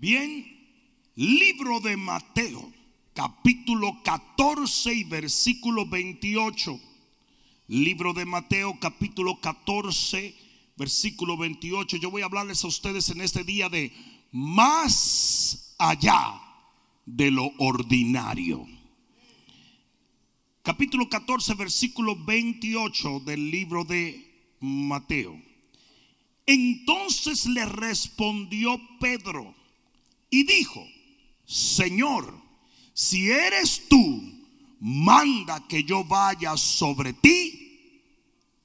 Bien, 0.00 0.46
libro 1.16 1.80
de 1.80 1.96
Mateo, 1.96 2.72
capítulo 3.14 4.00
14 4.04 4.94
y 4.94 5.02
versículo 5.02 5.86
28. 5.86 6.78
Libro 7.66 8.12
de 8.12 8.24
Mateo, 8.24 8.78
capítulo 8.78 9.40
14, 9.40 10.36
versículo 10.76 11.36
28. 11.36 11.96
Yo 11.96 12.12
voy 12.12 12.22
a 12.22 12.26
hablarles 12.26 12.62
a 12.62 12.68
ustedes 12.68 13.08
en 13.08 13.22
este 13.22 13.42
día 13.42 13.68
de 13.68 13.92
más 14.30 15.74
allá 15.80 16.42
de 17.04 17.32
lo 17.32 17.50
ordinario. 17.58 18.64
Capítulo 20.62 21.08
14, 21.08 21.54
versículo 21.54 22.14
28 22.24 23.18
del 23.26 23.50
libro 23.50 23.82
de 23.82 24.54
Mateo. 24.60 25.42
Entonces 26.46 27.46
le 27.46 27.64
respondió 27.64 28.80
Pedro 29.00 29.57
y 30.30 30.44
dijo, 30.44 30.86
Señor, 31.46 32.34
si 32.92 33.30
eres 33.30 33.88
tú, 33.88 34.22
manda 34.80 35.66
que 35.66 35.84
yo 35.84 36.04
vaya 36.04 36.56
sobre 36.56 37.12
ti 37.12 38.02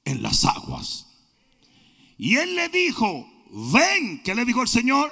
en 0.05 0.21
las 0.21 0.45
aguas. 0.45 1.07
Y 2.17 2.35
él 2.35 2.55
le 2.55 2.69
dijo, 2.69 3.27
ven, 3.51 4.21
¿qué 4.23 4.35
le 4.35 4.45
dijo 4.45 4.61
el 4.61 4.67
Señor? 4.67 5.11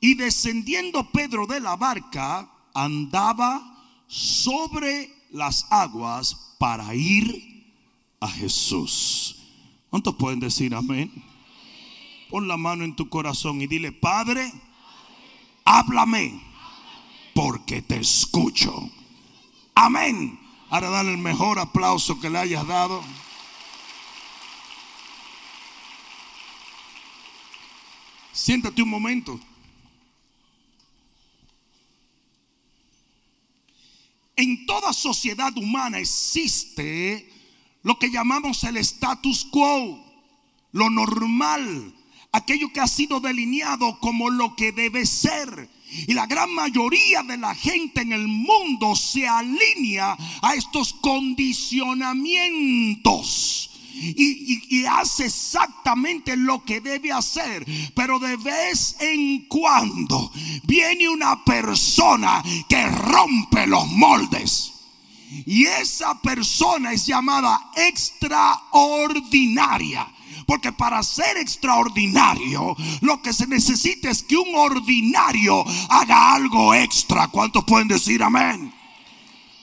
Y 0.00 0.14
descendiendo 0.14 1.10
Pedro 1.10 1.46
de 1.46 1.60
la 1.60 1.76
barca, 1.76 2.50
andaba 2.74 3.74
sobre 4.06 5.10
las 5.30 5.66
aguas 5.70 6.56
para 6.58 6.94
ir 6.94 7.54
a 8.20 8.28
Jesús. 8.28 9.36
¿Cuántos 9.90 10.14
pueden 10.16 10.40
decir 10.40 10.74
amén? 10.74 11.10
Pon 12.30 12.48
la 12.48 12.56
mano 12.56 12.84
en 12.84 12.96
tu 12.96 13.08
corazón 13.08 13.62
y 13.62 13.66
dile, 13.66 13.92
Padre, 13.92 14.52
háblame, 15.64 16.40
porque 17.34 17.82
te 17.82 17.96
escucho. 17.96 18.90
Amén. 19.74 20.38
Ahora 20.70 20.90
dale 20.90 21.12
el 21.12 21.18
mejor 21.18 21.58
aplauso 21.58 22.20
que 22.20 22.30
le 22.30 22.38
hayas 22.38 22.66
dado. 22.66 23.02
Siéntate 28.32 28.82
un 28.82 28.90
momento. 28.90 29.38
En 34.36 34.66
toda 34.66 34.92
sociedad 34.92 35.56
humana 35.56 35.98
existe 35.98 37.30
lo 37.84 37.98
que 37.98 38.10
llamamos 38.10 38.64
el 38.64 38.76
status 38.78 39.44
quo, 39.44 40.04
lo 40.72 40.90
normal, 40.90 41.94
aquello 42.34 42.70
que 42.72 42.80
ha 42.80 42.88
sido 42.88 43.20
delineado 43.20 44.00
como 44.00 44.28
lo 44.28 44.56
que 44.56 44.72
debe 44.72 45.06
ser. 45.06 45.70
Y 46.08 46.14
la 46.14 46.26
gran 46.26 46.52
mayoría 46.52 47.22
de 47.22 47.36
la 47.36 47.54
gente 47.54 48.00
en 48.00 48.12
el 48.12 48.26
mundo 48.26 48.96
se 48.96 49.28
alinea 49.28 50.16
a 50.42 50.54
estos 50.54 50.94
condicionamientos. 50.94 53.70
Y, 53.96 54.84
hace 54.86 55.26
exactamente 55.26 56.36
lo 56.36 56.64
que 56.64 56.80
debe 56.80 57.12
hacer. 57.12 57.64
Pero 57.94 58.18
de 58.18 58.36
vez 58.36 58.96
en 58.98 59.46
cuando 59.46 60.32
viene 60.64 61.08
una 61.08 61.44
persona 61.44 62.42
que 62.68 62.88
rompe 62.88 63.68
los 63.68 63.86
moldes. 63.86 64.72
Y 65.46 65.66
esa 65.66 66.20
persona 66.20 66.92
es 66.92 67.06
llamada 67.06 67.70
extraordinaria. 67.76 70.08
Porque 70.46 70.72
para 70.72 71.02
ser 71.02 71.36
extraordinario, 71.36 72.76
lo 73.00 73.22
que 73.22 73.32
se 73.32 73.46
necesita 73.46 74.10
es 74.10 74.22
que 74.22 74.36
un 74.36 74.54
ordinario 74.54 75.64
haga 75.88 76.34
algo 76.34 76.74
extra. 76.74 77.28
¿Cuántos 77.28 77.64
pueden 77.64 77.88
decir 77.88 78.22
amén? 78.22 78.72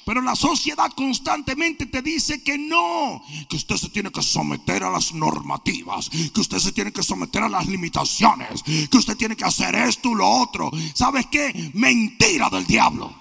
Pero 0.06 0.22
la 0.22 0.36
sociedad 0.36 0.92
constantemente 0.92 1.86
te 1.86 2.02
dice 2.02 2.44
que 2.44 2.58
no, 2.58 3.24
que 3.48 3.56
usted 3.56 3.78
se 3.78 3.90
tiene 3.90 4.12
que 4.12 4.22
someter 4.22 4.84
a 4.84 4.90
las 4.90 5.14
normativas, 5.14 6.10
que 6.10 6.42
usted 6.42 6.58
se 6.58 6.72
tiene 6.72 6.92
que 6.92 7.04
someter 7.04 7.44
a 7.44 7.50
las 7.50 7.68
limitaciones, 7.68 8.64
que 8.64 8.98
usted 8.98 9.16
tiene 9.16 9.36
que 9.36 9.46
hacer 9.46 9.76
esto 9.76 10.10
y 10.10 10.16
lo 10.16 10.28
otro. 10.28 10.72
¿Sabes 10.96 11.28
qué? 11.28 11.72
Mentira 11.76 12.50
del 12.50 12.66
diablo. 12.66 13.14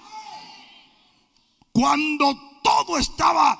Cuando 1.71 2.59
todo 2.63 2.97
estaba 2.97 3.57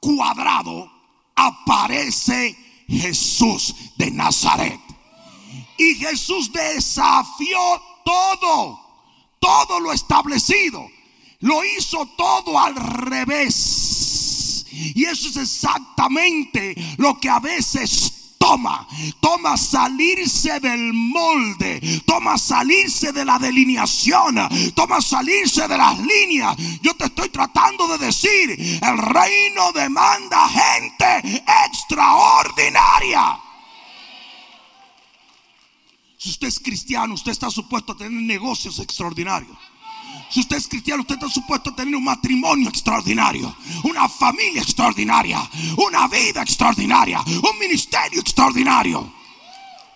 cuadrado, 0.00 0.90
aparece 1.34 2.56
Jesús 2.88 3.74
de 3.96 4.10
Nazaret. 4.10 4.80
Y 5.76 5.94
Jesús 5.96 6.52
desafió 6.52 7.58
todo, 8.04 8.80
todo 9.38 9.80
lo 9.80 9.92
establecido. 9.92 10.86
Lo 11.40 11.64
hizo 11.64 12.06
todo 12.16 12.58
al 12.58 12.74
revés. 12.76 14.66
Y 14.72 15.04
eso 15.04 15.28
es 15.28 15.36
exactamente 15.36 16.74
lo 16.96 17.18
que 17.20 17.28
a 17.28 17.40
veces 17.40 18.23
toma, 18.44 18.86
toma 19.20 19.56
salirse 19.56 20.60
del 20.60 20.92
molde, 20.92 21.80
toma 22.04 22.36
salirse 22.36 23.10
de 23.10 23.24
la 23.24 23.38
delineación, 23.38 24.36
toma 24.74 25.00
salirse 25.00 25.66
de 25.66 25.78
las 25.78 25.98
líneas. 25.98 26.54
Yo 26.82 26.94
te 26.94 27.06
estoy 27.06 27.30
tratando 27.30 27.88
de 27.88 28.04
decir, 28.04 28.50
el 28.50 28.98
reino 28.98 29.72
demanda 29.72 30.46
gente 30.48 31.42
extraordinaria. 31.66 33.40
Si 36.18 36.28
usted 36.28 36.48
es 36.48 36.60
cristiano, 36.60 37.14
usted 37.14 37.32
está 37.32 37.50
supuesto 37.50 37.92
a 37.92 37.96
tener 37.96 38.12
negocios 38.12 38.78
extraordinarios. 38.78 39.56
Si 40.30 40.40
usted 40.40 40.56
es 40.56 40.68
cristiano, 40.68 41.02
usted 41.02 41.14
está 41.14 41.28
supuesto 41.28 41.70
a 41.70 41.76
tener 41.76 41.94
un 41.94 42.04
matrimonio 42.04 42.68
extraordinario, 42.68 43.54
una 43.84 44.08
familia 44.08 44.62
extraordinaria, 44.62 45.48
una 45.76 46.08
vida 46.08 46.42
extraordinaria, 46.42 47.20
un 47.20 47.58
ministerio 47.58 48.20
extraordinario. 48.20 49.12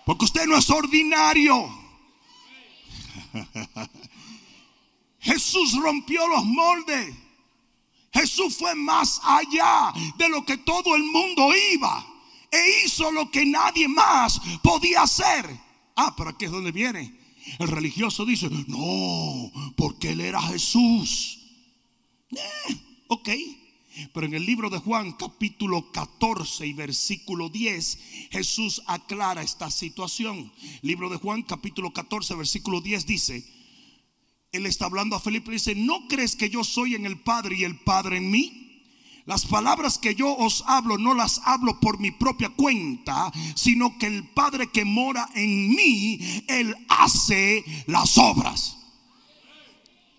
Porque 0.05 0.25
usted 0.25 0.45
no 0.47 0.57
es 0.57 0.69
ordinario. 0.69 1.69
Jesús 5.19 5.75
rompió 5.81 6.27
los 6.27 6.45
moldes. 6.45 7.15
Jesús 8.11 8.57
fue 8.57 8.73
más 8.75 9.21
allá 9.23 9.93
de 10.17 10.29
lo 10.29 10.43
que 10.45 10.57
todo 10.57 10.95
el 10.95 11.03
mundo 11.03 11.51
iba. 11.73 12.05
E 12.51 12.83
hizo 12.83 13.11
lo 13.11 13.29
que 13.29 13.45
nadie 13.45 13.87
más 13.87 14.41
podía 14.63 15.03
hacer. 15.03 15.45
Ah, 15.95 16.13
pero 16.17 16.31
aquí 16.31 16.45
es 16.45 16.51
donde 16.51 16.71
viene. 16.71 17.15
El 17.59 17.67
religioso 17.67 18.25
dice, 18.25 18.49
no, 18.67 19.51
él 20.09 20.21
era 20.21 20.41
Jesús. 20.41 21.39
Eh, 22.31 22.75
ok. 23.07 23.29
Pero 24.13 24.25
en 24.25 24.33
el 24.33 24.45
libro 24.45 24.69
de 24.69 24.77
Juan 24.79 25.13
capítulo 25.13 25.91
14 25.91 26.65
y 26.65 26.73
versículo 26.73 27.49
10, 27.49 27.99
Jesús 28.31 28.81
aclara 28.87 29.41
esta 29.41 29.69
situación. 29.69 30.51
Libro 30.81 31.09
de 31.09 31.17
Juan 31.17 31.43
capítulo 31.43 31.91
14 31.91 32.35
versículo 32.35 32.81
10 32.81 33.05
dice, 33.05 33.45
Él 34.51 34.65
está 34.65 34.85
hablando 34.85 35.15
a 35.15 35.19
Felipe 35.19 35.51
y 35.51 35.55
dice, 35.55 35.75
¿no 35.75 36.07
crees 36.07 36.35
que 36.35 36.49
yo 36.49 36.63
soy 36.63 36.95
en 36.95 37.05
el 37.05 37.19
Padre 37.19 37.57
y 37.57 37.63
el 37.63 37.77
Padre 37.79 38.17
en 38.17 38.31
mí? 38.31 38.83
Las 39.25 39.45
palabras 39.45 39.99
que 39.99 40.15
yo 40.15 40.33
os 40.35 40.63
hablo 40.65 40.97
no 40.97 41.13
las 41.13 41.41
hablo 41.43 41.79
por 41.79 41.99
mi 41.99 42.09
propia 42.09 42.49
cuenta, 42.49 43.31
sino 43.53 43.97
que 43.99 44.07
el 44.07 44.27
Padre 44.29 44.71
que 44.71 44.85
mora 44.85 45.29
en 45.35 45.69
mí, 45.69 46.19
Él 46.47 46.75
hace 46.87 47.63
las 47.85 48.17
obras. 48.17 48.78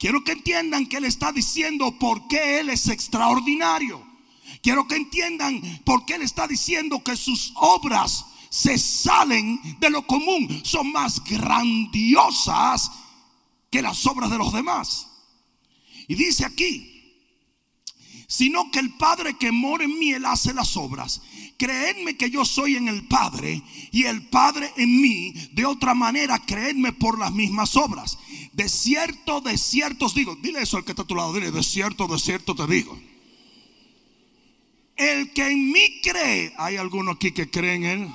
Quiero 0.00 0.24
que 0.24 0.32
entiendan 0.32 0.86
que 0.86 0.96
Él 0.96 1.04
está 1.04 1.30
diciendo 1.30 1.98
por 1.98 2.26
qué 2.26 2.58
Él 2.60 2.70
es 2.70 2.88
extraordinario. 2.88 4.02
Quiero 4.62 4.88
que 4.88 4.96
entiendan 4.96 5.60
por 5.84 6.06
qué 6.06 6.14
Él 6.14 6.22
está 6.22 6.48
diciendo 6.48 7.04
que 7.04 7.14
sus 7.16 7.52
obras 7.56 8.24
se 8.48 8.78
salen 8.78 9.60
de 9.78 9.90
lo 9.90 10.06
común, 10.06 10.62
son 10.64 10.90
más 10.90 11.22
grandiosas 11.22 12.90
que 13.70 13.82
las 13.82 14.06
obras 14.06 14.30
de 14.30 14.38
los 14.38 14.54
demás. 14.54 15.06
Y 16.08 16.14
dice 16.14 16.46
aquí, 16.46 17.14
sino 18.26 18.70
que 18.70 18.78
el 18.78 18.96
Padre 18.96 19.36
que 19.36 19.52
mora 19.52 19.84
en 19.84 19.98
mí, 19.98 20.12
Él 20.12 20.24
hace 20.24 20.54
las 20.54 20.78
obras. 20.78 21.20
Creedme 21.60 22.16
que 22.16 22.30
yo 22.30 22.46
soy 22.46 22.76
en 22.76 22.88
el 22.88 23.06
Padre 23.06 23.60
y 23.92 24.04
el 24.04 24.26
Padre 24.28 24.72
en 24.78 24.98
mí. 24.98 25.34
De 25.52 25.66
otra 25.66 25.92
manera, 25.92 26.38
creedme 26.38 26.94
por 26.94 27.18
las 27.18 27.32
mismas 27.32 27.76
obras. 27.76 28.16
De 28.54 28.66
cierto, 28.66 29.42
de 29.42 29.58
cierto 29.58 30.06
os 30.06 30.14
digo, 30.14 30.38
dile 30.40 30.62
eso 30.62 30.78
al 30.78 30.86
que 30.86 30.92
está 30.92 31.02
a 31.02 31.06
tu 31.06 31.14
lado, 31.14 31.34
dile, 31.34 31.50
de 31.50 31.62
cierto, 31.62 32.06
de 32.06 32.18
cierto 32.18 32.54
te 32.54 32.66
digo. 32.66 32.98
El 34.96 35.34
que 35.34 35.50
en 35.50 35.70
mí 35.70 36.00
cree, 36.02 36.54
hay 36.56 36.78
alguno 36.78 37.10
aquí 37.10 37.32
que 37.32 37.50
cree 37.50 37.74
en 37.74 37.84
Él. 37.84 38.08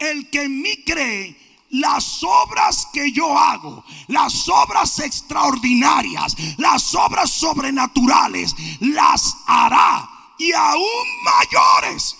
El 0.00 0.28
que 0.28 0.42
en 0.42 0.60
mí 0.60 0.84
cree, 0.84 1.34
las 1.70 2.22
obras 2.22 2.88
que 2.92 3.10
yo 3.10 3.38
hago, 3.38 3.86
las 4.08 4.50
obras 4.50 4.98
extraordinarias, 4.98 6.36
las 6.58 6.94
obras 6.94 7.30
sobrenaturales, 7.30 8.54
las 8.80 9.34
hará 9.46 10.19
y 10.40 10.52
aún 10.52 11.06
mayores. 11.22 12.16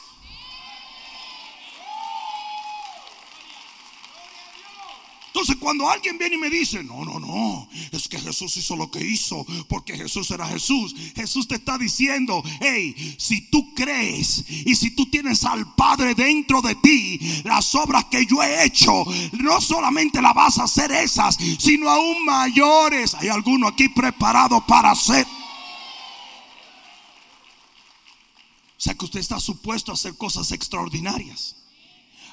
Entonces 5.29 5.57
cuando 5.57 5.89
alguien 5.89 6.19
viene 6.19 6.35
y 6.35 6.39
me 6.39 6.51
dice, 6.51 6.83
no, 6.83 7.05
no, 7.05 7.19
no, 7.19 7.69
es 7.93 8.09
que 8.09 8.19
Jesús 8.19 8.55
hizo 8.59 8.77
lo 8.77 8.91
que 8.91 9.01
hizo 9.01 9.47
porque 9.69 9.97
Jesús 9.97 10.31
era 10.33 10.47
Jesús. 10.47 10.95
Jesús 11.15 11.49
te 11.49 11.55
está 11.55 11.79
diciendo, 11.79 12.43
hey, 12.61 13.17
si 13.17 13.49
tú 13.49 13.73
crees 13.73 14.45
y 14.49 14.75
si 14.75 14.91
tú 14.91 15.07
tienes 15.07 15.45
al 15.45 15.75
Padre 15.75 16.15
dentro 16.15 16.61
de 16.61 16.75
ti, 16.75 17.19
las 17.45 17.75
obras 17.75 18.07
que 18.07 18.27
yo 18.27 18.43
he 18.43 18.65
hecho, 18.65 19.05
no 19.41 19.61
solamente 19.63 20.21
las 20.21 20.35
vas 20.35 20.59
a 20.59 20.65
hacer 20.65 20.93
esas, 20.93 21.39
sino 21.59 21.89
aún 21.89 22.25
mayores. 22.27 23.15
Hay 23.15 23.29
alguno 23.29 23.69
aquí 23.69 23.89
preparado 23.89 24.67
para 24.67 24.91
hacer. 24.91 25.27
O 28.81 28.83
sea 28.83 28.95
que 28.95 29.05
usted 29.05 29.21
está 29.21 29.39
supuesto 29.39 29.91
a 29.91 29.95
hacer 29.95 30.17
cosas 30.17 30.53
extraordinarias. 30.53 31.55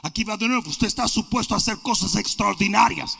Aquí 0.01 0.23
va 0.23 0.38
de 0.38 0.47
nuevo, 0.47 0.69
usted 0.69 0.88
está 0.88 1.05
supuesto 1.09 1.53
a 1.53 1.57
hacer 1.57 1.79
cosas 1.79 2.15
extraordinarias. 2.15 3.17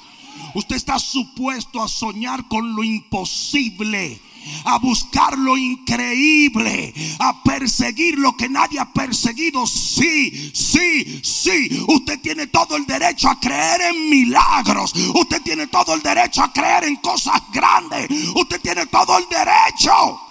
Usted 0.56 0.78
está 0.78 0.98
supuesto 0.98 1.84
a 1.84 1.90
soñar 1.90 2.48
con 2.48 2.74
lo 2.74 2.86
imposible, 2.86 4.22
a 4.64 4.80
buscar 4.80 5.38
lo 5.38 5.58
increíble, 5.58 6.94
a 7.20 7.44
perseguir 7.44 8.18
lo 8.18 8.38
que 8.38 8.48
nadie 8.48 8.80
ha 8.80 8.94
perseguido. 8.94 9.68
Sí, 9.68 10.54
sí, 10.54 11.20
sí. 11.22 11.84
Usted 11.86 12.22
tiene 12.22 12.48
todo 12.48 12.78
el 12.78 12.86
derecho 12.86 13.28
a 13.28 13.38
creer 13.42 13.82
en 13.94 14.10
milagros. 14.10 14.94
Usted 15.16 15.42
tiene 15.42 15.68
todo 15.68 15.96
el 15.96 16.02
derecho 16.02 16.44
a 16.44 16.54
creer 16.54 16.86
en 16.86 16.96
cosas 16.96 17.42
grandes. 17.52 18.08
Usted 18.36 18.62
tiene 18.62 18.86
todo 18.86 19.18
el 19.18 19.26
derecho 19.28 20.27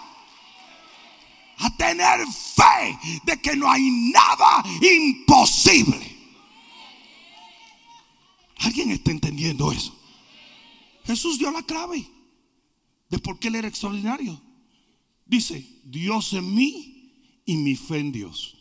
a 1.59 1.77
tener 1.77 2.27
fe 2.27 3.21
de 3.25 3.41
que 3.41 3.57
no 3.57 3.71
hay 3.71 3.91
nada 4.13 4.65
imposible. 4.81 6.17
¿Alguien 8.59 8.91
está 8.91 9.11
entendiendo 9.11 9.71
eso? 9.73 9.95
Jesús 11.05 11.39
dio 11.39 11.51
la 11.51 11.63
clave 11.63 12.07
de 13.09 13.19
por 13.19 13.39
qué 13.39 13.49
él 13.49 13.57
era 13.57 13.69
extraordinario. 13.69 14.41
Dice, 15.25 15.81
Dios 15.85 16.33
en 16.33 16.55
mí 16.55 17.43
y 17.45 17.57
mi 17.57 17.77
fe 17.77 17.99
en 17.99 18.13
Dios. 18.13 18.57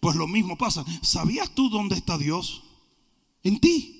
Pues 0.00 0.16
lo 0.16 0.26
mismo 0.26 0.56
pasa. 0.58 0.84
¿Sabías 1.02 1.54
tú 1.54 1.68
dónde 1.68 1.96
está 1.96 2.18
Dios? 2.18 2.62
En 3.42 3.60
ti. 3.60 3.90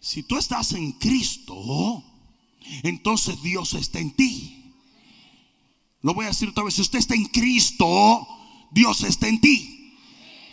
Si 0.00 0.22
tú 0.22 0.36
estás 0.36 0.72
en 0.72 0.92
Cristo, 0.92 2.04
entonces 2.82 3.40
Dios 3.42 3.74
está 3.74 4.00
en 4.00 4.10
ti. 4.12 4.61
Lo 6.02 6.14
voy 6.14 6.26
a 6.26 6.28
decir 6.28 6.48
otra 6.48 6.64
vez, 6.64 6.74
si 6.74 6.82
usted 6.82 6.98
está 6.98 7.14
en 7.14 7.26
Cristo, 7.26 8.26
Dios 8.70 9.02
está 9.04 9.28
en 9.28 9.40
ti. 9.40 9.94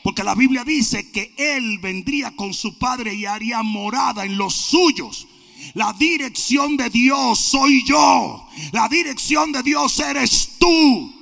Porque 0.04 0.24
la 0.24 0.36
Biblia 0.36 0.63
dice 0.63 1.12
que 1.12 1.34
Él 1.38 1.80
vendría 1.80 2.36
con 2.36 2.54
su 2.54 2.78
Padre 2.78 3.13
y 3.16 3.25
haría 3.25 3.63
morada 3.63 4.25
en 4.25 4.38
los 4.38 4.54
suyos. 4.54 5.28
La 5.74 5.92
dirección 5.94 6.78
de 6.78 6.90
Dios 6.90 7.40
soy 7.40 7.84
yo. 7.86 8.48
La 8.72 8.88
dirección 8.88 9.51
de 9.51 9.63
Dios 9.63 10.00
eres 10.00 10.56
tú. 10.60 11.16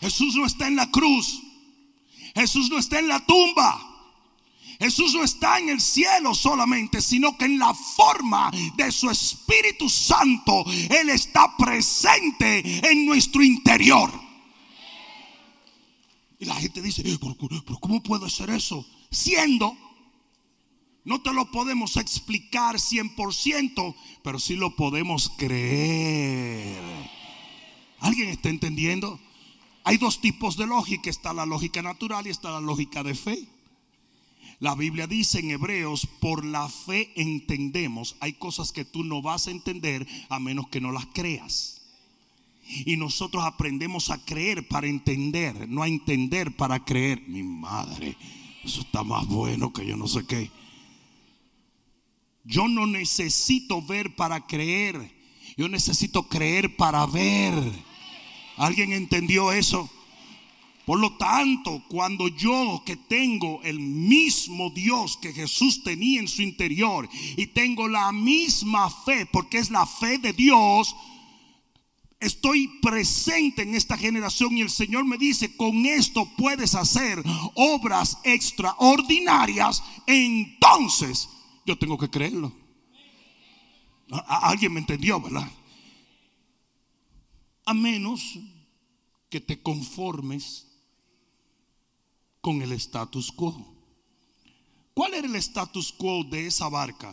Jesús 0.00 0.34
no 0.34 0.46
está 0.46 0.66
en 0.66 0.76
la 0.76 0.90
cruz. 0.90 1.42
Jesús 2.34 2.70
no 2.70 2.78
está 2.78 2.98
en 2.98 3.08
la 3.08 3.24
tumba. 3.24 3.95
Jesús 4.78 5.14
no 5.14 5.24
está 5.24 5.58
en 5.58 5.70
el 5.70 5.80
cielo 5.80 6.34
solamente, 6.34 7.00
sino 7.00 7.36
que 7.38 7.46
en 7.46 7.58
la 7.58 7.72
forma 7.74 8.50
de 8.76 8.92
su 8.92 9.10
Espíritu 9.10 9.88
Santo, 9.88 10.64
Él 10.90 11.10
está 11.10 11.56
presente 11.56 12.90
en 12.90 13.06
nuestro 13.06 13.42
interior. 13.42 14.12
Y 16.38 16.44
la 16.44 16.54
gente 16.56 16.82
dice, 16.82 17.02
pero 17.02 17.78
¿cómo 17.80 18.02
puede 18.02 18.28
ser 18.28 18.50
eso? 18.50 18.86
Siendo, 19.10 19.76
no 21.04 21.22
te 21.22 21.32
lo 21.32 21.50
podemos 21.50 21.96
explicar 21.96 22.76
100%, 22.76 23.94
pero 24.22 24.38
sí 24.38 24.56
lo 24.56 24.76
podemos 24.76 25.30
creer. 25.38 26.82
¿Alguien 28.00 28.28
está 28.28 28.50
entendiendo? 28.50 29.18
Hay 29.84 29.96
dos 29.96 30.20
tipos 30.20 30.56
de 30.56 30.66
lógica, 30.66 31.08
está 31.08 31.32
la 31.32 31.46
lógica 31.46 31.80
natural 31.80 32.26
y 32.26 32.30
está 32.30 32.50
la 32.50 32.60
lógica 32.60 33.02
de 33.02 33.14
fe. 33.14 33.48
La 34.58 34.74
Biblia 34.74 35.06
dice 35.06 35.40
en 35.40 35.50
Hebreos, 35.50 36.08
por 36.20 36.44
la 36.44 36.68
fe 36.68 37.12
entendemos. 37.16 38.16
Hay 38.20 38.34
cosas 38.34 38.72
que 38.72 38.84
tú 38.84 39.04
no 39.04 39.20
vas 39.20 39.46
a 39.46 39.50
entender 39.50 40.06
a 40.28 40.38
menos 40.38 40.68
que 40.68 40.80
no 40.80 40.92
las 40.92 41.06
creas. 41.06 41.82
Y 42.84 42.96
nosotros 42.96 43.44
aprendemos 43.44 44.10
a 44.10 44.24
creer 44.24 44.66
para 44.66 44.88
entender, 44.88 45.68
no 45.68 45.82
a 45.82 45.88
entender 45.88 46.56
para 46.56 46.84
creer. 46.84 47.22
Mi 47.28 47.42
madre, 47.42 48.16
eso 48.64 48.80
está 48.80 49.04
más 49.04 49.26
bueno 49.26 49.72
que 49.72 49.86
yo 49.86 49.96
no 49.96 50.08
sé 50.08 50.26
qué. 50.26 50.50
Yo 52.44 52.66
no 52.66 52.86
necesito 52.86 53.82
ver 53.82 54.16
para 54.16 54.46
creer. 54.46 55.14
Yo 55.56 55.68
necesito 55.68 56.28
creer 56.28 56.76
para 56.76 57.06
ver. 57.06 57.54
¿Alguien 58.56 58.92
entendió 58.92 59.52
eso? 59.52 59.90
Por 60.86 61.00
lo 61.00 61.16
tanto, 61.16 61.82
cuando 61.88 62.28
yo 62.28 62.80
que 62.86 62.94
tengo 62.94 63.60
el 63.64 63.80
mismo 63.80 64.70
Dios 64.70 65.16
que 65.16 65.32
Jesús 65.32 65.82
tenía 65.82 66.20
en 66.20 66.28
su 66.28 66.42
interior 66.42 67.08
y 67.36 67.48
tengo 67.48 67.88
la 67.88 68.12
misma 68.12 68.88
fe, 68.88 69.26
porque 69.26 69.58
es 69.58 69.70
la 69.70 69.84
fe 69.84 70.18
de 70.18 70.32
Dios, 70.32 70.94
estoy 72.20 72.68
presente 72.80 73.62
en 73.62 73.74
esta 73.74 73.98
generación 73.98 74.56
y 74.56 74.60
el 74.60 74.70
Señor 74.70 75.04
me 75.04 75.18
dice, 75.18 75.56
con 75.56 75.86
esto 75.86 76.30
puedes 76.38 76.76
hacer 76.76 77.20
obras 77.56 78.18
extraordinarias, 78.22 79.82
entonces 80.06 81.28
yo 81.66 81.76
tengo 81.76 81.98
que 81.98 82.08
creerlo. 82.08 82.52
Alguien 84.28 84.72
me 84.72 84.78
entendió, 84.78 85.20
¿verdad? 85.20 85.50
A 87.64 87.74
menos 87.74 88.38
que 89.28 89.40
te 89.40 89.60
conformes 89.60 90.66
con 92.46 92.62
el 92.62 92.70
status 92.70 93.32
quo. 93.32 93.56
¿Cuál 94.94 95.14
era 95.14 95.26
el 95.26 95.34
status 95.34 95.90
quo 95.90 96.22
de 96.22 96.46
esa 96.46 96.68
barca? 96.68 97.12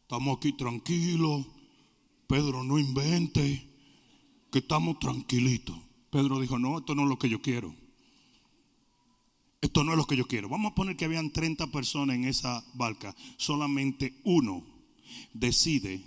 Estamos 0.00 0.38
aquí 0.38 0.54
tranquilos. 0.54 1.44
Pedro, 2.26 2.64
no 2.64 2.78
invente. 2.78 3.68
Que 4.50 4.60
estamos 4.60 4.98
tranquilitos. 4.98 5.76
Pedro 6.08 6.40
dijo, 6.40 6.58
no, 6.58 6.78
esto 6.78 6.94
no 6.94 7.02
es 7.02 7.08
lo 7.10 7.18
que 7.18 7.28
yo 7.28 7.42
quiero. 7.42 7.74
Esto 9.60 9.84
no 9.84 9.92
es 9.92 9.98
lo 9.98 10.06
que 10.06 10.16
yo 10.16 10.26
quiero. 10.26 10.48
Vamos 10.48 10.72
a 10.72 10.74
poner 10.74 10.96
que 10.96 11.04
habían 11.04 11.30
30 11.30 11.66
personas 11.66 12.16
en 12.16 12.24
esa 12.24 12.64
barca. 12.72 13.14
Solamente 13.36 14.18
uno 14.24 14.64
decide 15.34 16.02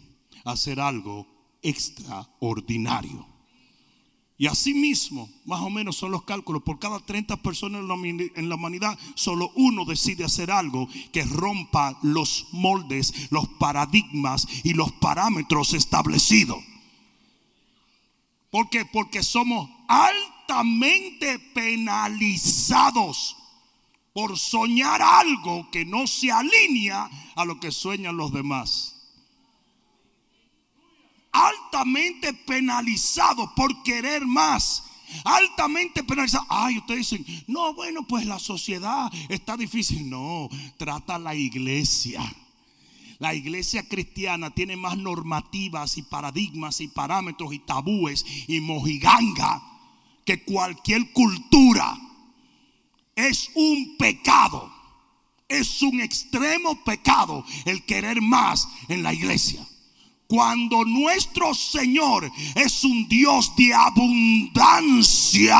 hacer 0.45 0.79
algo 0.79 1.27
extraordinario. 1.61 3.36
Y 4.39 4.45
así 4.45 4.75
mismo, 4.75 5.29
más 5.45 5.61
o 5.61 5.69
menos 5.71 5.97
son 5.97 6.11
los 6.11 6.23
cálculos, 6.23 6.61
por 6.61 6.77
cada 6.77 6.99
30 6.99 7.37
personas 7.37 7.81
en 7.81 8.49
la 8.49 8.55
humanidad, 8.55 8.97
solo 9.15 9.51
uno 9.55 9.83
decide 9.83 10.23
hacer 10.23 10.51
algo 10.51 10.87
que 11.11 11.23
rompa 11.23 11.97
los 12.03 12.47
moldes, 12.51 13.31
los 13.31 13.47
paradigmas 13.47 14.47
y 14.63 14.73
los 14.73 14.91
parámetros 14.91 15.73
establecidos. 15.73 16.63
¿Por 18.51 18.69
qué? 18.69 18.85
Porque 18.85 19.23
somos 19.23 19.69
altamente 19.87 21.39
penalizados 21.55 23.35
por 24.13 24.37
soñar 24.37 25.01
algo 25.01 25.69
que 25.71 25.83
no 25.83 26.05
se 26.05 26.31
alinea 26.31 27.09
a 27.35 27.43
lo 27.43 27.59
que 27.59 27.71
sueñan 27.71 28.17
los 28.17 28.31
demás 28.31 28.96
altamente 31.37 32.33
penalizado 32.33 33.53
por 33.55 33.83
querer 33.83 34.25
más. 34.25 34.83
Altamente 35.23 36.03
penalizado. 36.03 36.45
Ay, 36.49 36.79
ustedes 36.79 37.09
dicen, 37.09 37.25
no, 37.47 37.73
bueno, 37.73 38.05
pues 38.07 38.25
la 38.25 38.39
sociedad 38.39 39.11
está 39.29 39.55
difícil. 39.55 40.09
No, 40.09 40.49
trata 40.77 41.19
la 41.19 41.35
iglesia. 41.35 42.21
La 43.19 43.33
iglesia 43.33 43.87
cristiana 43.87 44.51
tiene 44.51 44.75
más 44.75 44.97
normativas 44.97 45.97
y 45.97 46.03
paradigmas 46.03 46.81
y 46.81 46.87
parámetros 46.87 47.53
y 47.53 47.59
tabúes 47.59 48.25
y 48.47 48.59
mojiganga 48.59 49.63
que 50.25 50.43
cualquier 50.43 51.11
cultura. 51.13 51.97
Es 53.15 53.49
un 53.55 53.95
pecado. 53.97 54.71
Es 55.47 55.81
un 55.81 56.01
extremo 56.01 56.83
pecado 56.83 57.45
el 57.65 57.85
querer 57.85 58.21
más 58.21 58.67
en 58.89 59.01
la 59.01 59.13
iglesia. 59.13 59.65
Cuando 60.27 60.83
nuestro 60.83 61.53
Señor 61.53 62.29
es 62.55 62.83
un 62.83 63.07
Dios 63.07 63.55
de 63.55 63.73
abundancia, 63.73 65.57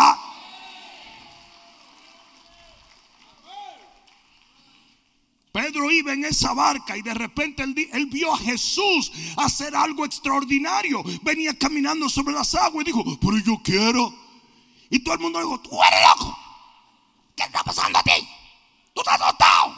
Pedro 5.58 5.90
iba 5.90 6.14
en 6.14 6.24
esa 6.24 6.54
barca 6.54 6.96
y 6.96 7.02
de 7.02 7.16
repente 7.16 7.64
él, 7.64 8.06
vio 8.12 8.32
a 8.32 8.38
Jesús 8.38 9.12
hacer 9.38 9.76
algo 9.76 10.06
extraordinario. 10.06 11.02
Venía 11.24 11.58
caminando 11.58 12.08
sobre 12.10 12.36
las 12.36 12.54
aguas 12.54 12.84
y 12.84 12.92
dijo, 12.92 13.04
pero 13.20 13.40
yo 13.40 13.60
quiero. 13.64 14.14
Y 14.92 15.00
todo 15.00 15.16
el 15.16 15.22
mundo 15.22 15.40
dijo, 15.40 15.60
tú 15.62 15.72
eres 15.82 16.00
loco. 16.10 16.38
¿Qué 17.36 17.44
está 17.44 17.64
pasando 17.64 17.98
a 17.98 18.04
ti? 18.04 18.12
Tú 18.94 19.02
estás 19.02 19.20
asustado. 19.20 19.76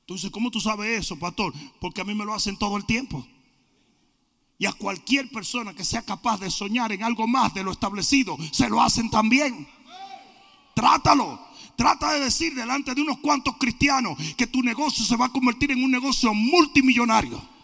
Entonces, 0.00 0.30
¿cómo 0.30 0.50
tú 0.50 0.60
sabes 0.60 1.00
eso, 1.00 1.18
pastor? 1.18 1.54
Porque 1.80 2.02
a 2.02 2.04
mí 2.04 2.14
me 2.14 2.26
lo 2.26 2.34
hacen 2.34 2.58
todo 2.58 2.76
el 2.76 2.84
tiempo. 2.84 3.26
Y 4.58 4.66
a 4.66 4.72
cualquier 4.72 5.30
persona 5.30 5.74
que 5.74 5.84
sea 5.84 6.02
capaz 6.02 6.40
de 6.40 6.50
soñar 6.50 6.92
en 6.92 7.02
algo 7.02 7.26
más 7.26 7.52
de 7.52 7.62
lo 7.62 7.72
establecido, 7.72 8.36
se 8.52 8.68
lo 8.68 8.80
hacen 8.80 9.10
también. 9.10 9.68
Trátalo. 10.74 11.46
Trata 11.76 12.12
de 12.12 12.20
decir 12.20 12.54
delante 12.54 12.94
de 12.94 13.02
unos 13.02 13.18
cuantos 13.18 13.56
cristianos 13.58 14.16
que 14.36 14.46
tu 14.46 14.62
negocio 14.62 15.04
se 15.04 15.16
va 15.16 15.26
a 15.26 15.32
convertir 15.32 15.72
en 15.72 15.84
un 15.84 15.90
negocio 15.90 16.32
multimillonario. 16.32 17.56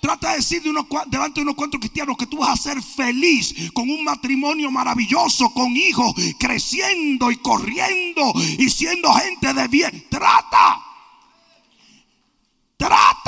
Trata 0.00 0.30
de 0.30 0.36
decir 0.36 0.62
de 0.62 0.72
delante 1.06 1.40
de 1.40 1.42
unos 1.42 1.54
cuantos 1.54 1.80
cristianos 1.80 2.16
que 2.16 2.26
tú 2.26 2.38
vas 2.38 2.50
a 2.50 2.56
ser 2.56 2.82
feliz 2.82 3.70
con 3.72 3.90
un 3.90 4.04
matrimonio 4.04 4.70
maravilloso, 4.70 5.50
con 5.52 5.76
hijos 5.76 6.14
creciendo 6.38 7.30
y 7.30 7.36
corriendo 7.36 8.32
y 8.58 8.70
siendo 8.70 9.12
gente 9.12 9.52
de 9.52 9.68
bien. 9.68 10.06
Trata. 10.08 10.80
Trata. 12.76 13.27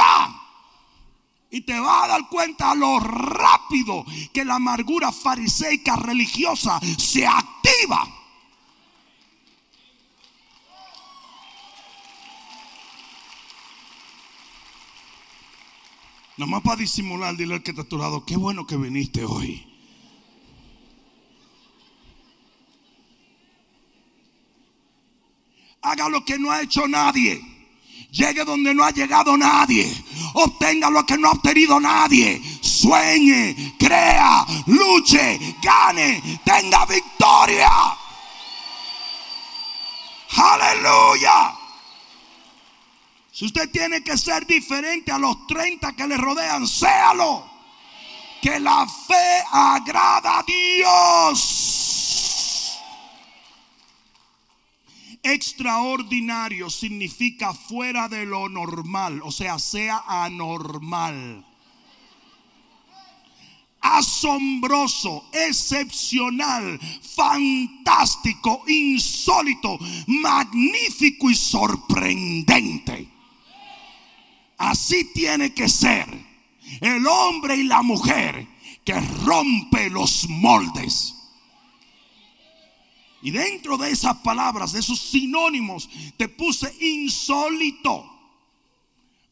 Y 1.51 1.63
te 1.63 1.79
vas 1.81 2.05
a 2.05 2.09
dar 2.09 2.29
cuenta 2.29 2.75
lo 2.75 3.01
rápido 3.01 4.05
que 4.33 4.45
la 4.45 4.57
amargura 4.57 5.11
fariseica 5.11 5.97
religiosa 5.97 6.81
se 6.97 7.27
activa. 7.27 8.21
Nomás 16.41 16.63
para 16.63 16.77
disimular, 16.77 17.37
dile 17.37 17.57
al 17.57 17.63
que 17.63 17.73
está 17.73 17.83
a 17.83 17.85
tu 17.85 17.99
lado, 17.99 18.25
qué 18.25 18.35
bueno 18.35 18.67
que 18.67 18.77
viniste 18.79 19.25
hoy. 19.27 19.67
Haga 25.83 26.09
lo 26.09 26.25
que 26.25 26.39
no 26.39 26.51
ha 26.51 26.63
hecho 26.63 26.89
nadie. 26.89 27.50
Llegue 28.13 28.45
donde 28.45 28.75
no 28.75 28.85
ha 28.85 28.91
llegado 28.91 29.37
nadie. 29.37 29.93
Obtenga 30.35 30.91
lo 30.91 31.05
que 31.07 31.17
no 31.17 31.29
ha 31.29 31.33
obtenido 31.33 31.79
nadie. 31.79 32.43
Sueñe, 32.61 33.75
crea, 33.79 34.45
luche, 34.67 35.57
gane, 35.63 36.41
tenga 36.45 36.87
victoria. 36.87 37.71
Aleluya. 40.37 41.55
Si 43.33 43.47
usted 43.47 43.71
tiene 43.71 44.03
que 44.03 44.19
ser 44.19 44.47
diferente 44.47 45.13
a 45.13 45.19
los 45.19 45.47
30 45.47 45.93
que 45.95 46.07
le 46.07 46.17
rodean, 46.17 46.67
séalo. 46.67 47.49
Que 48.43 48.59
la 48.59 48.87
fe 48.87 49.45
agrada 49.51 50.39
a 50.39 50.43
Dios. 50.43 51.90
Extraordinario 55.23 56.71
significa 56.71 57.53
fuera 57.53 58.09
de 58.09 58.25
lo 58.25 58.49
normal, 58.49 59.21
o 59.23 59.31
sea, 59.31 59.59
sea 59.59 60.03
anormal. 60.07 61.45
Asombroso, 63.83 65.27
excepcional, 65.33 66.81
fantástico, 67.03 68.65
insólito, 68.67 69.79
magnífico 70.07 71.31
y 71.31 71.35
sorprendente. 71.35 73.09
Así 74.57 75.13
tiene 75.13 75.53
que 75.55 75.69
ser 75.69 76.07
el 76.81 77.07
hombre 77.07 77.57
y 77.57 77.65
la 77.65 77.83
mujer 77.83 78.47
que 78.85 78.99
rompe 79.25 79.91
los 79.91 80.29
moldes. 80.29 81.20
Y 83.23 83.31
dentro 83.31 83.77
de 83.77 83.91
esas 83.91 84.17
palabras, 84.19 84.73
de 84.73 84.81
esos 84.81 84.99
sinónimos, 84.99 85.89
te 86.17 86.29
puse 86.29 86.75
insólito. 86.81 88.07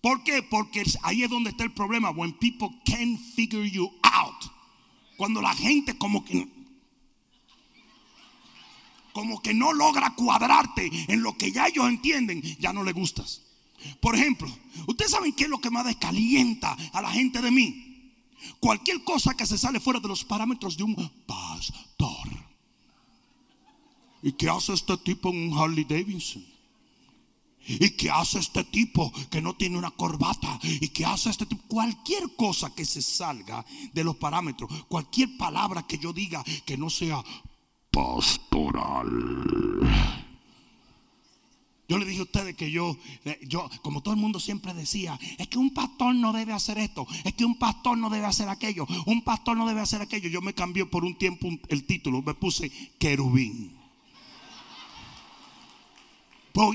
¿Por 0.00 0.22
qué? 0.22 0.42
Porque 0.42 0.84
ahí 1.02 1.22
es 1.22 1.30
donde 1.30 1.50
está 1.50 1.64
el 1.64 1.72
problema. 1.72 2.10
When 2.10 2.32
people 2.34 2.68
can't 2.84 3.18
figure 3.34 3.68
you 3.68 3.90
out. 4.02 4.44
Cuando 5.16 5.42
la 5.42 5.54
gente 5.54 5.96
como 5.96 6.24
que 6.24 6.46
como 9.12 9.42
que 9.42 9.52
no 9.52 9.72
logra 9.72 10.14
cuadrarte 10.14 10.88
en 11.08 11.22
lo 11.22 11.36
que 11.36 11.50
ya 11.50 11.66
ellos 11.66 11.88
entienden, 11.88 12.40
ya 12.60 12.72
no 12.72 12.84
le 12.84 12.92
gustas. 12.92 13.42
Por 14.00 14.14
ejemplo, 14.14 14.48
¿ustedes 14.86 15.10
saben 15.10 15.32
qué 15.32 15.44
es 15.44 15.50
lo 15.50 15.60
que 15.60 15.70
más 15.70 15.86
descalienta 15.86 16.76
a 16.92 17.02
la 17.02 17.10
gente 17.10 17.42
de 17.42 17.50
mí? 17.50 18.12
Cualquier 18.60 19.02
cosa 19.02 19.34
que 19.34 19.46
se 19.46 19.58
sale 19.58 19.80
fuera 19.80 19.98
de 19.98 20.06
los 20.06 20.24
parámetros 20.24 20.76
de 20.76 20.84
un 20.84 20.94
pastor. 21.26 22.27
¿Y 24.22 24.32
qué 24.32 24.48
hace 24.48 24.72
este 24.72 24.96
tipo 24.98 25.30
en 25.30 25.50
un 25.50 25.58
Harley 25.58 25.84
Davidson? 25.84 26.44
¿Y 27.66 27.90
qué 27.90 28.10
hace 28.10 28.38
este 28.38 28.64
tipo 28.64 29.12
que 29.30 29.42
no 29.42 29.54
tiene 29.54 29.76
una 29.76 29.90
corbata? 29.90 30.58
¿Y 30.62 30.88
qué 30.88 31.04
hace 31.04 31.30
este 31.30 31.44
tipo? 31.46 31.62
Cualquier 31.68 32.34
cosa 32.34 32.74
que 32.74 32.84
se 32.84 33.02
salga 33.02 33.64
de 33.92 34.04
los 34.04 34.16
parámetros, 34.16 34.70
cualquier 34.88 35.36
palabra 35.36 35.86
que 35.86 35.98
yo 35.98 36.12
diga 36.12 36.42
que 36.64 36.78
no 36.78 36.88
sea 36.88 37.22
pastoral 37.90 39.08
yo 41.88 41.96
le 41.96 42.04
dije 42.04 42.20
a 42.20 42.24
ustedes 42.24 42.54
que 42.54 42.70
yo, 42.70 42.98
eh, 43.24 43.40
yo, 43.44 43.68
como 43.80 44.02
todo 44.02 44.12
el 44.12 44.20
mundo 44.20 44.38
siempre 44.38 44.74
decía, 44.74 45.18
es 45.38 45.48
que 45.48 45.56
un 45.56 45.72
pastor 45.72 46.14
no 46.14 46.34
debe 46.34 46.52
hacer 46.52 46.76
esto, 46.76 47.06
es 47.24 47.32
que 47.32 47.46
un 47.46 47.58
pastor 47.58 47.96
no 47.96 48.10
debe 48.10 48.26
hacer 48.26 48.50
aquello, 48.50 48.86
un 49.06 49.22
pastor 49.22 49.56
no 49.56 49.66
debe 49.66 49.80
hacer 49.80 50.02
aquello. 50.02 50.28
Yo 50.28 50.42
me 50.42 50.52
cambié 50.52 50.84
por 50.84 51.02
un 51.02 51.16
tiempo 51.16 51.48
el 51.68 51.84
título, 51.84 52.20
me 52.20 52.34
puse 52.34 52.70
querubín. 52.98 53.77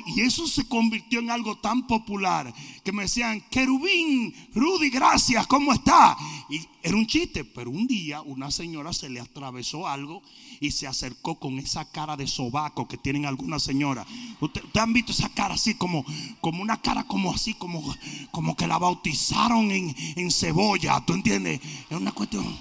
Y 0.05 0.21
eso 0.21 0.47
se 0.47 0.67
convirtió 0.67 1.19
en 1.19 1.29
algo 1.29 1.57
tan 1.57 1.87
popular 1.87 2.53
que 2.83 2.91
me 2.91 3.03
decían, 3.03 3.41
querubín, 3.49 4.33
Rudy, 4.53 4.89
gracias, 4.89 5.45
¿cómo 5.47 5.73
está? 5.73 6.17
Y 6.49 6.61
era 6.81 6.95
un 6.95 7.07
chiste, 7.07 7.43
pero 7.43 7.69
un 7.69 7.87
día 7.87 8.21
una 8.21 8.51
señora 8.51 8.93
se 8.93 9.09
le 9.09 9.19
atravesó 9.19 9.87
algo 9.87 10.21
y 10.59 10.71
se 10.71 10.87
acercó 10.87 11.39
con 11.39 11.59
esa 11.59 11.89
cara 11.91 12.15
de 12.15 12.27
sobaco 12.27 12.87
que 12.87 12.97
tienen 12.97 13.25
algunas 13.25 13.63
señoras. 13.63 14.07
¿Ustedes 14.39 14.67
usted 14.67 14.79
han 14.79 14.93
visto 14.93 15.11
esa 15.11 15.29
cara 15.29 15.55
así 15.55 15.75
como, 15.75 16.05
como 16.39 16.61
una 16.61 16.81
cara 16.81 17.03
como 17.03 17.33
así, 17.33 17.53
como, 17.53 17.83
como 18.31 18.55
que 18.55 18.67
la 18.67 18.77
bautizaron 18.77 19.71
en, 19.71 19.95
en 20.15 20.31
cebolla? 20.31 21.03
¿Tú 21.05 21.13
entiendes? 21.13 21.59
Es 21.89 21.97
una 21.97 22.11
cuestión. 22.11 22.57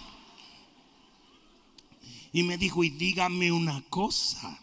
Y 2.33 2.43
me 2.43 2.57
dijo, 2.57 2.83
y 2.83 2.91
dígame 2.91 3.53
una 3.53 3.83
cosa. 3.83 4.62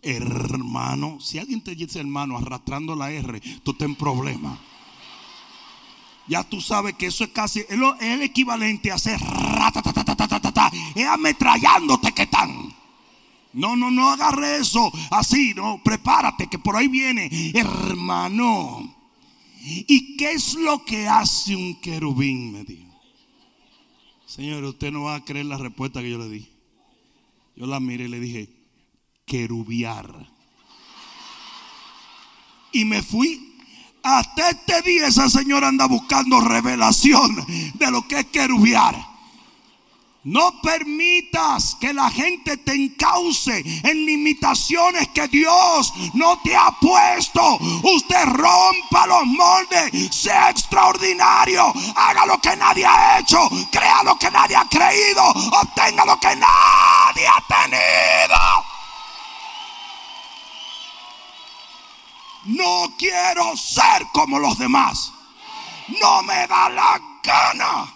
Hermano, 0.00 1.18
si 1.20 1.38
alguien 1.38 1.60
te 1.60 1.74
dice 1.74 1.98
hermano 1.98 2.38
arrastrando 2.38 2.94
la 2.94 3.10
R, 3.10 3.40
tú 3.62 3.74
ten 3.74 3.96
problema. 3.96 4.58
Ya 6.28 6.44
tú 6.44 6.60
sabes 6.60 6.94
que 6.94 7.06
eso 7.06 7.24
es 7.24 7.30
casi 7.30 7.64
el 7.68 8.22
equivalente 8.22 8.92
a 8.92 8.96
hacer 8.96 9.18
es 10.94 11.06
ametrallándote 11.06 12.12
que 12.12 12.22
están. 12.22 12.74
No, 13.54 13.76
no, 13.76 13.90
no 13.90 14.10
agarre 14.10 14.58
eso 14.58 14.92
así, 15.10 15.54
no, 15.54 15.80
prepárate 15.82 16.48
que 16.48 16.58
por 16.58 16.76
ahí 16.76 16.86
viene, 16.86 17.30
hermano. 17.54 18.94
¿Y 19.60 20.16
qué 20.16 20.32
es 20.32 20.54
lo 20.54 20.84
que 20.84 21.08
hace 21.08 21.56
un 21.56 21.80
querubín? 21.80 22.52
Me 22.52 22.64
dijo. 22.64 22.88
Señor, 24.26 24.62
usted 24.64 24.92
no 24.92 25.04
va 25.04 25.16
a 25.16 25.24
creer 25.24 25.46
la 25.46 25.56
respuesta 25.56 26.02
que 26.02 26.10
yo 26.10 26.18
le 26.18 26.28
di. 26.28 26.48
Yo 27.56 27.66
la 27.66 27.80
miré 27.80 28.04
y 28.04 28.08
le 28.08 28.20
dije, 28.20 28.57
querubiar. 29.28 30.12
Y 32.72 32.84
me 32.84 33.02
fui. 33.02 33.44
Hasta 34.02 34.50
este 34.50 34.82
día 34.82 35.08
esa 35.08 35.28
señora 35.28 35.68
anda 35.68 35.86
buscando 35.86 36.40
revelación 36.40 37.44
de 37.74 37.90
lo 37.90 38.06
que 38.08 38.20
es 38.20 38.26
querubiar. 38.26 38.96
No 40.24 40.60
permitas 40.60 41.76
que 41.80 41.92
la 41.94 42.10
gente 42.10 42.58
te 42.58 42.74
encauce 42.74 43.62
en 43.82 44.04
limitaciones 44.04 45.08
que 45.08 45.28
Dios 45.28 45.92
no 46.14 46.38
te 46.42 46.56
ha 46.56 46.70
puesto. 46.72 47.56
Usted 47.82 48.24
rompa 48.24 49.06
los 49.06 49.26
moldes, 49.26 50.14
sea 50.14 50.50
extraordinario, 50.50 51.72
haga 51.94 52.26
lo 52.26 52.38
que 52.40 52.54
nadie 52.56 52.84
ha 52.84 53.20
hecho, 53.20 53.48
crea 53.70 54.02
lo 54.02 54.18
que 54.18 54.30
nadie 54.30 54.56
ha 54.56 54.68
creído, 54.68 55.22
obtenga 55.22 56.04
lo 56.04 56.18
que 56.18 56.36
nadie 56.36 57.26
ha 57.26 57.42
tenido. 57.48 58.77
No 62.48 62.94
quiero 62.98 63.54
ser 63.56 64.06
como 64.12 64.38
los 64.38 64.58
demás. 64.58 65.12
No 66.00 66.22
me 66.22 66.46
da 66.46 66.70
la 66.70 67.00
gana. 67.22 67.94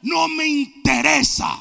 No 0.00 0.28
me 0.28 0.46
interesa. 0.46 1.60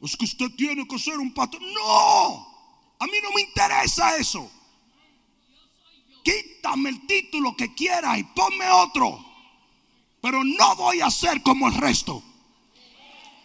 Es 0.00 0.16
que 0.16 0.24
usted 0.24 0.50
tiene 0.56 0.88
que 0.88 0.98
ser 0.98 1.18
un 1.18 1.34
pastor. 1.34 1.60
No. 1.60 2.46
A 2.98 3.06
mí 3.06 3.18
no 3.22 3.30
me 3.32 3.42
interesa 3.42 4.16
eso. 4.16 4.50
Quítame 6.24 6.88
el 6.88 7.06
título 7.06 7.54
que 7.56 7.74
quiera 7.74 8.18
y 8.18 8.24
ponme 8.24 8.70
otro. 8.70 9.22
Pero 10.22 10.42
no 10.44 10.76
voy 10.76 11.02
a 11.02 11.10
ser 11.10 11.42
como 11.42 11.68
el 11.68 11.74
resto. 11.74 12.22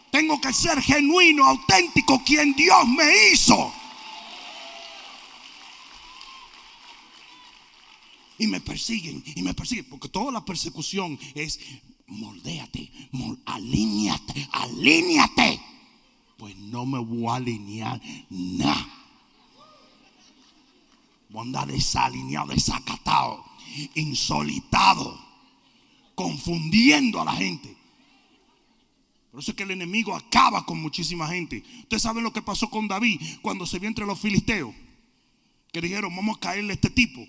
Tengo 0.09 0.39
que 0.39 0.53
ser 0.53 0.81
genuino, 0.81 1.45
auténtico, 1.45 2.23
quien 2.23 2.53
Dios 2.53 2.87
me 2.87 3.27
hizo. 3.27 3.73
Y 8.41 8.47
me 8.47 8.59
persiguen, 8.59 9.23
y 9.35 9.43
me 9.43 9.53
persiguen, 9.53 9.85
porque 9.87 10.09
toda 10.09 10.31
la 10.31 10.43
persecución 10.43 11.19
es 11.35 11.59
moldéate, 12.07 12.91
alíñate, 13.45 14.49
alíñate. 14.51 15.61
Pues 16.37 16.55
no 16.57 16.87
me 16.87 16.97
voy 16.97 17.27
a 17.27 17.35
alinear 17.35 18.01
nada. 18.31 18.89
Voy 21.29 21.39
a 21.39 21.41
andar 21.43 21.67
desalineado, 21.67 22.47
desacatado, 22.47 23.45
insolitado, 23.93 25.23
confundiendo 26.15 27.21
a 27.21 27.25
la 27.25 27.35
gente. 27.35 27.77
Por 29.29 29.41
eso 29.41 29.51
es 29.51 29.57
que 29.57 29.61
el 29.61 29.71
enemigo 29.71 30.15
acaba 30.15 30.65
con 30.65 30.81
muchísima 30.81 31.27
gente. 31.27 31.63
Usted 31.81 31.99
sabe 31.99 32.23
lo 32.23 32.33
que 32.33 32.41
pasó 32.41 32.71
con 32.71 32.87
David 32.87 33.21
cuando 33.43 33.67
se 33.67 33.77
vio 33.77 33.87
entre 33.87 34.07
los 34.07 34.19
filisteos. 34.19 34.73
Que 35.71 35.79
dijeron, 35.79 36.15
vamos 36.15 36.37
a 36.37 36.39
caerle 36.39 36.71
a 36.71 36.73
este 36.73 36.89
tipo. 36.89 37.21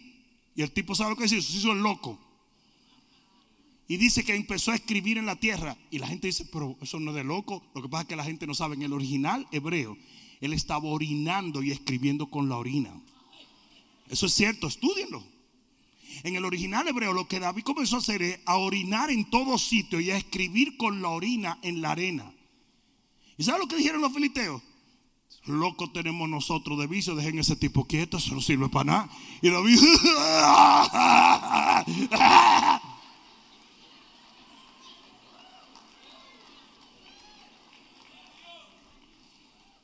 Y 0.55 0.63
el 0.63 0.71
tipo 0.73 0.95
sabe 0.95 1.11
lo 1.11 1.17
que 1.17 1.25
hizo, 1.25 1.41
se 1.41 1.59
hizo 1.59 1.73
el 1.73 1.81
loco. 1.81 2.19
Y 3.89 3.97
dice 3.97 4.25
que 4.25 4.35
empezó 4.35 4.71
a 4.71 4.75
escribir 4.75 5.19
en 5.19 5.27
la 5.27 5.37
tierra. 5.37 5.77
Y 5.91 5.99
la 5.99 6.07
gente 6.07 6.27
dice, 6.27 6.47
pero 6.53 6.77
eso 6.81 6.99
no 7.01 7.11
es 7.11 7.17
de 7.17 7.25
loco. 7.25 7.63
Lo 7.75 7.83
que 7.83 7.89
pasa 7.89 8.03
es 8.03 8.09
que 8.09 8.17
la 8.17 8.25
gente 8.25 8.47
no 8.47 8.55
sabe. 8.55 8.75
En 8.75 8.83
el 8.83 8.93
original 8.93 9.47
hebreo, 9.51 9.97
él 10.41 10.53
estaba 10.53 10.89
orinando 10.89 11.63
y 11.63 11.73
escribiendo 11.73 12.29
con 12.29 12.49
la 12.49 12.57
orina. 12.57 12.93
Eso 14.09 14.27
es 14.27 14.35
cierto, 14.35 14.67
estudienlo. 14.67 15.25
En 16.23 16.37
el 16.37 16.45
original 16.45 16.87
hebreo 16.87 17.13
lo 17.13 17.27
que 17.27 17.41
David 17.41 17.63
comenzó 17.63 17.97
a 17.97 18.01
hacer 18.01 18.23
es 18.23 18.41
a 18.45 18.57
orinar 18.57 19.11
en 19.11 19.29
todo 19.31 19.59
sitio 19.59 20.01
y 20.01 20.11
a 20.11 20.17
escribir 20.17 20.77
con 20.77 21.01
la 21.01 21.09
orina 21.09 21.59
en 21.63 21.81
la 21.81 21.93
arena. 21.93 22.33
¿Y 23.39 23.45
sabe 23.45 23.61
lo 23.61 23.69
que 23.69 23.77
dijeron 23.77 24.01
los 24.01 24.13
filisteos? 24.13 24.63
Loco 25.47 25.91
tenemos 25.91 26.29
nosotros 26.29 26.79
de 26.79 26.87
vicio, 26.87 27.15
dejen 27.15 27.39
ese 27.39 27.57
tipo 27.57 27.87
quieto, 27.87 28.19
eso 28.19 28.35
no 28.35 28.41
sirve 28.41 28.69
para 28.69 28.85
nada. 28.85 29.09
Y 29.41 29.51
David... 29.51 29.79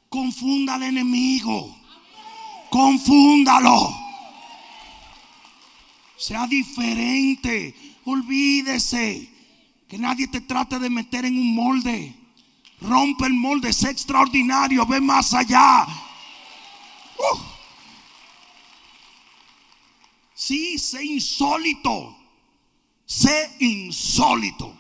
Confunda 0.09 0.77
al 0.77 0.85
enemigo. 0.85 1.77
Confúndalo 2.71 4.09
sea 6.19 6.47
diferente. 6.47 7.75
Olvídese 8.05 9.31
que 9.89 9.99
nadie 9.99 10.29
te 10.29 10.43
trate 10.43 10.79
de 10.79 10.91
meter 10.91 11.25
en 11.25 11.39
un 11.39 11.55
molde. 11.55 12.15
Rompe 12.81 13.27
el 13.27 13.35
molde, 13.35 13.73
sé 13.73 13.91
extraordinario, 13.91 14.87
ve 14.87 15.01
más 15.01 15.35
allá. 15.35 15.87
Uh. 17.19 17.39
Sí, 20.35 20.79
sé 20.79 21.05
insólito. 21.05 22.17
Sé 23.05 23.57
insólito. 23.61 24.77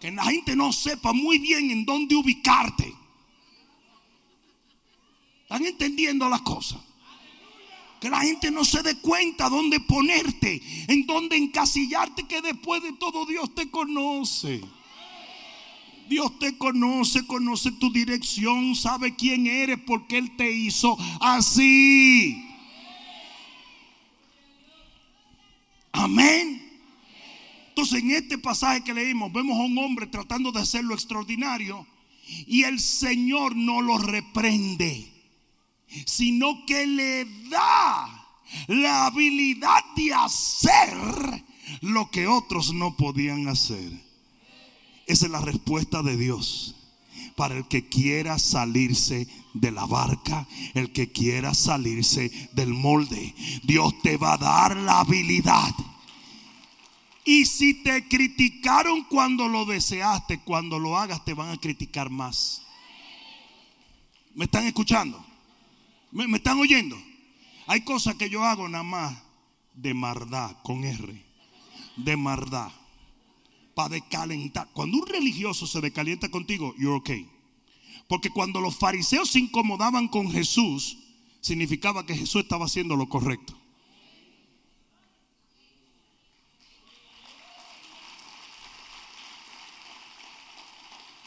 Que 0.00 0.12
la 0.12 0.24
gente 0.24 0.54
no 0.54 0.72
sepa 0.72 1.12
muy 1.12 1.38
bien 1.38 1.70
en 1.70 1.84
dónde 1.84 2.14
ubicarte. 2.14 2.94
¿Están 5.42 5.64
entendiendo 5.64 6.28
las 6.28 6.42
cosas? 6.42 6.80
Que 8.00 8.10
la 8.10 8.20
gente 8.20 8.50
no 8.50 8.64
se 8.64 8.82
dé 8.82 8.98
cuenta 9.00 9.48
dónde 9.48 9.80
ponerte, 9.80 10.60
en 10.86 11.06
dónde 11.06 11.36
encasillarte, 11.36 12.26
que 12.26 12.42
después 12.42 12.82
de 12.82 12.92
todo 12.92 13.24
Dios 13.26 13.54
te 13.54 13.70
conoce. 13.70 14.62
Dios 16.08 16.38
te 16.38 16.56
conoce, 16.56 17.26
conoce 17.26 17.72
tu 17.72 17.92
dirección, 17.92 18.74
sabe 18.74 19.14
quién 19.14 19.46
eres 19.46 19.78
porque 19.86 20.18
Él 20.18 20.36
te 20.36 20.50
hizo 20.50 20.96
así. 21.20 22.42
Amén. 25.92 26.62
Entonces 27.68 28.02
en 28.02 28.10
este 28.10 28.38
pasaje 28.38 28.84
que 28.84 28.94
leímos 28.94 29.32
vemos 29.32 29.58
a 29.58 29.62
un 29.62 29.76
hombre 29.78 30.06
tratando 30.06 30.52
de 30.52 30.60
hacer 30.60 30.84
lo 30.84 30.94
extraordinario 30.94 31.86
y 32.46 32.62
el 32.64 32.80
Señor 32.80 33.54
no 33.54 33.82
lo 33.82 33.98
reprende 33.98 35.16
sino 36.04 36.64
que 36.66 36.86
le 36.86 37.24
da 37.48 38.26
la 38.68 39.06
habilidad 39.06 39.84
de 39.94 40.14
hacer 40.14 41.44
lo 41.80 42.10
que 42.10 42.26
otros 42.26 42.72
no 42.72 42.96
podían 42.96 43.48
hacer. 43.48 44.05
Esa 45.06 45.26
es 45.26 45.32
la 45.32 45.40
respuesta 45.40 46.02
de 46.02 46.16
Dios 46.16 46.74
para 47.36 47.56
el 47.56 47.68
que 47.68 47.88
quiera 47.88 48.38
salirse 48.38 49.28
de 49.54 49.70
la 49.70 49.86
barca, 49.86 50.46
el 50.74 50.92
que 50.92 51.12
quiera 51.12 51.54
salirse 51.54 52.30
del 52.52 52.70
molde. 52.70 53.34
Dios 53.62 53.94
te 54.02 54.16
va 54.16 54.34
a 54.34 54.38
dar 54.38 54.76
la 54.76 55.00
habilidad. 55.00 55.74
Y 57.24 57.44
si 57.44 57.82
te 57.82 58.06
criticaron 58.08 59.04
cuando 59.04 59.48
lo 59.48 59.64
deseaste, 59.64 60.40
cuando 60.40 60.78
lo 60.78 60.96
hagas 60.96 61.24
te 61.24 61.34
van 61.34 61.50
a 61.50 61.56
criticar 61.56 62.08
más. 62.08 62.62
¿Me 64.34 64.44
están 64.44 64.64
escuchando? 64.64 65.24
¿Me, 66.12 66.24
están 66.36 66.58
oyendo? 66.58 66.96
Hay 67.66 67.80
cosas 67.82 68.14
que 68.14 68.30
yo 68.30 68.44
hago 68.44 68.68
nada 68.68 68.84
más 68.84 69.18
de 69.74 69.92
maldad, 69.92 70.56
con 70.62 70.84
R. 70.84 71.24
De 71.96 72.16
maldad. 72.16 72.70
Para 73.76 73.90
decalentar. 73.90 74.70
Cuando 74.72 74.96
un 74.96 75.06
religioso 75.06 75.66
se 75.66 75.82
decalienta 75.82 76.30
contigo, 76.30 76.74
you're 76.78 76.96
okay. 76.96 77.28
Porque 78.08 78.30
cuando 78.30 78.58
los 78.58 78.78
fariseos 78.78 79.28
se 79.28 79.38
incomodaban 79.38 80.08
con 80.08 80.32
Jesús, 80.32 80.96
significaba 81.42 82.06
que 82.06 82.16
Jesús 82.16 82.44
estaba 82.44 82.64
haciendo 82.64 82.96
lo 82.96 83.06
correcto. 83.06 83.54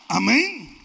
Amén. 0.07 0.75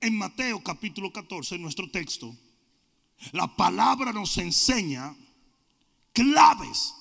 En 0.00 0.16
Mateo 0.16 0.62
capítulo 0.62 1.12
14, 1.12 1.58
nuestro 1.58 1.90
texto, 1.90 2.32
la 3.32 3.56
palabra 3.56 4.12
nos 4.12 4.38
enseña 4.38 5.16
claves 6.12 6.94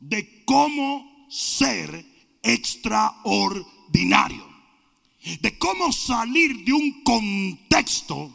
de 0.00 0.44
cómo 0.44 1.26
ser 1.28 2.04
extraordinario, 2.42 4.46
de 5.40 5.58
cómo 5.58 5.92
salir 5.92 6.64
de 6.64 6.72
un 6.72 7.02
contexto 7.02 8.32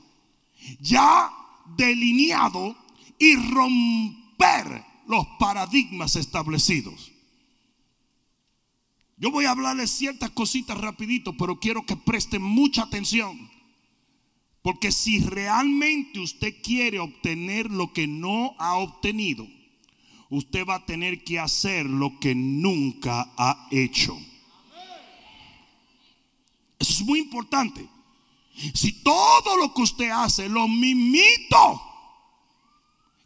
ya 0.79 1.31
delineado 1.77 2.75
y 3.17 3.35
romper 3.35 4.85
los 5.07 5.25
paradigmas 5.39 6.15
establecidos. 6.15 7.11
Yo 9.17 9.31
voy 9.31 9.45
a 9.45 9.51
hablarles 9.51 9.91
ciertas 9.91 10.29
cositas 10.31 10.77
rapidito, 10.77 11.35
pero 11.35 11.59
quiero 11.59 11.85
que 11.85 11.97
presten 11.97 12.41
mucha 12.41 12.83
atención. 12.83 13.49
Porque 14.61 14.91
si 14.91 15.19
realmente 15.19 16.19
usted 16.19 16.61
quiere 16.61 16.99
obtener 16.99 17.69
lo 17.69 17.91
que 17.91 18.07
no 18.07 18.55
ha 18.59 18.75
obtenido, 18.75 19.47
usted 20.29 20.65
va 20.65 20.75
a 20.75 20.85
tener 20.85 21.23
que 21.23 21.39
hacer 21.39 21.85
lo 21.85 22.19
que 22.19 22.35
nunca 22.35 23.33
ha 23.37 23.67
hecho. 23.71 24.17
Eso 26.77 26.91
es 26.93 27.01
muy 27.01 27.19
importante. 27.19 27.87
Si 28.73 29.03
todo 29.03 29.57
lo 29.57 29.73
que 29.73 29.81
usted 29.81 30.09
hace, 30.09 30.49
lo 30.49 30.67
mismito 30.67 31.81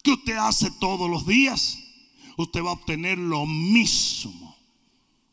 que 0.03 0.11
usted 0.11 0.35
hace 0.37 0.69
todos 0.71 1.09
los 1.09 1.25
días, 1.25 1.79
usted 2.37 2.63
va 2.63 2.69
a 2.69 2.73
obtener 2.73 3.17
lo 3.17 3.45
mismo 3.45 4.55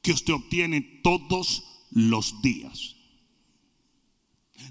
que 0.02 0.12
usted 0.12 0.32
obtiene 0.32 0.80
todos 0.80 1.64
los 1.90 2.40
días. 2.40 2.96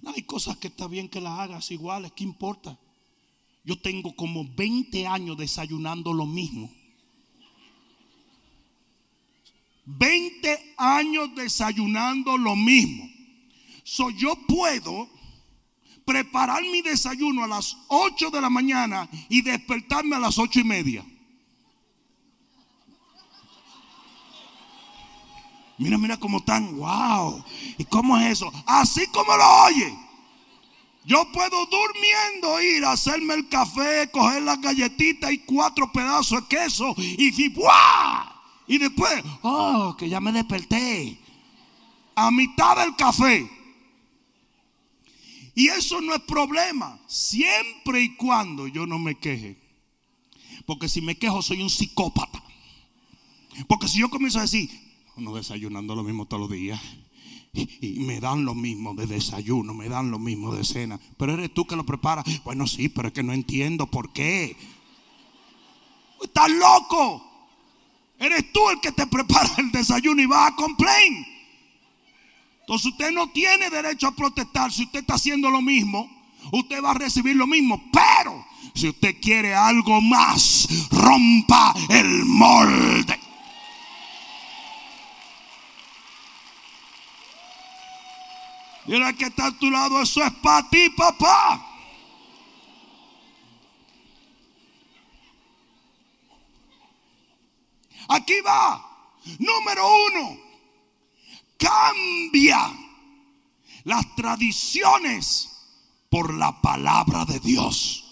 No, 0.02 0.12
hay 0.12 0.24
cosas 0.24 0.58
que 0.58 0.68
está 0.68 0.88
bien 0.88 1.10
que 1.10 1.22
las 1.22 1.40
hagas 1.40 1.72
iguales, 1.72 2.12
¿qué 2.16 2.24
importa? 2.24 2.80
Yo 3.64 3.80
tengo 3.80 4.16
como 4.16 4.46
20 4.56 5.06
años 5.06 5.38
desayunando 5.38 6.14
lo 6.14 6.26
mismo. 6.26 6.72
20 9.86 10.69
años 10.80 11.36
desayunando 11.36 12.38
lo 12.38 12.56
mismo. 12.56 13.08
So, 13.84 14.10
yo 14.10 14.36
puedo 14.48 15.10
preparar 16.06 16.64
mi 16.64 16.82
desayuno 16.82 17.44
a 17.44 17.48
las 17.48 17.78
8 17.88 18.32
de 18.32 18.42
la 18.42 18.50
mañana 18.50 19.08
y 19.30 19.42
despertarme 19.42 20.16
a 20.16 20.20
las 20.20 20.38
8 20.38 20.62
y 20.62 20.64
media. 20.64 21.06
Mira, 25.78 25.98
mira 25.98 26.18
cómo 26.18 26.40
están. 26.40 26.76
Wow. 26.76 27.44
¿Y 27.78 27.86
cómo 27.86 28.18
es 28.18 28.34
eso? 28.34 28.52
Así 28.66 29.08
como 29.08 29.36
lo 29.36 29.64
oye. 29.64 29.98
Yo 31.06 31.32
puedo 31.32 31.66
durmiendo 31.66 32.62
ir 32.62 32.86
a 32.86 32.92
hacerme 32.92 33.34
el 33.34 33.48
café, 33.48 34.10
coger 34.12 34.44
las 34.44 34.60
galletitas 34.60 35.32
y 35.32 35.40
cuatro 35.40 35.92
pedazos 35.92 36.42
de 36.42 36.48
queso 36.48 36.94
y, 36.98 37.50
¡buah! 37.50 38.39
Y 38.70 38.78
después, 38.78 39.12
oh, 39.42 39.96
que 39.98 40.08
ya 40.08 40.22
me 40.22 40.32
desperté. 40.32 41.20
A 42.16 42.30
mitad 42.30 42.78
del 42.78 42.96
café. 42.96 43.50
Y 45.56 45.68
eso 45.70 46.00
no 46.00 46.14
es 46.14 46.22
problema, 46.22 47.02
siempre 47.08 48.04
y 48.04 48.16
cuando 48.16 48.68
yo 48.68 48.86
no 48.86 49.00
me 49.00 49.16
queje. 49.16 49.58
Porque 50.68 50.88
si 50.88 51.02
me 51.02 51.18
quejo 51.18 51.42
soy 51.42 51.64
un 51.64 51.70
psicópata. 51.70 52.44
Porque 53.68 53.88
si 53.88 54.00
yo 54.00 54.10
comienzo 54.12 54.38
a 54.38 54.44
decir, 54.44 54.70
no 55.18 55.34
desayunando 55.34 55.96
lo 55.96 56.04
mismo 56.04 56.28
todos 56.28 56.42
los 56.42 56.52
días. 56.52 56.80
Y, 57.52 58.00
me 58.02 58.20
dan 58.20 58.46
lo 58.46 58.54
mismo 58.54 58.94
de 58.94 59.08
desayuno, 59.08 59.74
me 59.74 59.90
dan 59.90 60.12
lo 60.12 60.20
mismo 60.20 60.54
de 60.54 60.64
cena. 60.64 61.00
Pero 61.18 61.34
eres 61.34 61.52
tú 61.52 61.66
que 61.66 61.76
lo 61.76 61.88
preparas. 61.88 62.24
Bueno, 62.44 62.68
sí, 62.68 62.88
pero 62.88 63.08
es 63.08 63.14
que 63.16 63.24
no 63.24 63.34
entiendo 63.34 63.88
por 63.88 64.14
qué. 64.14 64.56
Estás 66.22 66.52
loco. 66.52 67.29
Eres 68.20 68.52
tú 68.52 68.70
el 68.70 68.82
que 68.82 68.92
te 68.92 69.08
prepara 69.08 69.50
el 69.58 69.72
desayuno 69.72 70.22
y 70.22 70.26
vas 70.26 70.52
a 70.52 70.56
complain. 70.56 71.26
Entonces 72.62 72.92
usted 72.92 73.12
no 73.12 73.30
tiene 73.30 73.70
derecho 73.70 74.08
a 74.08 74.16
protestar. 74.16 74.72
Si 74.72 74.84
usted 74.84 75.00
está 75.00 75.16
haciendo 75.16 75.50
lo 75.50 75.62
mismo, 75.62 76.10
usted 76.52 76.84
va 76.84 76.92
a 76.92 76.96
recibir 76.96 77.36
lo 77.36 77.48
mismo. 77.48 77.82
Pero 77.92 78.46
si 78.76 78.90
usted 78.90 79.16
quiere 79.22 79.56
algo 79.56 80.02
más, 80.02 80.68
rompa 80.92 81.74
el 81.90 82.26
molde. 82.26 83.20
Mira 88.86 89.14
que 89.14 89.26
está 89.26 89.48
a 89.48 89.52
tu 89.52 89.70
lado, 89.70 90.02
eso 90.02 90.24
es 90.24 90.32
para 90.34 90.68
ti, 90.70 90.90
papá. 90.90 91.69
Aquí 98.10 98.42
va. 98.42 98.86
Número 99.38 99.88
uno. 100.08 100.40
Cambia 101.58 102.74
las 103.84 104.16
tradiciones 104.16 105.50
por 106.10 106.34
la 106.34 106.62
palabra 106.62 107.26
de 107.26 107.40
Dios. 107.40 108.06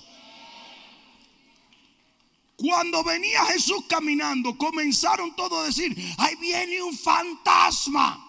Cuando 2.55 3.03
venía 3.03 3.45
Jesús 3.45 3.85
caminando, 3.87 4.57
comenzaron 4.57 5.35
todos 5.35 5.63
a 5.63 5.67
decir, 5.67 5.95
ahí 6.17 6.35
viene 6.35 6.81
un 6.81 6.97
fantasma. 6.97 8.23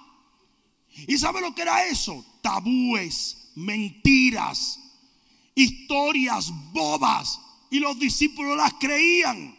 ¿Y 1.07 1.17
sabe 1.17 1.41
lo 1.41 1.55
que 1.55 1.63
era 1.63 1.87
eso? 1.87 2.25
Tabúes, 2.43 3.53
mentiras, 3.55 4.81
historias 5.55 6.51
bobas. 6.73 7.41
Y 7.71 7.79
los 7.79 7.99
discípulos 7.99 8.57
las 8.57 8.75
creían. 8.75 9.58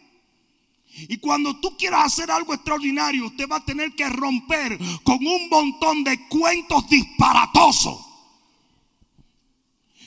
Y 0.96 1.18
cuando 1.18 1.58
tú 1.60 1.76
quieras 1.76 2.06
hacer 2.06 2.30
algo 2.30 2.52
extraordinario, 2.52 3.26
usted 3.26 3.48
va 3.48 3.56
a 3.56 3.64
tener 3.64 3.94
que 3.94 4.08
romper 4.08 4.78
con 5.02 5.24
un 5.24 5.48
montón 5.48 6.04
de 6.04 6.28
cuentos 6.28 6.88
disparatosos. 6.88 8.06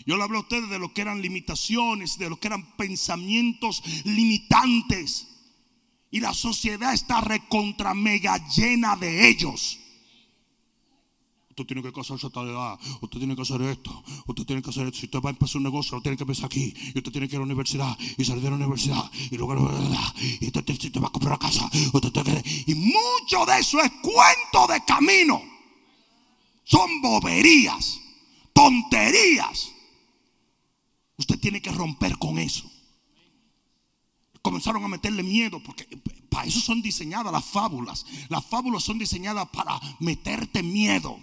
Yo 0.06 0.18
le 0.18 0.24
hablo 0.24 0.40
a 0.40 0.42
ustedes 0.42 0.70
de 0.70 0.80
lo 0.80 0.94
que 0.94 1.02
eran 1.02 1.22
limitaciones, 1.22 2.18
de 2.18 2.30
lo 2.30 2.38
que 2.38 2.48
eran 2.48 2.76
pensamientos 2.76 3.82
limitantes. 4.04 5.28
Y 6.12 6.20
la 6.20 6.34
sociedad 6.34 6.94
está 6.94 7.22
recontra 7.22 7.94
mega 7.94 8.38
llena 8.50 8.96
de 8.96 9.30
ellos. 9.30 9.80
Usted 11.54 11.68
tiene 11.68 11.84
que 11.84 11.94
casarse 11.94 12.26
a 12.26 12.32
tal 12.32 12.50
edad. 12.50 12.80
Usted 13.00 13.20
tiene 13.20 13.36
que 13.36 13.44
hacer 13.44 13.62
esto. 13.62 14.04
Usted 14.26 14.44
tiene 14.44 14.64
que 14.64 14.72
hacer 14.72 14.88
esto. 14.88 14.98
Si 14.98 15.06
usted 15.06 15.20
va 15.20 15.30
a 15.30 15.34
empezar 15.34 15.58
un 15.58 15.64
negocio, 15.64 15.96
lo 15.96 16.02
tiene 16.02 16.18
que 16.18 16.24
empezar 16.24 16.46
aquí. 16.46 16.74
Y 16.96 16.98
usted 16.98 17.12
tiene 17.12 17.28
que 17.28 17.36
ir 17.36 17.38
a 17.38 17.40
la 17.42 17.46
universidad. 17.46 17.96
Y 18.18 18.26
salir 18.26 18.42
de 18.42 18.50
la 18.50 18.56
universidad. 18.56 19.04
Y 19.30 19.38
luego 19.38 19.54
y 20.42 20.48
usted, 20.48 20.68
usted 20.68 21.00
va 21.00 21.10
a 21.10 21.12
comprar 21.12 21.34
una 21.34 21.38
casa. 21.38 21.70
y 22.66 22.74
mucho 22.74 23.46
de 23.46 23.60
eso 23.60 23.80
es 23.82 23.92
cuento 24.02 24.74
de 24.74 24.84
camino. 24.84 25.44
Son 26.64 26.90
boberías. 27.04 28.00
Tonterías. 28.52 29.70
Usted 31.18 31.40
tiene 31.40 31.62
que 31.62 31.72
romper 31.72 32.18
con 32.18 32.40
eso. 32.40 32.68
Comenzaron 34.42 34.84
a 34.84 34.88
meterle 34.88 35.22
miedo 35.22 35.62
porque 35.64 35.86
para 36.32 36.48
eso 36.48 36.60
son 36.60 36.82
diseñadas 36.82 37.32
las 37.32 37.46
fábulas. 37.46 38.08
Las 38.30 38.44
fábulas 38.44 38.84
son 38.84 38.98
diseñadas 38.98 39.48
para 39.50 39.80
meterte 40.00 40.64
miedo. 40.64 41.20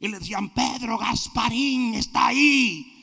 Y 0.00 0.08
le 0.08 0.18
decían, 0.18 0.50
Pedro 0.50 0.98
Gasparín 0.98 1.94
está 1.94 2.28
ahí. 2.28 2.94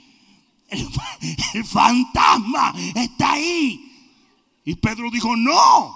El, 0.68 1.66
fantasma 1.66 2.74
está 2.96 3.34
ahí. 3.34 3.92
Y 4.64 4.76
Pedro 4.76 5.12
dijo, 5.12 5.36
no, 5.36 5.96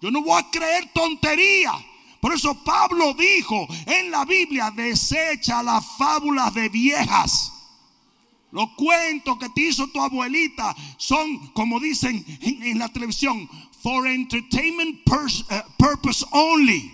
yo 0.00 0.10
no 0.10 0.22
voy 0.22 0.40
a 0.40 0.50
creer 0.50 0.90
tontería. 0.92 1.72
Por 2.20 2.34
eso 2.34 2.54
Pablo 2.64 3.14
dijo 3.14 3.66
en 3.86 4.10
la 4.10 4.24
Biblia, 4.24 4.72
desecha 4.72 5.62
las 5.62 5.84
fábulas 5.96 6.52
de 6.54 6.68
viejas. 6.68 7.52
Los 8.50 8.70
cuentos 8.70 9.38
que 9.38 9.50
te 9.50 9.60
hizo 9.60 9.88
tu 9.88 10.00
abuelita 10.00 10.74
son, 10.96 11.48
como 11.48 11.78
dicen 11.78 12.24
en, 12.40 12.78
la 12.78 12.88
televisión, 12.88 13.48
for 13.82 14.06
entertainment 14.06 15.00
eh, 15.50 15.62
purpose 15.76 16.24
only. 16.32 16.92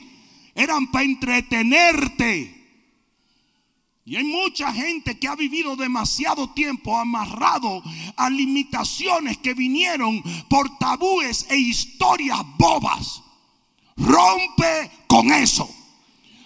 Eran 0.55 0.91
para 0.91 1.05
entretenerte. 1.05 2.54
Y 4.07 4.17
hay 4.17 4.25
mucha 4.25 4.71
gente 4.73 5.19
que 5.19 5.29
ha 5.29 5.35
vivido 5.35 5.77
demasiado 5.77 6.51
tiempo 6.51 6.99
amarrado 6.99 7.83
a 8.17 8.29
limitaciones 8.29 9.39
que 9.39 9.55
vinieron 9.55 10.23
por 10.49 10.77
tabúes 10.79 11.47
e 11.49 11.57
historias 11.57 12.41
bobas. 12.59 13.23
Rompe 13.97 14.91
con 15.07 15.33
eso. 15.33 15.69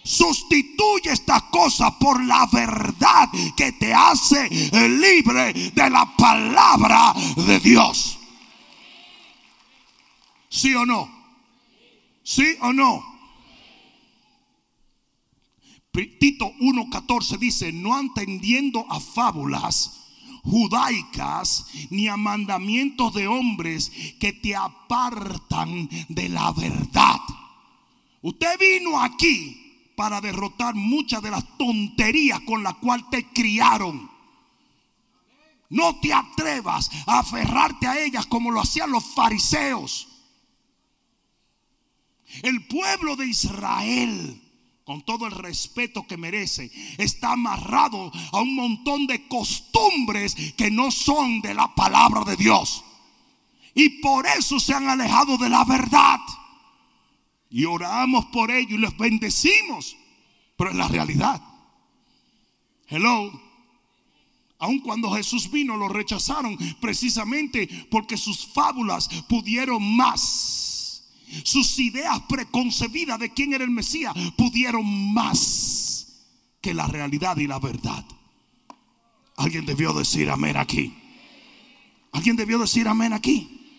Sustituye 0.05 1.13
esta 1.13 1.51
cosa 1.51 1.99
por 1.99 2.25
la 2.25 2.47
verdad 2.47 3.29
que 3.57 3.73
te 3.73 3.93
hace 3.93 4.49
libre 4.89 5.53
de 5.53 5.91
la 5.91 6.17
palabra 6.17 7.13
de 7.37 7.59
Dios. 7.59 8.19
¿Sí 10.49 10.75
o 10.75 10.87
no? 10.87 11.11
¿Sí 12.23 12.57
o 12.61 12.73
no? 12.73 13.18
Tito 16.07 16.53
1.14 16.61 17.39
dice, 17.39 17.73
no 17.73 17.99
entendiendo 17.99 18.87
a 18.89 19.01
fábulas 19.01 19.99
judaicas 20.43 21.67
ni 21.91 22.09
a 22.09 22.17
mandamientos 22.17 23.13
de 23.15 23.27
hombres 23.27 23.91
que 24.19 24.33
te 24.33 24.55
apartan 24.55 25.89
de 26.09 26.29
la 26.29 26.53
verdad. 26.53 27.21
Usted 28.23 28.59
vino 28.59 29.01
aquí 29.01 29.93
para 29.97 30.21
derrotar 30.21 30.75
muchas 30.75 31.23
de 31.23 31.31
las 31.31 31.45
tonterías 31.59 32.41
con 32.41 32.63
las 32.63 32.75
cuales 32.75 33.07
te 33.11 33.27
criaron. 33.29 34.11
No 35.71 36.01
te 36.01 36.13
atrevas 36.13 36.91
a 37.07 37.21
aferrarte 37.21 37.87
a 37.87 37.99
ellas 37.99 38.27
como 38.27 38.51
lo 38.51 38.61
hacían 38.61 38.91
los 38.91 39.05
fariseos. 39.05 40.09
El 42.43 42.67
pueblo 42.67 43.17
de 43.17 43.27
Israel 43.27 44.48
con 44.89 45.03
todo 45.03 45.27
el 45.27 45.33
respeto 45.33 46.07
que 46.07 46.17
merece, 46.17 46.73
está 46.97 47.33
amarrado 47.33 48.11
a 48.33 48.41
un 48.41 48.55
montón 48.55 49.07
de 49.07 49.29
costumbres 49.29 50.35
que 50.57 50.71
no 50.71 50.91
son 50.91 51.43
de 51.43 51.53
la 51.53 51.75
palabra 51.75 52.25
de 52.25 52.37
Dios. 52.37 52.83
Y 53.75 54.01
por 54.01 54.27
eso 54.27 54.59
se 54.59 54.73
han 54.73 54.89
alejado 54.89 55.37
de 55.37 55.51
la 55.51 55.63
verdad. 55.67 56.21
Y 57.51 57.67
oramos 57.67 58.25
por 58.33 58.51
ello 58.51 58.77
y 58.77 58.79
los 58.79 58.97
bendecimos. 58.97 59.95
Pero 60.57 60.71
es 60.71 60.77
la 60.77 60.89
realidad. 60.89 61.43
Hello. 62.87 63.31
Aun 64.59 64.79
cuando 64.79 65.11
Jesús 65.11 65.51
vino, 65.51 65.77
lo 65.77 65.89
rechazaron 65.89 66.57
precisamente 66.81 67.69
porque 67.91 68.17
sus 68.17 68.47
fábulas 68.47 69.07
pudieron 69.29 69.83
más 69.99 70.78
sus 71.45 71.79
ideas 71.79 72.21
preconcebidas 72.29 73.19
de 73.19 73.33
quién 73.33 73.55
era 73.55 73.65
el 73.65 73.71
Mesías 73.71 74.15
pudieron 74.37 75.13
más 75.13 76.25
que 76.61 76.75
la 76.75 76.87
realidad 76.87 77.37
y 77.37 77.47
la 77.47 77.59
verdad. 77.59 78.05
Alguien 79.37 79.67
debió 79.67 79.93
decir 79.93 80.31
amén 80.31 80.57
aquí. 80.57 80.95
Alguien 82.13 82.37
debió 82.37 82.59
decir 82.59 82.89
amén 82.89 83.13
aquí. 83.13 83.79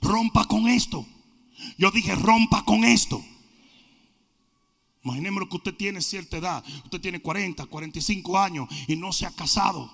Rompa 0.00 0.44
con 0.44 0.68
esto. 0.68 1.06
Yo 1.76 1.90
dije 1.90 2.14
rompa 2.14 2.64
con 2.64 2.84
esto. 2.84 3.24
Imaginemos 5.02 5.48
que 5.48 5.56
usted 5.56 5.74
tiene 5.74 6.00
cierta 6.00 6.36
edad. 6.36 6.64
Usted 6.84 7.00
tiene 7.00 7.20
40, 7.20 7.66
45 7.66 8.38
años 8.38 8.68
y 8.86 8.94
no 8.94 9.12
se 9.12 9.26
ha 9.26 9.30
casado. 9.30 9.90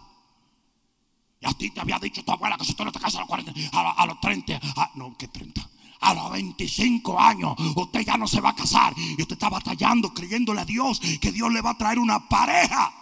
Y 1.40 1.47
a 1.47 1.53
ti 1.53 1.70
te 1.70 1.81
había 1.81 1.99
dicho 1.99 2.25
tu 2.25 2.33
abuela 2.33 2.57
que 2.59 2.64
si 2.64 2.73
usted 2.73 2.85
no 2.85 2.92
te 2.92 3.01
casa 3.01 3.18
a 3.18 3.20
los 3.20 3.29
40, 3.29 3.53
a, 3.73 4.07
los 4.07 4.20
30, 4.20 4.61
ah, 4.77 4.90
no, 4.94 5.16
que 5.16 5.29
30 5.29 5.70
a 6.05 6.14
los 6.14 6.31
25 6.33 7.19
años 7.19 7.55
usted 7.77 8.01
ya 8.01 8.17
no 8.17 8.29
se 8.29 8.40
va 8.40 8.51
a 8.51 8.55
casar 8.55 8.95
y 8.97 9.21
usted 9.21 9.35
está 9.35 9.49
batallando, 9.49 10.12
creyéndole 10.12 10.61
a 10.61 10.64
Dios 10.64 11.01
que 11.21 11.33
Dios 11.33 11.53
le 11.53 11.62
va 11.62 11.71
a 11.71 11.79
traer 11.79 11.99
una 11.99 12.29
pareja. 12.29 12.93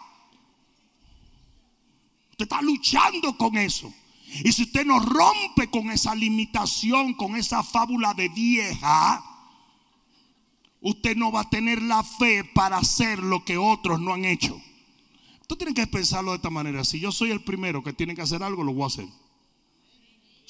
Usted 2.31 2.45
está 2.45 2.62
luchando 2.62 3.37
con 3.37 3.57
eso. 3.57 3.93
Y 4.45 4.53
si 4.53 4.62
usted 4.62 4.87
no 4.87 4.99
rompe 4.99 5.69
con 5.69 5.91
esa 5.91 6.15
limitación, 6.15 7.12
con 7.15 7.37
esa 7.37 7.62
fábula 7.62 8.15
de 8.15 8.31
vieja, 8.31 9.23
usted 10.81 11.17
no 11.17 11.31
va 11.31 11.43
a 11.43 11.51
tener 11.51 11.83
la 11.83 12.03
fe 12.03 12.45
para 12.45 12.79
hacer 12.79 13.19
lo 13.19 13.45
que 13.45 13.59
otros 13.59 14.01
no 14.01 14.15
han 14.15 14.25
hecho. 14.25 14.59
Tú 15.47 15.57
tienes 15.57 15.75
que 15.75 15.87
pensarlo 15.87 16.31
de 16.31 16.37
esta 16.37 16.49
manera. 16.49 16.85
Si 16.85 16.99
yo 16.99 17.12
soy 17.12 17.31
el 17.31 17.43
primero 17.43 17.83
que 17.83 17.93
tiene 17.93 18.15
que 18.15 18.23
hacer 18.23 18.43
algo, 18.43 18.65
lo 18.65 18.73
voy 18.73 18.85
a 18.85 18.87
hacer. 18.87 19.22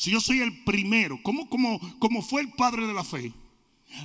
Si 0.03 0.11
yo 0.11 0.21
soy 0.21 0.41
el 0.41 0.65
primero, 0.65 1.23
como, 1.23 1.49
como, 1.49 1.79
como 2.01 2.23
fue 2.23 2.41
el 2.41 2.51
padre 2.55 2.89
de 2.89 2.93
la 2.93 3.05
fe? 3.05 3.33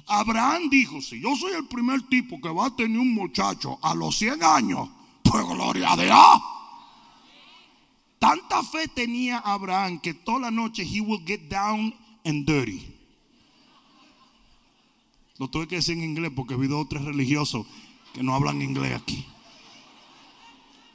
Abraham 0.05 0.69
dijo, 0.69 1.01
si 1.01 1.19
yo 1.19 1.35
soy 1.35 1.53
el 1.53 1.65
primer 1.65 2.03
tipo 2.03 2.39
que 2.39 2.49
va 2.49 2.67
a 2.67 2.75
tener 2.75 2.99
un 2.99 3.15
muchacho 3.15 3.79
a 3.81 3.95
los 3.95 4.15
100 4.15 4.43
años, 4.43 4.89
pues 5.23 5.43
gloria 5.43 5.93
a 5.93 5.97
Dios. 5.97 6.41
Tanta 8.19 8.61
fe 8.61 8.87
tenía 8.89 9.39
Abraham 9.39 9.99
que 9.99 10.13
toda 10.13 10.37
la 10.41 10.51
noche 10.51 10.83
he 10.83 11.01
will 11.01 11.25
get 11.25 11.49
down 11.49 11.91
and 12.23 12.45
dirty. 12.45 12.93
Lo 15.39 15.47
tuve 15.47 15.67
que 15.67 15.77
decir 15.77 15.97
en 15.97 16.03
inglés 16.03 16.31
porque 16.35 16.53
he 16.53 16.57
habido 16.57 16.77
otros 16.77 17.05
religiosos 17.05 17.65
que 18.13 18.21
no 18.21 18.35
hablan 18.35 18.61
inglés 18.61 18.95
aquí. 19.01 19.25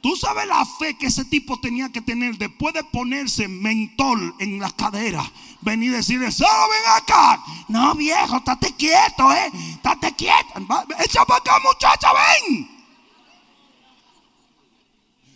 Tú 0.03 0.17
sabes 0.17 0.45
la 0.47 0.65
fe 0.65 0.97
que 0.97 1.05
ese 1.05 1.23
tipo 1.23 1.61
tenía 1.61 1.89
que 1.89 2.01
tener 2.01 2.37
después 2.37 2.73
de 2.73 2.83
ponerse 2.83 3.47
mentol 3.47 4.35
en 4.37 4.59
la 4.59 4.69
cadera. 4.69 5.23
Venir 5.61 5.91
y 5.91 5.95
decirle, 5.95 6.29
solo 6.29 6.49
ven 6.49 7.01
acá. 7.01 7.41
No, 7.69 7.95
viejo, 7.95 8.35
estate 8.35 8.75
quieto, 8.75 9.31
eh. 9.31 9.49
Estate 9.75 10.13
quieto. 10.17 10.59
Echa 10.99 11.23
para 11.23 11.39
acá, 11.39 11.53
muchacha, 11.63 12.09
ven. 12.11 12.69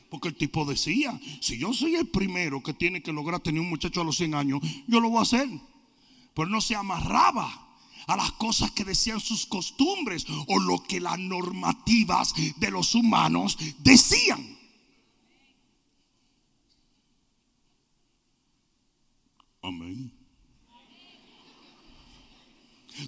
Porque 0.09 0.27
el 0.27 0.35
tipo 0.35 0.65
decía, 0.65 1.17
si 1.39 1.57
yo 1.57 1.71
soy 1.71 1.95
el 1.95 2.07
primero 2.09 2.61
que 2.61 2.73
tiene 2.73 3.01
que 3.01 3.13
lograr 3.13 3.39
tener 3.39 3.61
un 3.61 3.69
muchacho 3.69 4.01
a 4.01 4.03
los 4.03 4.17
100 4.17 4.35
años, 4.35 4.59
yo 4.85 4.99
lo 4.99 5.09
voy 5.09 5.19
a 5.19 5.21
hacer. 5.21 5.47
Pero 6.33 6.49
no 6.49 6.59
se 6.59 6.75
amarraba 6.75 7.69
a 8.05 8.17
las 8.17 8.33
cosas 8.33 8.71
que 8.71 8.83
decían 8.83 9.21
sus 9.21 9.45
costumbres 9.45 10.25
o 10.47 10.59
lo 10.59 10.83
que 10.83 10.99
las 10.99 11.17
normativas 11.17 12.33
de 12.57 12.69
los 12.69 12.95
humanos 12.95 13.57
decían. 13.79 14.56
Amén. 19.67 20.09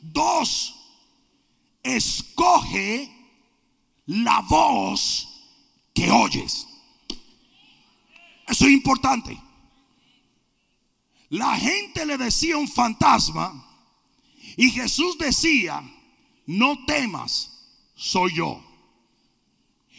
Dos, 0.01 0.75
escoge 1.81 3.09
la 4.07 4.41
voz 4.41 5.27
que 5.93 6.11
oyes. 6.11 6.67
Eso 8.45 8.65
es 8.65 8.71
importante. 8.71 9.39
La 11.29 11.55
gente 11.55 12.05
le 12.05 12.17
decía 12.17 12.57
un 12.57 12.67
fantasma 12.67 13.65
y 14.57 14.69
Jesús 14.71 15.17
decía, 15.17 15.81
no 16.45 16.83
temas, 16.85 17.69
soy 17.95 18.35
yo. 18.35 18.61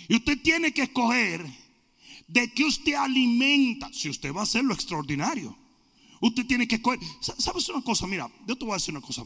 Y 0.09 0.17
usted 0.17 0.43
tiene 0.43 0.75
que 0.75 0.83
escoger 0.83 1.47
de 2.29 2.53
que 2.53 2.65
usted 2.65 2.95
alimenta, 2.95 3.91
si 3.93 4.11
usted 4.11 4.35
va 4.35 4.41
a 4.41 4.43
hacer 4.43 4.63
lo 4.63 4.75
extraordinario. 4.75 5.60
Usted 6.21 6.47
tiene 6.47 6.69
que 6.69 6.77
escoger. 6.77 7.01
¿Sabes 7.21 7.69
una 7.71 7.83
cosa? 7.83 8.07
Mira, 8.07 8.31
yo 8.47 8.57
te 8.57 8.65
voy 8.65 8.73
a 8.73 8.77
decir 8.77 8.95
una 8.95 9.05
cosa. 9.05 9.25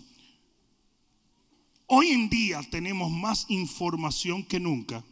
Hoy 1.86 2.08
en 2.08 2.30
día 2.30 2.62
tenemos 2.70 3.10
más 3.10 3.46
información 3.48 4.44
que 4.44 4.60
nunca 4.60 5.04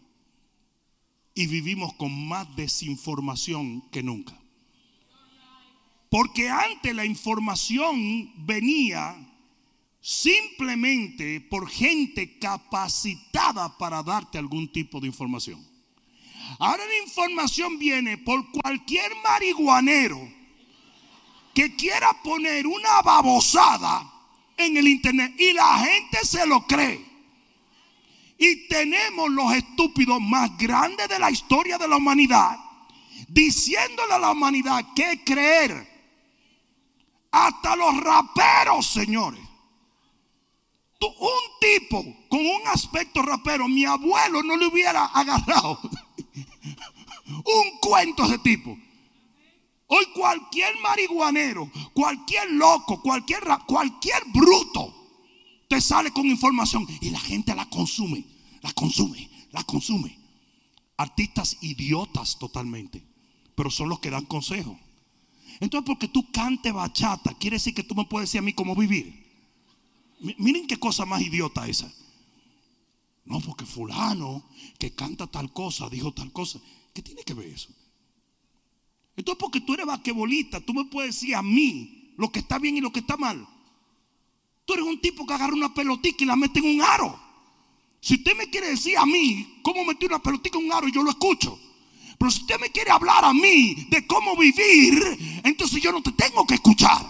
y 1.35 1.47
vivimos 1.47 1.93
con 1.95 2.27
más 2.29 2.55
desinformación 2.57 3.83
que 3.91 4.03
nunca. 4.03 4.39
Porque 6.09 6.49
antes 6.49 6.95
la 6.95 7.05
información 7.05 8.33
venía 8.47 9.17
simplemente 10.01 11.41
por 11.41 11.69
gente 11.69 12.39
capacitada 12.39 13.77
para 13.79 14.03
darte 14.03 14.39
algún 14.39 14.71
tipo 14.71 15.01
de 15.01 15.07
información. 15.09 15.65
Ahora 16.59 16.85
la 16.87 16.99
información 17.05 17.79
viene 17.79 18.19
por 18.19 18.51
cualquier 18.53 19.11
marihuanero 19.25 20.42
que 21.55 21.75
quiera 21.77 22.13
poner 22.23 22.67
una 22.67 23.03
babosada 23.03 24.11
en 24.57 24.77
el 24.77 24.89
internet 24.89 25.35
y 25.39 25.53
la 25.53 25.79
gente 25.79 26.25
se 26.25 26.47
lo 26.47 26.67
cree. 26.67 27.05
Y 28.39 28.69
tenemos 28.69 29.31
los 29.31 29.53
estúpidos 29.55 30.21
más 30.21 30.57
grandes 30.57 31.09
de 31.09 31.19
la 31.19 31.31
historia 31.31 31.79
de 31.79 31.89
la 31.89 31.97
humanidad 31.97 32.59
diciéndole 33.29 34.15
a 34.15 34.19
la 34.19 34.33
humanidad 34.33 34.85
que 34.95 35.23
creer. 35.25 35.91
Hasta 37.31 37.77
los 37.77 37.97
raperos, 37.99 38.87
señores 38.87 39.53
un 41.09 41.59
tipo 41.61 42.05
con 42.29 42.41
un 42.41 42.69
aspecto 42.69 43.23
rapero, 43.23 43.69
mi 43.69 43.85
abuelo 43.85 44.43
no 44.43 44.57
le 44.57 44.67
hubiera 44.67 45.07
agarrado 45.15 45.79
un 47.27 47.79
cuento 47.81 48.23
a 48.23 48.27
ese 48.27 48.39
tipo. 48.39 48.77
Hoy 49.95 50.07
cualquier 50.15 50.75
marihuanero, 50.79 51.71
cualquier 51.93 52.51
loco, 52.53 53.03
cualquier, 53.03 53.43
cualquier 53.67 54.23
bruto 54.33 54.95
te 55.69 55.83
sale 55.83 56.11
con 56.13 56.25
información 56.25 56.87
y 57.03 57.11
la 57.11 57.21
gente 57.21 57.55
la 57.55 57.69
consume, 57.69 58.25
la 58.63 58.73
consume, 58.73 59.29
la 59.51 59.63
consume. 59.65 60.19
Artistas 60.97 61.59
idiotas 61.61 62.39
totalmente, 62.39 63.05
pero 63.55 63.71
son 63.71 63.91
los 63.91 63.99
que 63.99 64.09
dan 64.09 64.25
consejos. 64.25 64.79
Entonces, 65.61 65.85
porque 65.87 66.09
tú 66.09 66.33
cantes 66.33 66.73
bachata, 66.73 67.35
quiere 67.35 67.57
decir 67.57 67.75
que 67.75 67.83
tú 67.83 67.95
me 67.95 68.07
puedes 68.07 68.31
decir 68.31 68.39
a 68.39 68.43
mí 68.43 68.55
cómo 68.55 68.75
vivir. 68.75 69.27
Miren 70.39 70.67
qué 70.67 70.79
cosa 70.79 71.05
más 71.05 71.21
idiota 71.21 71.69
esa. 71.69 71.93
No, 73.27 73.41
porque 73.41 73.67
fulano 73.67 74.43
que 74.79 74.95
canta 74.95 75.27
tal 75.27 75.53
cosa, 75.53 75.91
dijo 75.91 76.15
tal 76.15 76.33
cosa. 76.33 76.63
¿Qué 76.95 77.03
tiene 77.03 77.25
que 77.25 77.35
ver 77.35 77.49
eso? 77.49 77.69
Entonces, 79.17 79.39
porque 79.39 79.61
tú 79.61 79.75
eres 79.75 79.87
vaquebolista, 79.87 80.61
tú 80.61 80.73
me 80.73 80.85
puedes 80.85 81.15
decir 81.15 81.35
a 81.35 81.43
mí 81.43 82.15
lo 82.17 82.31
que 82.31 82.41
está 82.41 82.59
bien 82.59 82.77
y 82.77 82.81
lo 82.81 82.93
que 82.93 83.01
está 83.01 83.17
mal. 83.17 83.47
Tú 84.65 84.75
eres 84.75 84.87
un 84.87 85.01
tipo 85.01 85.27
que 85.27 85.35
agarra 85.35 85.53
una 85.55 85.75
pelotita 85.75 86.25
y 86.25 86.27
la 86.27 86.37
mete 86.37 86.61
en 86.61 86.77
un 86.77 86.83
aro. 86.83 87.21
Si 88.01 88.15
usted 88.15 88.37
me 88.37 88.49
quiere 88.49 88.69
decir 88.69 88.97
a 88.97 89.07
mí 89.07 89.61
cómo 89.63 89.85
meter 89.85 90.09
una 90.09 90.23
pelotita 90.23 90.59
en 90.59 90.67
un 90.67 90.73
aro, 90.73 90.89
yo 90.89 91.03
lo 91.03 91.11
escucho. 91.11 91.59
Pero 92.19 92.31
si 92.31 92.41
usted 92.41 92.59
me 92.61 92.71
quiere 92.71 92.91
hablar 92.91 93.25
a 93.25 93.33
mí 93.33 93.87
de 93.91 94.07
cómo 94.07 94.37
vivir, 94.37 95.41
entonces 95.45 95.83
yo 95.83 95.93
no 95.93 96.03
te 96.03 96.13
tengo 96.13 96.47
que 96.47 96.55
escuchar. 96.55 97.05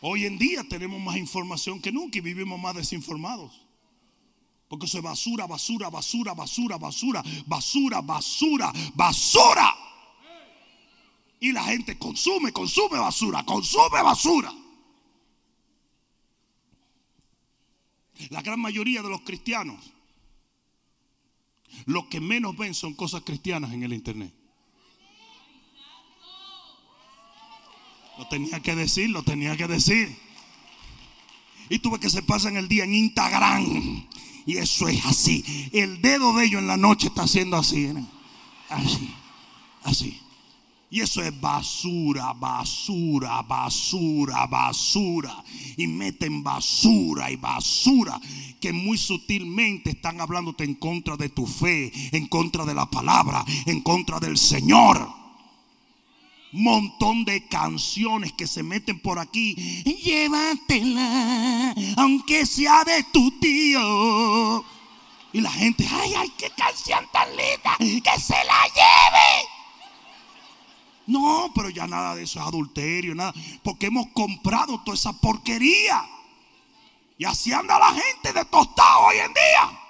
Hoy 0.00 0.26
en 0.26 0.36
día 0.38 0.62
tenemos 0.68 1.00
más 1.00 1.16
información 1.16 1.80
que 1.80 1.90
nunca 1.90 2.18
y 2.18 2.20
vivimos 2.20 2.60
más 2.60 2.76
desinformados. 2.76 3.63
Porque 4.74 4.86
eso 4.86 4.98
es 4.98 5.04
basura, 5.04 5.46
basura, 5.46 5.88
basura, 5.88 6.34
basura, 6.34 6.76
basura, 6.76 7.22
basura, 7.46 8.00
basura, 8.00 8.72
basura. 8.92 9.76
Y 11.38 11.52
la 11.52 11.62
gente 11.62 11.96
consume, 11.96 12.52
consume 12.52 12.98
basura, 12.98 13.44
consume 13.44 14.02
basura. 14.02 14.52
La 18.30 18.42
gran 18.42 18.58
mayoría 18.58 19.00
de 19.00 19.10
los 19.10 19.20
cristianos, 19.20 19.78
lo 21.86 22.08
que 22.08 22.18
menos 22.18 22.56
ven 22.56 22.74
son 22.74 22.94
cosas 22.94 23.22
cristianas 23.22 23.72
en 23.72 23.84
el 23.84 23.92
Internet. 23.92 24.34
Lo 28.18 28.26
tenía 28.26 28.58
que 28.58 28.74
decir, 28.74 29.10
lo 29.10 29.22
tenía 29.22 29.56
que 29.56 29.68
decir. 29.68 30.18
Y 31.68 31.78
tuve 31.78 32.00
que 32.00 32.10
se 32.10 32.24
pasan 32.24 32.56
el 32.56 32.66
día 32.66 32.82
en 32.82 32.94
Instagram. 32.94 34.08
Y 34.46 34.58
eso 34.58 34.88
es 34.88 35.04
así. 35.06 35.44
El 35.72 36.00
dedo 36.02 36.34
de 36.34 36.44
ellos 36.44 36.60
en 36.60 36.66
la 36.66 36.76
noche 36.76 37.08
está 37.08 37.22
haciendo 37.22 37.56
así. 37.56 37.92
Así, 38.68 39.14
así. 39.84 40.20
Y 40.90 41.00
eso 41.00 41.22
es 41.22 41.40
basura, 41.40 42.32
basura, 42.34 43.42
basura, 43.42 44.46
basura. 44.46 45.42
Y 45.76 45.86
meten 45.86 46.42
basura 46.42 47.30
y 47.30 47.36
basura 47.36 48.20
que 48.60 48.72
muy 48.72 48.96
sutilmente 48.96 49.90
están 49.90 50.20
hablándote 50.20 50.64
en 50.64 50.74
contra 50.74 51.16
de 51.16 51.30
tu 51.30 51.46
fe, 51.46 51.92
en 52.16 52.28
contra 52.28 52.64
de 52.64 52.74
la 52.74 52.86
palabra, 52.86 53.44
en 53.66 53.80
contra 53.80 54.20
del 54.20 54.38
Señor 54.38 55.23
montón 56.62 57.24
de 57.24 57.46
canciones 57.48 58.32
que 58.32 58.46
se 58.46 58.62
meten 58.62 59.00
por 59.00 59.18
aquí. 59.18 59.54
Llévatela, 59.84 61.74
aunque 61.96 62.46
sea 62.46 62.84
de 62.84 63.02
tu 63.12 63.30
tío. 63.40 64.64
Y 65.32 65.40
la 65.40 65.50
gente, 65.50 65.84
ay, 65.90 66.14
ay, 66.16 66.32
qué 66.38 66.50
canción 66.50 67.04
tan 67.12 67.28
linda, 67.30 67.76
que 67.78 68.20
se 68.20 68.34
la 68.34 68.62
lleve. 68.68 69.48
No, 71.06 71.50
pero 71.54 71.70
ya 71.70 71.86
nada 71.86 72.14
de 72.14 72.22
eso 72.22 72.40
es 72.40 72.46
adulterio, 72.46 73.14
nada. 73.14 73.34
Porque 73.62 73.86
hemos 73.86 74.06
comprado 74.12 74.80
toda 74.84 74.94
esa 74.94 75.12
porquería. 75.12 76.04
Y 77.18 77.24
así 77.24 77.52
anda 77.52 77.78
la 77.78 77.92
gente 77.92 78.32
de 78.32 78.44
tostado 78.44 79.06
hoy 79.06 79.16
en 79.16 79.32
día. 79.32 79.80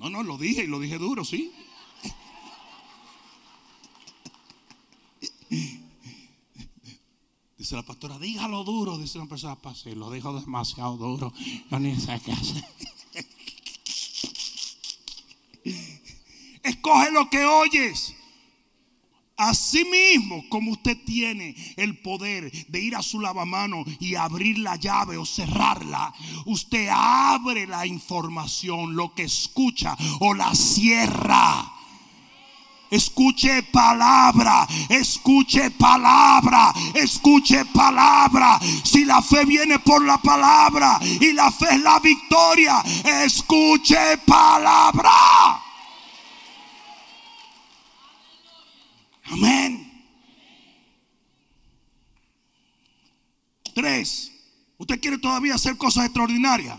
No, 0.00 0.10
no, 0.10 0.22
lo 0.22 0.36
dije 0.36 0.64
y 0.64 0.66
lo 0.66 0.80
dije 0.80 0.98
duro, 0.98 1.24
sí. 1.24 1.52
Dice 7.56 7.76
la 7.76 7.82
pastora, 7.82 8.18
dígalo 8.18 8.64
duro. 8.64 8.98
Dice 8.98 9.18
una 9.18 9.28
persona, 9.28 9.56
pase, 9.56 9.94
lo 9.94 10.10
dijo 10.10 10.38
demasiado 10.38 10.96
duro. 10.96 11.32
Yo 11.70 11.78
ni 11.78 11.96
sé 11.96 12.20
qué 12.24 12.32
hacer. 12.32 12.64
Escoge 16.62 17.10
lo 17.10 17.30
que 17.30 17.44
oyes. 17.44 18.14
Asimismo, 19.36 20.44
como 20.48 20.72
usted 20.72 20.96
tiene 21.04 21.56
el 21.76 21.98
poder 21.98 22.52
de 22.68 22.80
ir 22.80 22.94
a 22.94 23.02
su 23.02 23.20
lavamano 23.20 23.84
y 23.98 24.14
abrir 24.14 24.58
la 24.58 24.76
llave 24.76 25.16
o 25.16 25.26
cerrarla, 25.26 26.14
usted 26.46 26.88
abre 26.90 27.66
la 27.66 27.84
información, 27.84 28.94
lo 28.94 29.12
que 29.12 29.24
escucha 29.24 29.96
o 30.20 30.34
la 30.34 30.54
cierra. 30.54 31.73
Escuche 32.94 33.64
palabra, 33.72 34.68
escuche 34.88 35.72
palabra, 35.72 36.72
escuche 36.94 37.64
palabra. 37.64 38.60
Si 38.84 39.04
la 39.04 39.20
fe 39.20 39.44
viene 39.44 39.80
por 39.80 40.04
la 40.04 40.18
palabra 40.18 41.00
y 41.02 41.32
la 41.32 41.50
fe 41.50 41.66
es 41.72 41.82
la 41.82 41.98
victoria, 41.98 42.80
escuche 43.24 44.18
palabra. 44.24 45.10
Amén. 49.32 50.06
Tres. 53.74 54.30
¿Usted 54.78 55.00
quiere 55.00 55.18
todavía 55.18 55.56
hacer 55.56 55.76
cosas 55.76 56.04
extraordinarias? 56.04 56.78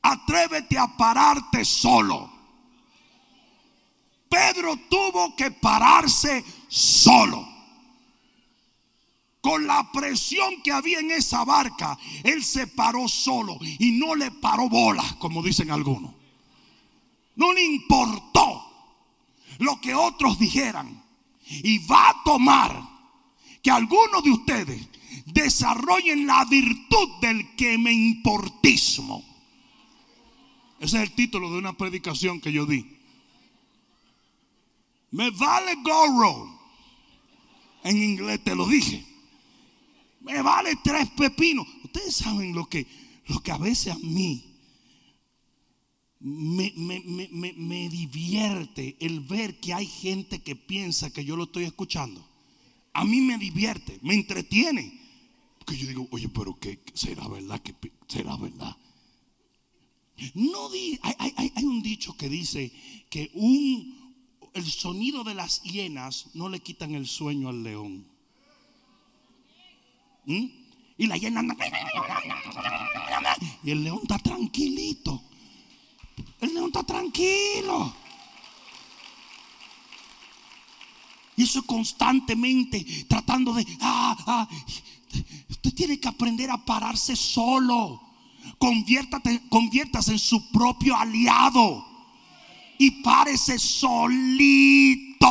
Atrévete 0.00 0.78
a 0.78 0.96
pararte 0.96 1.64
solo. 1.64 2.29
Pedro 4.30 4.76
tuvo 4.88 5.34
que 5.34 5.50
pararse 5.50 6.44
solo. 6.68 7.46
Con 9.40 9.66
la 9.66 9.90
presión 9.90 10.62
que 10.62 10.70
había 10.70 11.00
en 11.00 11.10
esa 11.10 11.44
barca, 11.44 11.98
él 12.22 12.44
se 12.44 12.68
paró 12.68 13.08
solo 13.08 13.58
y 13.78 13.92
no 13.92 14.14
le 14.14 14.30
paró 14.30 14.68
bola, 14.68 15.16
como 15.18 15.42
dicen 15.42 15.70
algunos. 15.70 16.14
No 17.34 17.52
le 17.52 17.64
importó 17.64 18.66
lo 19.58 19.80
que 19.80 19.94
otros 19.94 20.38
dijeran. 20.38 21.02
Y 21.48 21.78
va 21.86 22.10
a 22.10 22.22
tomar 22.24 22.80
que 23.62 23.70
algunos 23.72 24.22
de 24.22 24.30
ustedes 24.30 24.88
desarrollen 25.26 26.26
la 26.26 26.44
virtud 26.44 27.08
del 27.20 27.56
que 27.56 27.76
me 27.78 27.92
importismo. 27.92 29.24
Ese 30.78 30.98
es 30.98 31.02
el 31.02 31.12
título 31.12 31.50
de 31.50 31.58
una 31.58 31.72
predicación 31.72 32.40
que 32.40 32.52
yo 32.52 32.64
di. 32.64 32.99
Me 35.12 35.30
vale 35.30 35.76
gorro. 35.82 36.58
En 37.82 37.96
inglés 38.02 38.42
te 38.44 38.54
lo 38.54 38.66
dije. 38.66 39.04
Me 40.20 40.42
vale 40.42 40.76
tres 40.82 41.08
pepinos. 41.10 41.66
Ustedes 41.84 42.14
saben 42.14 42.54
lo 42.54 42.68
que, 42.68 42.86
lo 43.26 43.40
que 43.40 43.52
a 43.52 43.58
veces 43.58 43.94
a 43.94 43.98
mí 43.98 44.50
me, 46.20 46.72
me, 46.76 47.88
divierte 47.88 48.96
el 49.00 49.20
ver 49.20 49.58
que 49.58 49.72
hay 49.72 49.86
gente 49.86 50.42
que 50.42 50.54
piensa 50.54 51.10
que 51.10 51.24
yo 51.24 51.36
lo 51.36 51.44
estoy 51.44 51.64
escuchando. 51.64 52.26
A 52.92 53.04
mí 53.04 53.20
me 53.20 53.38
divierte, 53.38 53.98
me 54.02 54.14
entretiene. 54.14 55.00
Porque 55.58 55.76
yo 55.76 55.86
digo, 55.86 56.06
oye, 56.10 56.28
pero 56.28 56.58
¿qué 56.58 56.80
será 56.94 57.26
verdad? 57.28 57.60
que 57.62 57.74
será 58.06 58.36
verdad? 58.36 58.76
No 60.34 60.68
di, 60.68 60.98
hay, 61.02 61.64
un 61.64 61.82
dicho 61.82 62.14
que 62.16 62.28
dice 62.28 62.70
que 63.08 63.30
un 63.34 63.99
el 64.54 64.70
sonido 64.70 65.24
de 65.24 65.34
las 65.34 65.62
hienas 65.62 66.26
no 66.34 66.48
le 66.48 66.60
quitan 66.60 66.94
el 66.94 67.06
sueño 67.06 67.48
al 67.48 67.62
león. 67.62 68.06
¿Mm? 70.26 70.46
Y 70.98 71.06
la 71.06 71.16
hiena 71.16 71.42
y 73.62 73.70
el 73.70 73.84
león 73.84 74.00
está 74.02 74.18
tranquilito. 74.18 75.22
El 76.40 76.54
león 76.54 76.66
está 76.66 76.82
tranquilo. 76.82 77.94
Y 81.36 81.44
eso 81.44 81.62
constantemente 81.62 82.84
tratando 83.08 83.54
de... 83.54 83.66
Ah, 83.80 84.16
ah. 84.26 84.48
Usted 85.48 85.74
tiene 85.74 85.98
que 85.98 86.08
aprender 86.08 86.50
a 86.50 86.62
pararse 86.64 87.16
solo. 87.16 88.00
Conviértate, 88.58 89.40
conviértase 89.48 90.12
en 90.12 90.18
su 90.18 90.50
propio 90.50 90.96
aliado. 90.96 91.89
Y 92.80 93.02
párese 93.02 93.58
solito. 93.58 95.28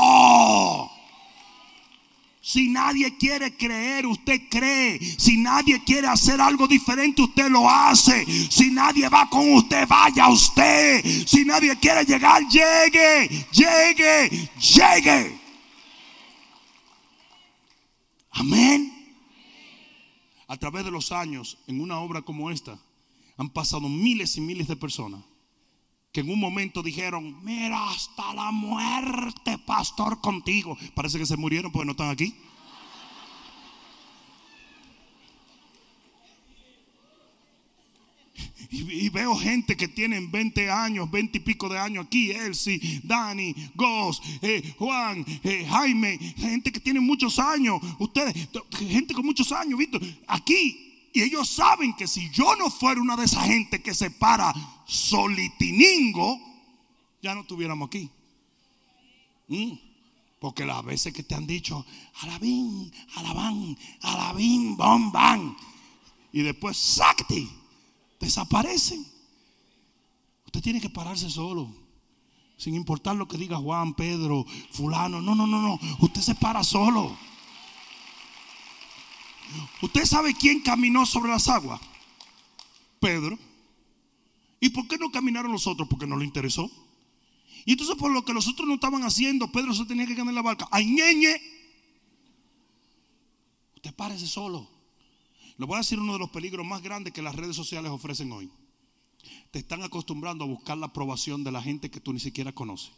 Si 2.39 2.69
nadie 2.69 3.17
quiere 3.17 3.57
creer, 3.57 4.05
usted 4.05 4.43
cree. 4.51 4.99
Si 5.17 5.35
nadie 5.37 5.83
quiere 5.83 6.05
hacer 6.05 6.39
algo 6.39 6.67
diferente, 6.67 7.23
usted 7.23 7.49
lo 7.49 7.67
hace. 7.67 8.23
Si 8.51 8.69
nadie 8.69 9.09
va 9.09 9.27
con 9.31 9.51
usted, 9.51 9.87
vaya 9.87 10.29
usted. 10.29 11.03
Si 11.25 11.43
nadie 11.43 11.75
quiere 11.79 12.05
llegar, 12.05 12.47
llegue, 12.47 13.47
llegue, 13.51 14.49
llegue. 14.59 15.39
Amén. 18.29 18.93
A 20.47 20.55
través 20.55 20.85
de 20.85 20.91
los 20.91 21.11
años, 21.11 21.57
en 21.65 21.81
una 21.81 21.97
obra 21.97 22.21
como 22.21 22.51
esta, 22.51 22.77
han 23.37 23.49
pasado 23.49 23.89
miles 23.89 24.37
y 24.37 24.41
miles 24.41 24.67
de 24.67 24.75
personas 24.75 25.23
que 26.11 26.21
en 26.21 26.29
un 26.29 26.39
momento 26.39 26.81
dijeron, 26.81 27.43
mira, 27.43 27.91
hasta 27.91 28.33
la 28.33 28.51
muerte, 28.51 29.57
pastor, 29.59 30.19
contigo. 30.21 30.77
Parece 30.95 31.19
que 31.19 31.25
se 31.25 31.37
murieron 31.37 31.71
porque 31.71 31.85
no 31.85 31.91
están 31.91 32.09
aquí. 32.09 32.35
Y, 38.71 39.09
veo 39.09 39.35
gente 39.35 39.75
que 39.75 39.87
tienen 39.87 40.29
20 40.29 40.69
años, 40.69 41.09
20 41.09 41.39
y 41.39 41.41
pico 41.41 41.69
de 41.69 41.79
años 41.79 42.05
aquí, 42.05 42.29
Elsie, 42.29 43.01
Dani, 43.03 43.55
Goss, 43.73 44.21
eh, 44.43 44.75
Juan, 44.77 45.25
eh, 45.43 45.65
Jaime, 45.67 46.19
gente 46.37 46.71
que 46.71 46.79
tiene 46.79 46.99
muchos 46.99 47.39
años, 47.39 47.81
ustedes, 47.97 48.47
gente 48.77 49.15
con 49.15 49.25
muchos 49.25 49.51
años, 49.51 49.79
Víctor, 49.79 50.03
aquí 50.27 50.89
y 51.13 51.21
ellos 51.23 51.49
saben 51.49 51.93
que 51.93 52.07
si 52.07 52.29
yo 52.29 52.55
no 52.55 52.69
fuera 52.69 53.01
una 53.01 53.15
de 53.15 53.25
esas 53.25 53.45
gente 53.45 53.81
que 53.81 53.93
se 53.93 54.11
para 54.11 54.53
solitiningo, 54.89 56.39
ya 57.21 57.35
no 57.35 57.41
estuviéramos 57.41 57.87
aquí. 57.87 58.09
Mm. 59.47 59.73
Porque 60.39 60.65
las 60.65 60.83
veces 60.83 61.13
que 61.13 61.23
te 61.23 61.35
han 61.35 61.45
dicho, 61.45 61.85
alabín, 62.21 62.91
alabán, 63.15 63.77
alabín, 64.01 64.75
bom, 64.77 65.11
bam. 65.11 65.55
Y 66.31 66.41
después, 66.41 66.77
sacti, 66.77 67.49
desaparecen. 68.19 69.05
Usted 70.45 70.61
tiene 70.61 70.81
que 70.81 70.89
pararse 70.89 71.29
solo. 71.29 71.69
Sin 72.57 72.75
importar 72.75 73.15
lo 73.15 73.27
que 73.27 73.37
diga 73.37 73.57
Juan, 73.57 73.93
Pedro, 73.93 74.45
fulano. 74.71 75.21
No, 75.21 75.35
no, 75.35 75.45
no, 75.45 75.61
no. 75.61 75.79
Usted 75.99 76.21
se 76.21 76.35
para 76.35 76.63
solo. 76.63 77.17
¿Usted 79.81 80.05
sabe 80.05 80.33
quién 80.33 80.61
caminó 80.61 81.05
sobre 81.05 81.31
las 81.31 81.47
aguas? 81.47 81.79
Pedro. 82.99 83.37
¿Y 84.59 84.69
por 84.69 84.87
qué 84.87 84.97
no 84.97 85.11
caminaron 85.11 85.51
los 85.51 85.67
otros? 85.67 85.87
Porque 85.87 86.07
no 86.07 86.17
le 86.17 86.25
interesó. 86.25 86.69
Y 87.65 87.73
entonces 87.73 87.95
por 87.95 88.11
lo 88.11 88.23
que 88.25 88.33
los 88.33 88.47
otros 88.47 88.67
no 88.67 88.75
estaban 88.75 89.03
haciendo, 89.03 89.51
Pedro 89.51 89.73
se 89.73 89.85
tenía 89.85 90.05
que 90.05 90.13
en 90.13 90.35
la 90.35 90.41
barca. 90.41 90.67
¡Ay, 90.71 90.85
ñeñe! 90.85 91.39
Usted 93.75 93.93
párese 93.93 94.27
solo. 94.27 94.67
Le 95.57 95.65
voy 95.65 95.75
a 95.75 95.79
decir 95.79 95.99
uno 95.99 96.13
de 96.13 96.19
los 96.19 96.29
peligros 96.29 96.65
más 96.65 96.81
grandes 96.81 97.13
que 97.13 97.21
las 97.21 97.35
redes 97.35 97.55
sociales 97.55 97.91
ofrecen 97.91 98.31
hoy. 98.31 98.49
Te 99.51 99.59
están 99.59 99.83
acostumbrando 99.83 100.45
a 100.45 100.47
buscar 100.47 100.77
la 100.77 100.87
aprobación 100.87 101.43
de 101.43 101.51
la 101.51 101.61
gente 101.61 101.89
que 101.89 101.99
tú 101.99 102.13
ni 102.13 102.19
siquiera 102.19 102.53
conoces. 102.53 102.91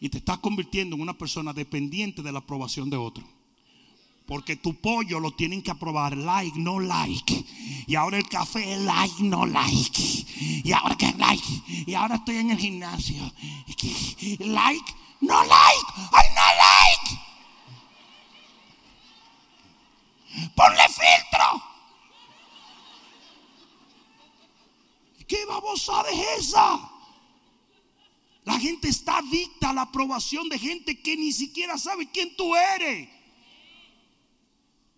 Y 0.00 0.08
te 0.08 0.18
estás 0.18 0.38
convirtiendo 0.38 0.96
en 0.96 1.02
una 1.02 1.16
persona 1.16 1.52
dependiente 1.52 2.22
de 2.22 2.32
la 2.32 2.40
aprobación 2.40 2.90
de 2.90 2.96
otro. 2.96 3.24
Porque 4.26 4.56
tu 4.56 4.80
pollo 4.80 5.20
lo 5.20 5.32
tienen 5.32 5.62
que 5.62 5.70
aprobar. 5.70 6.16
Like, 6.16 6.58
no 6.58 6.80
like. 6.80 7.44
Y 7.86 7.94
ahora 7.94 8.16
el 8.16 8.28
café 8.28 8.74
es 8.74 8.80
like, 8.80 9.22
no 9.22 9.44
like. 9.44 10.00
Y 10.64 10.72
ahora 10.72 10.96
que 10.96 11.12
like. 11.12 11.44
Y 11.86 11.94
ahora 11.94 12.16
estoy 12.16 12.36
en 12.36 12.50
el 12.50 12.58
gimnasio. 12.58 13.32
Like, 14.38 14.94
no 15.20 15.42
like. 15.42 15.86
Ay, 16.12 16.28
no 16.34 16.46
like. 16.64 17.24
Ponle 20.54 20.88
filtro. 20.88 21.62
¿Qué 25.28 25.44
babosa 25.46 26.02
es 26.10 26.46
esa? 26.46 26.90
La 28.44 28.58
gente 28.58 28.88
está 28.88 29.18
adicta 29.18 29.70
a 29.70 29.72
la 29.72 29.82
aprobación 29.82 30.48
de 30.48 30.58
gente 30.58 31.00
que 31.00 31.16
ni 31.16 31.32
siquiera 31.32 31.78
sabe 31.78 32.10
quién 32.10 32.34
tú 32.36 32.54
eres. 32.54 33.08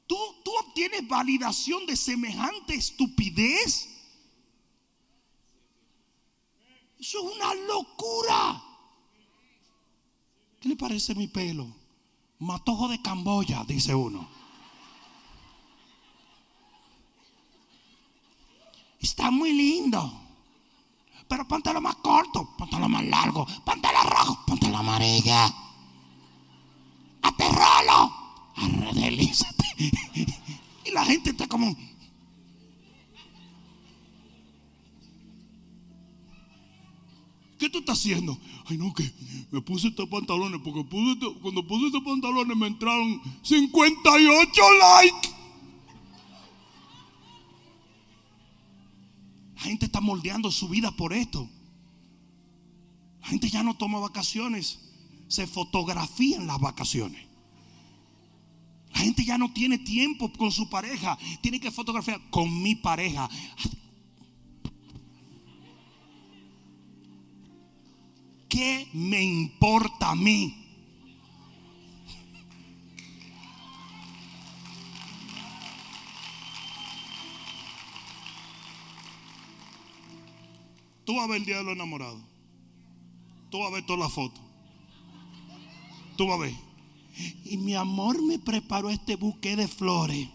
¿Tú, 0.06 0.16
obtienes 0.58 1.06
validación 1.06 1.84
de 1.86 1.96
semejante 1.96 2.74
estupidez? 2.74 3.88
Eso 6.98 7.18
es 7.18 7.36
una 7.36 7.54
locura. 7.54 8.62
¿Qué 10.60 10.68
le 10.68 10.76
parece 10.76 11.14
mi 11.14 11.26
pelo? 11.26 11.66
Matojo 12.38 12.88
de 12.88 13.02
Camboya, 13.02 13.64
dice 13.64 13.94
uno. 13.94 14.28
Está 19.00 19.30
muy 19.30 19.52
lindo. 19.52 20.26
Pero 21.28 21.46
póntelo 21.48 21.80
más 21.80 21.96
corto, 21.96 22.54
póntelo 22.56 22.88
más 22.88 23.04
largo, 23.04 23.46
póntelo 23.64 24.02
rojo, 24.04 24.44
póntelo 24.46 24.78
amarilla. 24.78 25.52
Aterralo, 27.22 28.25
arredelízate. 28.56 29.64
Y 30.84 30.90
la 30.92 31.04
gente 31.04 31.30
está 31.30 31.46
como. 31.46 31.76
¿Qué 37.58 37.70
tú 37.70 37.78
estás 37.78 37.98
haciendo? 37.98 38.38
Ay, 38.66 38.76
no, 38.76 38.92
que 38.92 39.10
me 39.50 39.60
puse 39.62 39.88
estos 39.88 40.08
pantalones 40.08 40.60
porque 40.62 40.84
cuando 41.40 41.66
puse 41.66 41.86
estos 41.86 42.02
pantalones 42.02 42.56
me 42.56 42.66
entraron 42.66 43.20
58 43.42 44.62
likes. 44.80 45.30
La 49.54 49.62
gente 49.62 49.86
está 49.86 50.00
moldeando 50.00 50.50
su 50.50 50.68
vida 50.68 50.90
por 50.92 51.12
esto. 51.12 51.48
La 53.22 53.28
gente 53.28 53.48
ya 53.48 53.62
no 53.62 53.74
toma 53.74 53.98
vacaciones, 53.98 54.78
se 55.26 55.46
fotografía 55.46 56.36
en 56.36 56.46
las 56.46 56.60
vacaciones. 56.60 57.25
La 58.96 59.02
gente 59.02 59.26
ya 59.26 59.36
no 59.36 59.52
tiene 59.52 59.76
tiempo 59.76 60.32
con 60.32 60.50
su 60.50 60.70
pareja, 60.70 61.18
tiene 61.42 61.60
que 61.60 61.70
fotografiar 61.70 62.18
con 62.30 62.62
mi 62.62 62.76
pareja. 62.76 63.28
¿Qué 68.48 68.88
me 68.94 69.22
importa 69.22 70.12
a 70.12 70.14
mí? 70.14 70.62
Tú 81.04 81.16
vas 81.16 81.24
a 81.24 81.32
ver 81.32 81.42
el 81.46 81.66
los 81.66 81.74
enamorados. 81.74 82.22
Tú 83.50 83.58
vas 83.58 83.68
a 83.68 83.74
ver 83.74 83.84
todas 83.84 84.00
las 84.00 84.12
fotos. 84.14 84.42
Tú 86.16 86.26
vas 86.28 86.38
a 86.38 86.42
ver. 86.44 86.65
Y 87.44 87.56
mi 87.56 87.74
amor 87.74 88.22
me 88.22 88.38
preparó 88.38 88.90
este 88.90 89.16
buque 89.16 89.56
de 89.56 89.68
flores. 89.68 90.28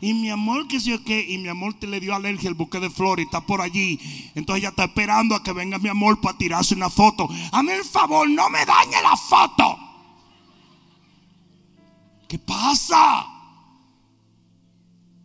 Y 0.00 0.12
mi 0.12 0.28
amor, 0.28 0.68
que 0.68 0.78
sé 0.78 0.90
yo 0.90 1.04
qué. 1.04 1.24
Y 1.28 1.38
mi 1.38 1.48
amor 1.48 1.74
te 1.74 1.86
le 1.86 2.00
dio 2.00 2.14
alergia 2.14 2.48
al 2.48 2.54
buque 2.54 2.80
de 2.80 2.90
flores 2.90 3.24
y 3.24 3.26
está 3.26 3.40
por 3.40 3.60
allí. 3.60 3.98
Entonces 4.34 4.62
ella 4.62 4.70
está 4.70 4.84
esperando 4.84 5.34
a 5.34 5.42
que 5.42 5.52
venga 5.52 5.78
mi 5.78 5.88
amor 5.88 6.20
para 6.20 6.36
tirarse 6.36 6.74
una 6.74 6.90
foto. 6.90 7.28
Hazme 7.52 7.76
el 7.76 7.84
favor, 7.84 8.28
no 8.28 8.50
me 8.50 8.64
dañe 8.64 9.02
la 9.02 9.16
foto. 9.16 9.78
¿Qué 12.28 12.38
pasa? 12.38 13.26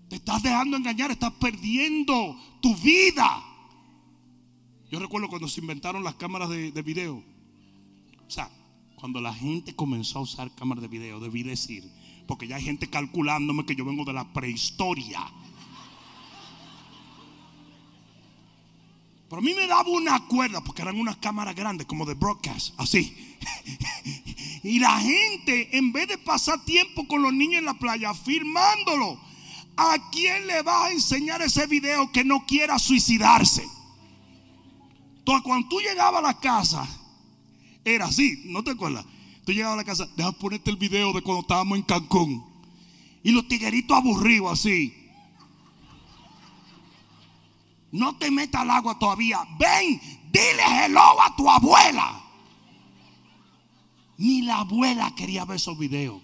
Te 0.09 0.15
estás 0.15 0.41
dejando 0.41 0.77
engañar, 0.77 1.11
estás 1.11 1.33
perdiendo 1.33 2.35
tu 2.61 2.75
vida. 2.77 3.43
Yo 4.89 4.99
recuerdo 4.99 5.27
cuando 5.27 5.47
se 5.47 5.61
inventaron 5.61 6.03
las 6.03 6.15
cámaras 6.15 6.49
de, 6.49 6.81
video. 6.81 7.21
O 8.27 8.31
sea, 8.31 8.49
cuando 8.95 9.21
la 9.21 9.33
gente 9.33 9.75
comenzó 9.75 10.19
a 10.19 10.23
usar 10.23 10.53
cámaras 10.55 10.81
de 10.81 10.87
video, 10.87 11.19
debí 11.19 11.43
decir, 11.43 11.83
porque 12.27 12.47
ya 12.47 12.55
hay 12.55 12.63
gente 12.63 12.89
calculándome 12.89 13.65
que 13.65 13.75
yo 13.75 13.85
vengo 13.85 14.05
de 14.05 14.13
la 14.13 14.33
prehistoria. 14.33 15.21
Pero 19.29 19.39
a 19.39 19.41
mí 19.41 19.53
me 19.53 19.67
daba 19.67 19.89
una 19.89 20.27
cuerda, 20.27 20.61
porque 20.63 20.81
eran 20.81 20.99
unas 20.99 21.17
cámaras 21.17 21.55
grandes, 21.55 21.87
como 21.87 22.05
de 22.05 22.13
broadcast, 22.13 22.79
así. 22.79 23.37
y 24.63 24.79
la 24.79 24.99
gente, 24.99 25.77
en 25.77 25.91
vez 25.91 26.07
de 26.07 26.17
pasar 26.17 26.63
tiempo 26.63 27.07
con 27.07 27.21
los 27.21 27.33
niños 27.33 27.59
en 27.59 27.65
la 27.65 27.73
playa, 27.73 28.13
filmándolo, 28.13 29.19
¿a 29.77 29.97
quién 30.11 30.47
le 30.47 30.61
va 30.61 30.85
a 30.85 30.91
enseñar 30.91 31.41
ese 31.41 31.65
video 31.67 32.11
que 32.11 32.23
no 32.23 32.45
quiera 32.45 32.77
suicidarse? 32.77 33.67
Entonces, 35.19 35.43
cuando 35.43 35.67
tú 35.69 35.79
llegabas 35.79 36.23
a 36.23 36.27
la 36.27 36.39
casa, 36.39 36.87
era 37.85 38.05
así, 38.05 38.41
¿no 38.45 38.63
te 38.63 38.71
acuerdas? 38.71 39.05
Tú 39.45 39.53
llegabas 39.53 39.75
a 39.75 39.77
la 39.77 39.83
casa, 39.83 40.09
deja 40.17 40.31
ponerte 40.31 40.71
el 40.71 40.75
video 40.75 41.13
de 41.13 41.21
cuando 41.21 41.41
estábamos 41.41 41.77
en 41.77 41.83
Cancún. 41.83 42.43
Y 43.23 43.31
los 43.31 43.47
tigueritos 43.47 43.95
aburridos 43.95 44.51
así. 44.51 44.93
No 47.91 48.17
te 48.17 48.31
metas 48.31 48.61
al 48.61 48.71
agua 48.71 48.97
todavía. 48.99 49.39
Ven, 49.57 50.01
dile 50.31 50.85
hello 50.85 51.21
a 51.21 51.35
tu 51.35 51.49
abuela. 51.49 52.21
Ni 54.17 54.41
la 54.41 54.59
abuela 54.59 55.13
quería 55.15 55.45
ver 55.45 55.57
esos 55.57 55.77
videos. 55.77 56.21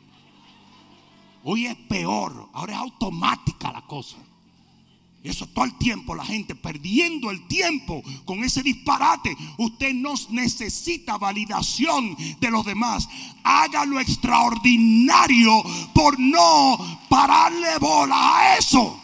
Hoy 1.43 1.67
es 1.67 1.75
peor. 1.75 2.49
Ahora 2.53 2.73
es 2.73 2.79
automática 2.79 3.71
la 3.71 3.81
cosa. 3.83 4.17
Eso 5.23 5.45
todo 5.47 5.65
el 5.65 5.77
tiempo, 5.77 6.15
la 6.15 6.25
gente 6.25 6.55
perdiendo 6.55 7.29
el 7.29 7.47
tiempo 7.47 8.01
con 8.25 8.43
ese 8.43 8.63
disparate. 8.63 9.37
Usted 9.57 9.93
no 9.93 10.15
necesita 10.29 11.17
validación 11.19 12.17
de 12.39 12.49
los 12.49 12.65
demás. 12.65 13.07
Haga 13.43 13.85
lo 13.85 13.99
extraordinario 13.99 15.63
por 15.93 16.19
no 16.19 16.77
pararle 17.07 17.77
bola 17.79 18.39
a 18.39 18.57
eso. 18.57 18.99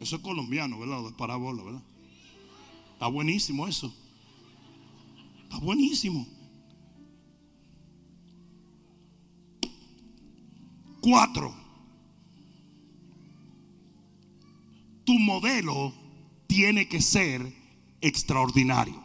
Eso 0.00 0.16
es 0.16 0.22
colombiano, 0.22 0.78
¿verdad? 0.78 1.02
De 1.02 1.36
bola, 1.36 1.64
¿verdad? 1.64 1.82
Está 2.92 3.08
buenísimo 3.08 3.66
eso. 3.66 3.92
Está 5.42 5.58
buenísimo. 5.58 6.28
Cuatro. 11.06 11.54
Tu 15.04 15.16
modelo 15.20 15.94
tiene 16.48 16.88
que 16.88 17.00
ser 17.00 17.54
extraordinario. 18.00 19.00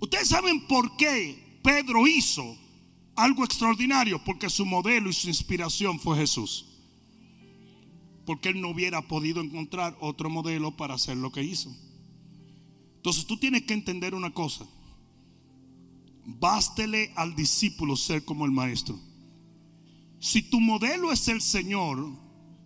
Ustedes 0.00 0.26
saben 0.26 0.66
por 0.66 0.96
qué 0.96 1.60
Pedro 1.62 2.08
hizo 2.08 2.58
algo 3.14 3.44
extraordinario, 3.44 4.20
porque 4.24 4.50
su 4.50 4.66
modelo 4.66 5.10
y 5.10 5.12
su 5.12 5.28
inspiración 5.28 6.00
fue 6.00 6.16
Jesús. 6.16 6.66
Porque 8.24 8.48
él 8.48 8.60
no 8.60 8.70
hubiera 8.70 9.02
podido 9.02 9.40
encontrar 9.40 9.96
otro 10.00 10.28
modelo 10.28 10.76
para 10.76 10.94
hacer 10.94 11.16
lo 11.16 11.30
que 11.30 11.44
hizo. 11.44 11.72
Entonces 12.96 13.26
tú 13.26 13.36
tienes 13.36 13.62
que 13.62 13.74
entender 13.74 14.12
una 14.12 14.34
cosa. 14.34 14.66
Bástele 16.24 17.12
al 17.14 17.36
discípulo 17.36 17.94
ser 17.94 18.24
como 18.24 18.44
el 18.44 18.50
maestro. 18.50 18.98
Si 20.18 20.42
tu 20.42 20.60
modelo 20.60 21.12
es 21.12 21.28
el 21.28 21.40
Señor, 21.40 22.10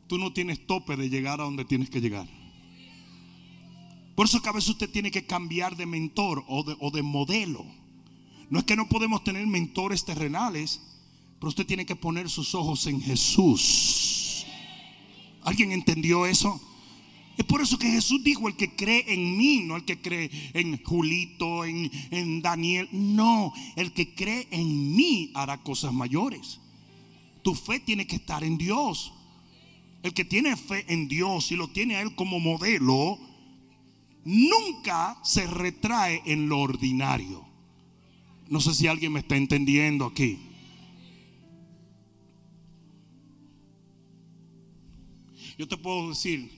tú 0.06 0.18
no 0.18 0.32
tienes 0.32 0.66
tope 0.66 0.96
de 0.96 1.08
llegar 1.08 1.40
a 1.40 1.44
donde 1.44 1.64
tienes 1.64 1.90
que 1.90 2.00
llegar. 2.00 2.28
Por 4.14 4.26
eso 4.26 4.42
que 4.42 4.48
a 4.48 4.52
veces 4.52 4.70
usted 4.70 4.90
tiene 4.90 5.10
que 5.10 5.24
cambiar 5.24 5.76
de 5.76 5.86
mentor 5.86 6.44
o 6.48 6.90
de, 6.90 7.02
modelo. 7.02 7.64
No 8.50 8.58
es 8.58 8.64
que 8.64 8.76
no 8.76 8.88
podemos 8.88 9.24
tener 9.24 9.46
mentores 9.46 10.04
terrenales, 10.04 10.80
pero 11.38 11.48
usted 11.48 11.66
tiene 11.66 11.86
que 11.86 11.96
poner 11.96 12.28
sus 12.28 12.54
ojos 12.54 12.86
en 12.86 13.00
Jesús. 13.00 14.44
¿Alguien 15.42 15.72
entendió 15.72 16.26
eso? 16.26 16.60
Es 17.38 17.46
por 17.46 17.62
eso 17.62 17.78
que 17.78 17.90
Jesús 17.90 18.22
dijo, 18.22 18.46
el 18.48 18.56
que 18.56 18.76
cree 18.76 19.04
en 19.06 19.38
mí, 19.38 19.62
no 19.64 19.76
el 19.76 19.86
que 19.86 20.02
cree 20.02 20.30
en 20.52 20.82
Julito, 20.84 21.64
en 21.64 22.42
Daniel. 22.42 22.88
No, 22.92 23.54
el 23.76 23.92
que 23.92 24.14
cree 24.14 24.48
en 24.50 24.94
mí 24.94 25.30
hará 25.34 25.62
cosas 25.62 25.94
mayores. 25.94 26.60
Tu 27.42 27.54
fe 27.54 27.80
tiene 27.80 28.06
que 28.06 28.16
estar 28.16 28.44
en 28.44 28.58
Dios. 28.58 29.12
El 30.02 30.14
que 30.14 30.24
tiene 30.24 30.56
fe 30.56 30.84
en 30.88 31.08
Dios 31.08 31.52
y 31.52 31.56
lo 31.56 31.68
tiene 31.68 31.96
a 31.96 32.02
Él 32.02 32.14
como 32.14 32.40
modelo, 32.40 33.18
nunca 34.24 35.18
se 35.22 35.46
retrae 35.46 36.22
en 36.26 36.48
lo 36.48 36.58
ordinario. 36.60 37.46
No 38.48 38.60
sé 38.60 38.74
si 38.74 38.86
alguien 38.86 39.12
me 39.12 39.20
está 39.20 39.36
entendiendo 39.36 40.06
aquí. 40.06 40.38
Yo 45.58 45.68
te 45.68 45.76
puedo 45.76 46.08
decir 46.08 46.50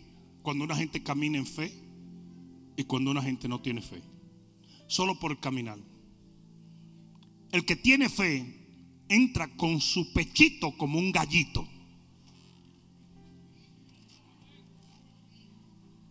cuando 0.43 0.65
una 0.65 0.77
gente 0.77 1.03
camina 1.03 1.37
en 1.37 1.47
fe 1.47 1.73
y 2.77 2.85
cuando 2.85 3.11
una 3.11 3.23
gente 3.23 3.49
no 3.49 3.61
tiene 3.61 3.83
fe. 3.83 4.01
Solo 4.87 5.19
por 5.19 5.39
caminar. 5.41 5.79
El 7.51 7.65
que 7.65 7.77
tiene 7.77 8.09
fe 8.09 8.62
entra 9.13 9.49
con 9.57 9.81
su 9.81 10.13
pechito 10.13 10.77
como 10.77 10.99
un 10.99 11.13
gallito. 11.13 11.67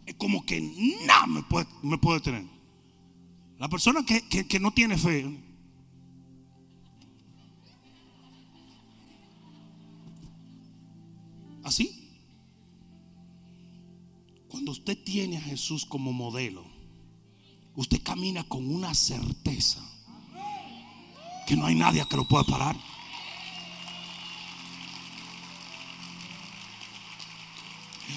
Es 0.05 0.15
como 0.15 0.45
que 0.45 0.61
nada 1.05 1.27
me 1.27 1.97
puede, 1.97 2.21
tener. 2.21 2.45
La 3.57 3.67
persona 3.67 4.05
que, 4.05 4.47
que 4.47 4.59
no 4.59 4.71
tiene 4.71 4.97
fe. 4.97 5.25
Así. 11.63 11.97
Cuando 14.47 14.71
usted 14.71 14.97
tiene 15.03 15.37
a 15.37 15.41
Jesús 15.41 15.85
como 15.85 16.11
modelo, 16.11 16.65
usted 17.75 18.01
camina 18.03 18.43
con 18.43 18.69
una 18.69 18.93
certeza 18.93 19.81
que 21.47 21.55
no 21.55 21.65
hay 21.65 21.75
nadie 21.75 22.05
que 22.07 22.17
lo 22.17 22.27
pueda 22.27 22.43
parar. 22.43 22.90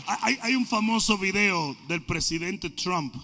Hay, 0.07 0.55
un 0.55 0.67
famoso 0.67 1.17
video 1.19 1.75
del 1.89 2.03
presidente 2.03 2.69
Trump 2.69 3.15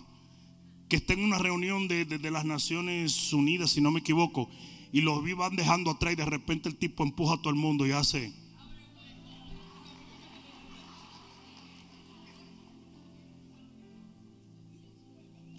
que 0.88 0.96
está 0.96 1.12
en 1.12 1.22
una 1.22 1.38
reunión 1.38 1.88
de, 1.88 2.04
de- 2.04 2.18
de 2.18 2.30
las 2.30 2.44
Naciones 2.44 3.32
Unidas, 3.32 3.70
si 3.72 3.80
no 3.80 3.90
me 3.90 4.00
equivoco, 4.00 4.48
y 4.92 5.02
los 5.02 5.22
vi 5.22 5.34
van 5.34 5.56
dejando 5.56 5.90
atrás 5.90 6.14
y 6.14 6.16
de 6.16 6.24
repente 6.24 6.68
el 6.68 6.76
tipo 6.76 7.02
empuja 7.04 7.34
a 7.34 7.38
todo 7.38 7.50
el 7.50 7.56
mundo 7.58 7.86
y 7.86 7.92
hace... 7.92 8.32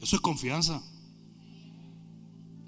Eso 0.02 0.16
es 0.16 0.22
confianza. 0.22 0.82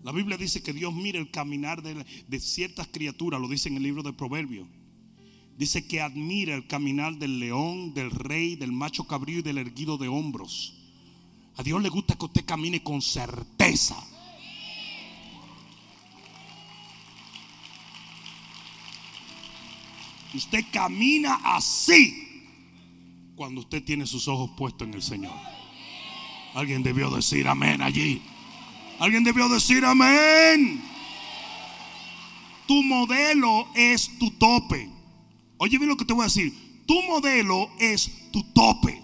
La 0.04 0.12
Biblia 0.12 0.38
dice 0.38 0.62
que 0.62 0.74
Dios 0.74 0.94
mira 0.94 1.18
el 1.20 1.32
caminar 1.32 1.82
de, 1.82 2.06
de 2.28 2.40
ciertas 2.40 2.88
criaturas, 2.88 3.40
lo 3.42 3.48
dice 3.48 3.70
en 3.70 3.78
el 3.78 3.84
libro 3.84 4.04
de 4.04 4.14
Proverbios. 4.14 4.68
Dice 5.58 5.88
que 5.88 6.02
admira 6.02 6.56
el 6.56 6.68
caminar 6.68 7.16
del 7.16 7.40
león, 7.40 7.94
del 7.94 8.12
rey, 8.12 8.56
del 8.56 8.72
macho 8.72 9.06
cabrío 9.06 9.40
y 9.40 9.44
del 9.44 9.60
erguido 9.60 9.98
de 9.98 10.08
hombros. 10.08 10.74
A 11.58 11.64
Dios 11.64 11.82
le 11.82 11.90
gusta 11.90 12.16
que 12.16 12.26
usted 12.26 12.46
camine 12.46 12.82
con 12.82 13.02
certeza. 13.02 13.96
Usted 20.34 20.66
camina 20.72 21.40
así 21.44 22.24
cuando 23.36 23.62
usted 23.62 23.84
tiene 23.84 24.08
sus 24.08 24.28
ojos 24.28 24.50
puestos 24.58 24.88
en 24.88 24.96
el 24.96 25.04
Señor. 25.04 25.36
Alguien 26.56 26.82
debió 26.82 27.12
decir 27.12 27.48
amén 27.48 27.82
allí. 27.84 28.22
Alguien 29.00 29.24
debió 29.24 29.48
decir 29.50 29.86
amén. 29.86 30.84
Tu 32.68 32.82
modelo 32.82 33.68
es 33.76 34.18
tu 34.18 34.32
tope. 34.32 34.93
Oye 35.58 35.78
bien 35.78 35.90
lo 35.90 35.98
que 35.98 36.06
te 36.06 36.14
voy 36.14 36.24
a 36.24 36.26
decir. 36.26 36.54
Tu 36.86 37.02
modelo 37.04 37.70
es 37.80 38.32
tu 38.32 38.44
tope. 38.54 39.02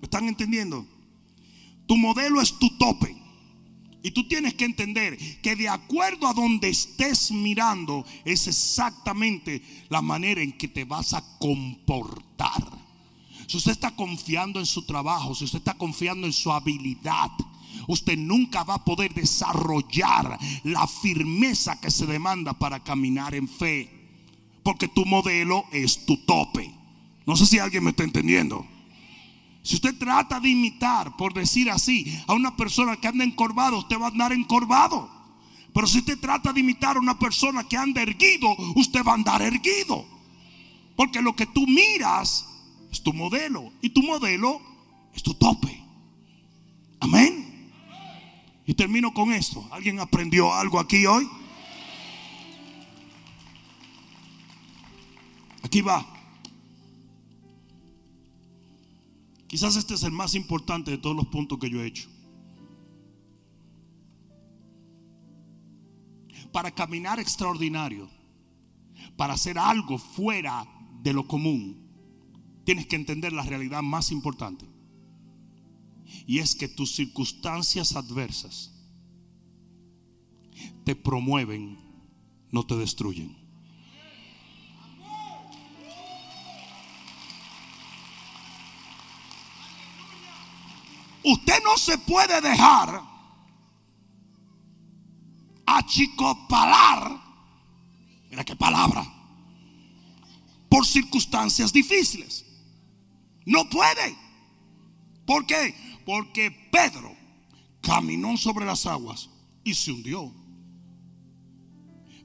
¿Me 0.00 0.04
están 0.04 0.28
entendiendo? 0.28 0.86
Tu 1.86 1.96
modelo 1.96 2.40
es 2.40 2.58
tu 2.58 2.70
tope. 2.78 3.16
Y 4.02 4.12
tú 4.12 4.28
tienes 4.28 4.54
que 4.54 4.64
entender 4.64 5.18
que 5.42 5.56
de 5.56 5.68
acuerdo 5.68 6.28
a 6.28 6.32
donde 6.32 6.68
estés 6.68 7.32
mirando 7.32 8.04
es 8.24 8.46
exactamente 8.46 9.62
la 9.88 10.00
manera 10.00 10.42
en 10.42 10.52
que 10.52 10.68
te 10.68 10.84
vas 10.84 11.12
a 11.12 11.24
comportar. 11.38 12.62
Si 13.48 13.56
usted 13.56 13.72
está 13.72 13.94
confiando 13.96 14.60
en 14.60 14.66
su 14.66 14.86
trabajo, 14.86 15.34
si 15.34 15.44
usted 15.44 15.58
está 15.58 15.74
confiando 15.74 16.26
en 16.26 16.32
su 16.32 16.52
habilidad, 16.52 17.30
usted 17.88 18.16
nunca 18.16 18.64
va 18.64 18.74
a 18.74 18.84
poder 18.84 19.12
desarrollar 19.12 20.38
la 20.64 20.86
firmeza 20.86 21.80
que 21.80 21.90
se 21.90 22.06
demanda 22.06 22.52
para 22.52 22.82
caminar 22.82 23.34
en 23.34 23.48
fe. 23.48 23.95
Porque 24.66 24.88
tu 24.88 25.04
modelo 25.04 25.64
es 25.70 26.06
tu 26.06 26.16
tope. 26.16 26.74
No 27.24 27.36
sé 27.36 27.46
si 27.46 27.60
alguien 27.60 27.84
me 27.84 27.90
está 27.90 28.02
entendiendo. 28.02 28.66
Si 29.62 29.76
usted 29.76 29.96
trata 29.96 30.40
de 30.40 30.48
imitar, 30.48 31.16
por 31.16 31.32
decir 31.32 31.70
así, 31.70 32.20
a 32.26 32.34
una 32.34 32.56
persona 32.56 32.96
que 32.96 33.06
anda 33.06 33.22
encorvado, 33.22 33.78
usted 33.78 33.96
va 33.96 34.06
a 34.06 34.10
andar 34.10 34.32
encorvado. 34.32 35.08
Pero 35.72 35.86
si 35.86 35.98
usted 35.98 36.18
trata 36.18 36.52
de 36.52 36.58
imitar 36.58 36.96
a 36.96 36.98
una 36.98 37.16
persona 37.16 37.62
que 37.62 37.76
anda 37.76 38.02
erguido, 38.02 38.48
usted 38.74 39.04
va 39.04 39.12
a 39.12 39.14
andar 39.14 39.40
erguido. 39.40 40.04
Porque 40.96 41.22
lo 41.22 41.36
que 41.36 41.46
tú 41.46 41.64
miras 41.68 42.48
es 42.90 43.00
tu 43.04 43.12
modelo. 43.12 43.70
Y 43.82 43.90
tu 43.90 44.02
modelo 44.02 44.60
es 45.14 45.22
tu 45.22 45.34
tope. 45.34 45.80
Amén. 46.98 47.70
Y 48.66 48.74
termino 48.74 49.14
con 49.14 49.32
esto. 49.32 49.64
¿Alguien 49.70 50.00
aprendió 50.00 50.52
algo 50.52 50.80
aquí 50.80 51.06
hoy? 51.06 51.28
Aquí 55.66 55.80
va. 55.80 56.06
Quizás 59.48 59.74
este 59.74 59.94
es 59.94 60.04
el 60.04 60.12
más 60.12 60.36
importante 60.36 60.92
de 60.92 60.98
todos 60.98 61.16
los 61.16 61.26
puntos 61.26 61.58
que 61.58 61.68
yo 61.68 61.82
he 61.82 61.88
hecho. 61.88 62.08
Para 66.52 66.70
caminar 66.70 67.18
extraordinario, 67.18 68.08
para 69.16 69.34
hacer 69.34 69.58
algo 69.58 69.98
fuera 69.98 70.64
de 71.02 71.12
lo 71.12 71.26
común, 71.26 71.84
tienes 72.64 72.86
que 72.86 72.94
entender 72.94 73.32
la 73.32 73.42
realidad 73.42 73.82
más 73.82 74.12
importante. 74.12 74.64
Y 76.28 76.38
es 76.38 76.54
que 76.54 76.68
tus 76.68 76.94
circunstancias 76.94 77.96
adversas 77.96 78.72
te 80.84 80.94
promueven, 80.94 81.76
no 82.52 82.64
te 82.64 82.76
destruyen. 82.76 83.45
Usted 91.28 91.60
no 91.64 91.76
se 91.76 91.98
puede 91.98 92.40
dejar 92.40 93.02
achicopalar. 95.66 97.20
Mira 98.30 98.44
qué 98.44 98.54
palabra. 98.54 99.04
Por 100.68 100.86
circunstancias 100.86 101.72
difíciles. 101.72 102.44
No 103.44 103.68
puede. 103.68 104.16
¿Por 105.26 105.46
qué? 105.46 105.74
Porque 106.06 106.52
Pedro 106.70 107.12
caminó 107.80 108.36
sobre 108.36 108.64
las 108.64 108.86
aguas 108.86 109.28
y 109.64 109.74
se 109.74 109.90
hundió. 109.90 110.32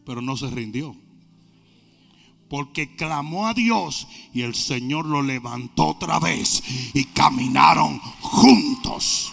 Pero 0.06 0.22
no 0.22 0.38
se 0.38 0.47
rindió. 0.52 0.95
Porque 2.52 2.97
clamó 2.97 3.47
a 3.47 3.54
Dios 3.54 4.10
y 4.34 4.41
el 4.41 4.56
Señor 4.56 5.06
lo 5.06 5.22
levantó 5.22 5.88
otra 5.88 6.20
vez 6.20 6.62
y 6.93 7.06
caminaron 7.06 7.97
juntos. 8.20 9.32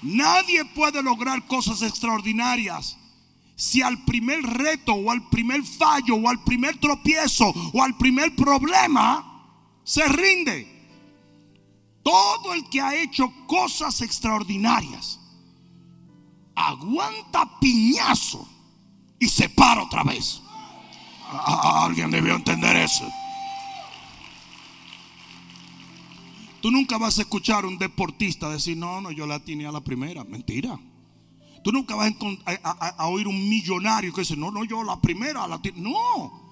Nadie 0.00 0.64
puede 0.64 1.02
lograr 1.02 1.46
cosas 1.46 1.82
extraordinarias 1.82 2.96
si 3.56 3.82
al 3.82 4.04
primer 4.06 4.40
reto 4.42 4.94
o 4.94 5.10
al 5.10 5.28
primer 5.28 5.62
fallo 5.62 6.14
o 6.14 6.30
al 6.30 6.42
primer 6.42 6.78
tropiezo 6.78 7.52
o 7.74 7.82
al 7.82 7.98
primer 7.98 8.34
problema 8.34 9.60
se 9.84 10.08
rinde. 10.08 10.66
Todo 12.02 12.54
el 12.54 12.70
que 12.70 12.80
ha 12.80 12.94
hecho 12.96 13.30
cosas 13.46 14.00
extraordinarias 14.00 15.20
aguanta 16.54 17.60
piñazo 17.60 18.48
y 19.18 19.28
se 19.28 19.50
para 19.50 19.82
otra 19.82 20.04
vez. 20.04 20.40
Alguien 21.30 22.10
debió 22.10 22.34
entender 22.36 22.76
eso. 22.76 23.04
Tú 26.60 26.70
nunca 26.70 26.96
vas 26.96 27.18
a 27.18 27.22
escuchar 27.22 27.64
a 27.64 27.68
un 27.68 27.76
deportista 27.78 28.48
decir, 28.48 28.76
no, 28.76 29.00
no, 29.00 29.10
yo 29.10 29.26
la 29.26 29.38
tenía 29.38 29.70
la 29.70 29.82
primera. 29.82 30.24
Mentira. 30.24 30.78
Tú 31.62 31.72
nunca 31.72 31.94
vas 31.94 32.06
a, 32.08 32.10
encont- 32.10 32.42
a- 32.46 33.06
oír 33.08 33.28
un 33.28 33.48
millonario 33.48 34.12
que 34.12 34.22
dice, 34.22 34.36
no, 34.36 34.50
no, 34.50 34.64
yo 34.64 34.82
la 34.82 35.00
primera 35.00 35.46
la. 35.46 35.60
No. 35.76 36.42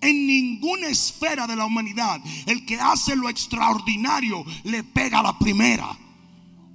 En 0.00 0.26
ninguna 0.26 0.86
esfera 0.88 1.46
de 1.46 1.56
la 1.56 1.66
humanidad, 1.66 2.20
el 2.46 2.64
que 2.64 2.76
hace 2.80 3.14
lo 3.16 3.28
extraordinario 3.28 4.44
le 4.64 4.82
pega 4.82 5.20
a 5.20 5.22
la 5.24 5.38
primera. 5.38 5.96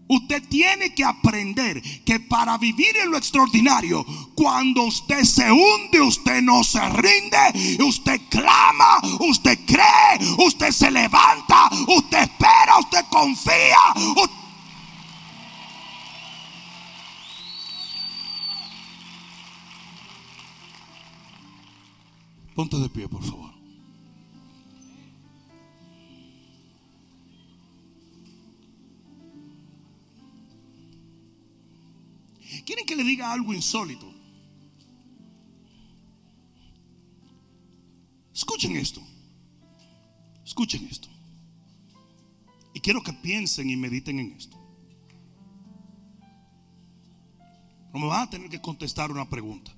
Usted 0.08 0.44
tiene 0.48 0.94
que 0.94 1.04
aprender 1.04 1.82
que 2.04 2.20
para 2.20 2.60
vivir 2.60 2.96
en 2.98 3.10
lo 3.10 3.18
extraordinario, 3.18 4.06
cuando 4.36 4.84
usted 4.84 5.24
se 5.24 5.52
hunde, 5.52 6.00
usted 6.00 6.42
no 6.44 6.64
se 6.64 6.80
rinde, 6.90 7.84
usted 7.84 8.22
clama, 8.30 9.00
usted 9.20 9.60
cree, 9.66 10.46
usted 10.46 10.72
se 10.72 10.92
levanta, 10.92 11.70
usted 11.88 12.20
espera, 12.20 12.78
usted 12.80 13.06
confía. 13.10 13.78
Ponte 22.54 22.78
de 22.78 22.90
pie, 22.90 23.08
por 23.08 23.24
favor. 23.24 23.65
¿Quieren 33.26 33.34
que 33.34 33.34
le 33.34 33.34
diga 33.34 33.34
algo 33.34 33.54
insólito? 33.54 34.14
Escuchen 38.34 38.76
esto. 38.76 39.02
Escuchen 40.44 40.88
esto. 40.88 41.08
Y 42.74 42.80
quiero 42.82 43.02
que 43.02 43.14
piensen 43.14 43.70
y 43.70 43.76
mediten 43.76 44.20
en 44.20 44.34
esto. 44.34 44.58
No 47.94 48.00
me 48.00 48.08
van 48.08 48.28
a 48.28 48.30
tener 48.30 48.50
que 48.50 48.62
contestar 48.62 49.10
una 49.12 49.30
pregunta. 49.30 49.72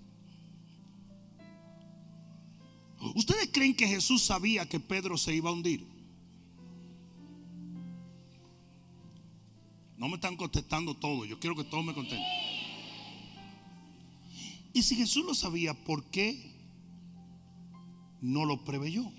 ¿Ustedes 3.16 3.50
creen 3.54 3.76
que 3.76 3.88
Jesús 3.88 4.24
sabía 4.24 4.68
que 4.68 4.80
Pedro 4.80 5.18
se 5.18 5.36
iba 5.36 5.52
a 5.52 5.54
hundir? 5.54 5.88
No 9.98 10.10
me 10.10 10.16
están 10.16 10.36
contestando 10.36 10.96
todo. 10.96 11.26
Yo 11.26 11.40
quiero 11.40 11.56
que 11.56 11.64
todos 11.64 11.86
me 11.86 11.94
contesten. 11.94 12.47
Y 14.78 14.84
si 14.84 14.96
Jesús 14.96 15.26
lo 15.26 15.34
sabía, 15.34 15.74
¿por 15.74 16.04
qué 16.12 16.54
no 18.22 18.46
lo 18.46 18.64
preveyó? 18.64 19.12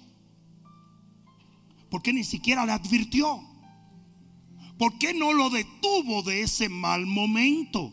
¿Por 1.91 2.01
qué 2.01 2.13
ni 2.13 2.23
siquiera 2.23 2.65
le 2.65 2.71
advirtió? 2.71 3.43
¿Por 4.79 4.97
qué 4.99 5.15
no 5.15 5.33
lo 5.33 5.51
detuvo 5.51 6.23
de 6.23 6.43
ese 6.43 6.69
mal 6.69 7.07
momento? 7.07 7.93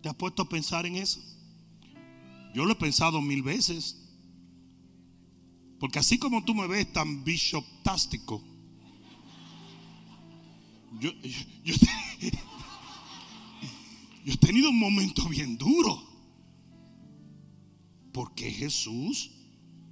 ¿Te 0.00 0.10
has 0.10 0.14
puesto 0.14 0.42
a 0.42 0.48
pensar 0.48 0.86
en 0.86 0.94
eso? 0.94 1.20
Yo 2.54 2.64
lo 2.64 2.74
he 2.74 2.76
pensado 2.76 3.20
mil 3.20 3.42
veces. 3.42 4.00
Porque 5.80 5.98
así 5.98 6.20
como 6.20 6.44
tú 6.44 6.54
me 6.54 6.68
ves 6.68 6.92
tan 6.92 7.24
bishoptástico, 7.24 8.44
yo, 11.00 11.10
yo, 11.20 11.30
yo 11.64 11.74
he 14.32 14.36
tenido 14.36 14.70
un 14.70 14.78
momento 14.78 15.28
bien 15.28 15.56
duro. 15.56 16.02
Porque 18.12 18.50
Jesús 18.50 19.30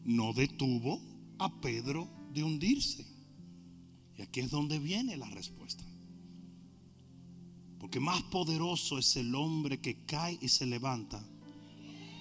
no 0.05 0.33
detuvo 0.33 1.01
a 1.39 1.61
Pedro 1.61 2.09
de 2.33 2.43
hundirse. 2.43 3.07
Y 4.17 4.23
aquí 4.23 4.41
es 4.41 4.51
donde 4.51 4.79
viene 4.79 5.17
la 5.17 5.29
respuesta. 5.31 5.85
Porque 7.79 8.01
más 8.01 8.23
poderoso 8.25 8.99
es 8.99 9.17
el 9.17 9.35
hombre 9.35 9.81
que 9.81 10.05
cae 10.05 10.39
y 10.41 10.49
se 10.49 10.67
levanta 10.67 11.25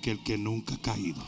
que 0.01 0.11
el 0.11 0.23
que 0.23 0.37
nunca 0.37 0.75
ha 0.75 0.81
caído. 0.81 1.23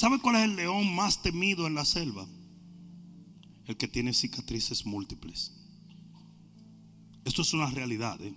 ¿Sabe 0.00 0.18
cuál 0.18 0.36
es 0.36 0.44
el 0.44 0.56
león 0.56 0.94
más 0.94 1.20
temido 1.20 1.66
en 1.66 1.74
la 1.74 1.84
selva? 1.84 2.26
El 3.66 3.76
que 3.76 3.86
tiene 3.86 4.14
cicatrices 4.14 4.86
múltiples. 4.86 5.52
Esto 7.26 7.42
es 7.42 7.52
una 7.52 7.66
realidad. 7.66 8.18
¿eh? 8.22 8.32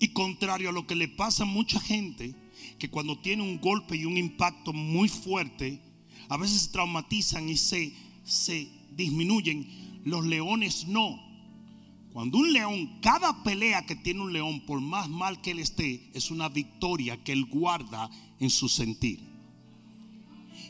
Y 0.00 0.08
contrario 0.08 0.70
a 0.70 0.72
lo 0.72 0.88
que 0.88 0.96
le 0.96 1.06
pasa 1.06 1.44
a 1.44 1.46
mucha 1.46 1.78
gente, 1.78 2.34
que 2.80 2.90
cuando 2.90 3.20
tiene 3.20 3.44
un 3.44 3.60
golpe 3.60 3.96
y 3.96 4.04
un 4.04 4.18
impacto 4.18 4.72
muy 4.72 5.08
fuerte, 5.08 5.80
a 6.28 6.36
veces 6.36 6.62
se 6.62 6.72
traumatizan 6.72 7.48
y 7.48 7.56
se, 7.56 7.94
se 8.24 8.68
disminuyen. 8.90 10.02
Los 10.04 10.26
leones 10.26 10.88
no. 10.88 11.28
Cuando 12.12 12.38
un 12.38 12.52
león, 12.52 12.98
cada 13.02 13.44
pelea 13.44 13.86
que 13.86 13.94
tiene 13.94 14.20
un 14.20 14.32
león, 14.32 14.66
por 14.66 14.80
más 14.80 15.08
mal 15.08 15.40
que 15.42 15.52
él 15.52 15.60
esté, 15.60 16.10
es 16.12 16.32
una 16.32 16.48
victoria 16.48 17.22
que 17.22 17.30
él 17.30 17.44
guarda 17.44 18.10
en 18.40 18.50
su 18.50 18.68
sentir. 18.68 19.20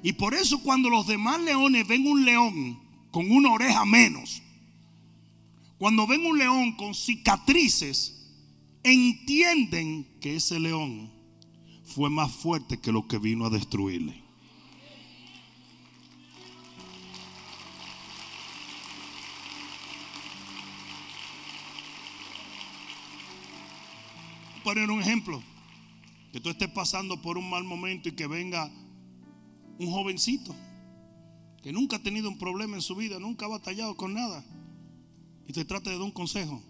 Y 0.02 0.12
por 0.12 0.34
eso 0.34 0.62
cuando 0.62 0.90
los 0.90 1.06
demás 1.06 1.40
leones 1.40 1.86
ven 1.86 2.06
un 2.06 2.24
león 2.24 2.78
con 3.10 3.30
una 3.30 3.50
oreja 3.50 3.84
menos, 3.84 4.42
cuando 5.78 6.06
ven 6.06 6.24
un 6.26 6.38
león 6.38 6.72
con 6.72 6.94
cicatrices, 6.94 8.14
entienden 8.82 10.06
que 10.20 10.36
ese 10.36 10.58
león 10.58 11.10
fue 11.84 12.10
más 12.10 12.30
fuerte 12.32 12.78
que 12.78 12.92
lo 12.92 13.06
que 13.08 13.18
vino 13.18 13.46
a 13.46 13.50
destruirle. 13.50 14.22
Poner 24.62 24.90
un 24.90 25.00
ejemplo, 25.00 25.42
que 26.38 26.42
tú 26.44 26.50
estés 26.50 26.68
pasando 26.68 27.20
por 27.20 27.36
un 27.36 27.50
mal 27.50 27.64
momento 27.64 28.08
y 28.08 28.12
que 28.12 28.28
venga 28.28 28.70
un 29.80 29.90
jovencito 29.90 30.54
que 31.64 31.72
nunca 31.72 31.96
ha 31.96 31.98
tenido 32.00 32.28
un 32.28 32.38
problema 32.38 32.76
en 32.76 32.80
su 32.80 32.94
vida, 32.94 33.18
nunca 33.18 33.46
ha 33.46 33.48
batallado 33.48 33.96
con 33.96 34.14
nada 34.14 34.44
y 35.48 35.52
te 35.52 35.64
trate 35.64 35.90
de 35.90 35.96
dar 35.96 36.04
un 36.04 36.12
consejo. 36.12 36.62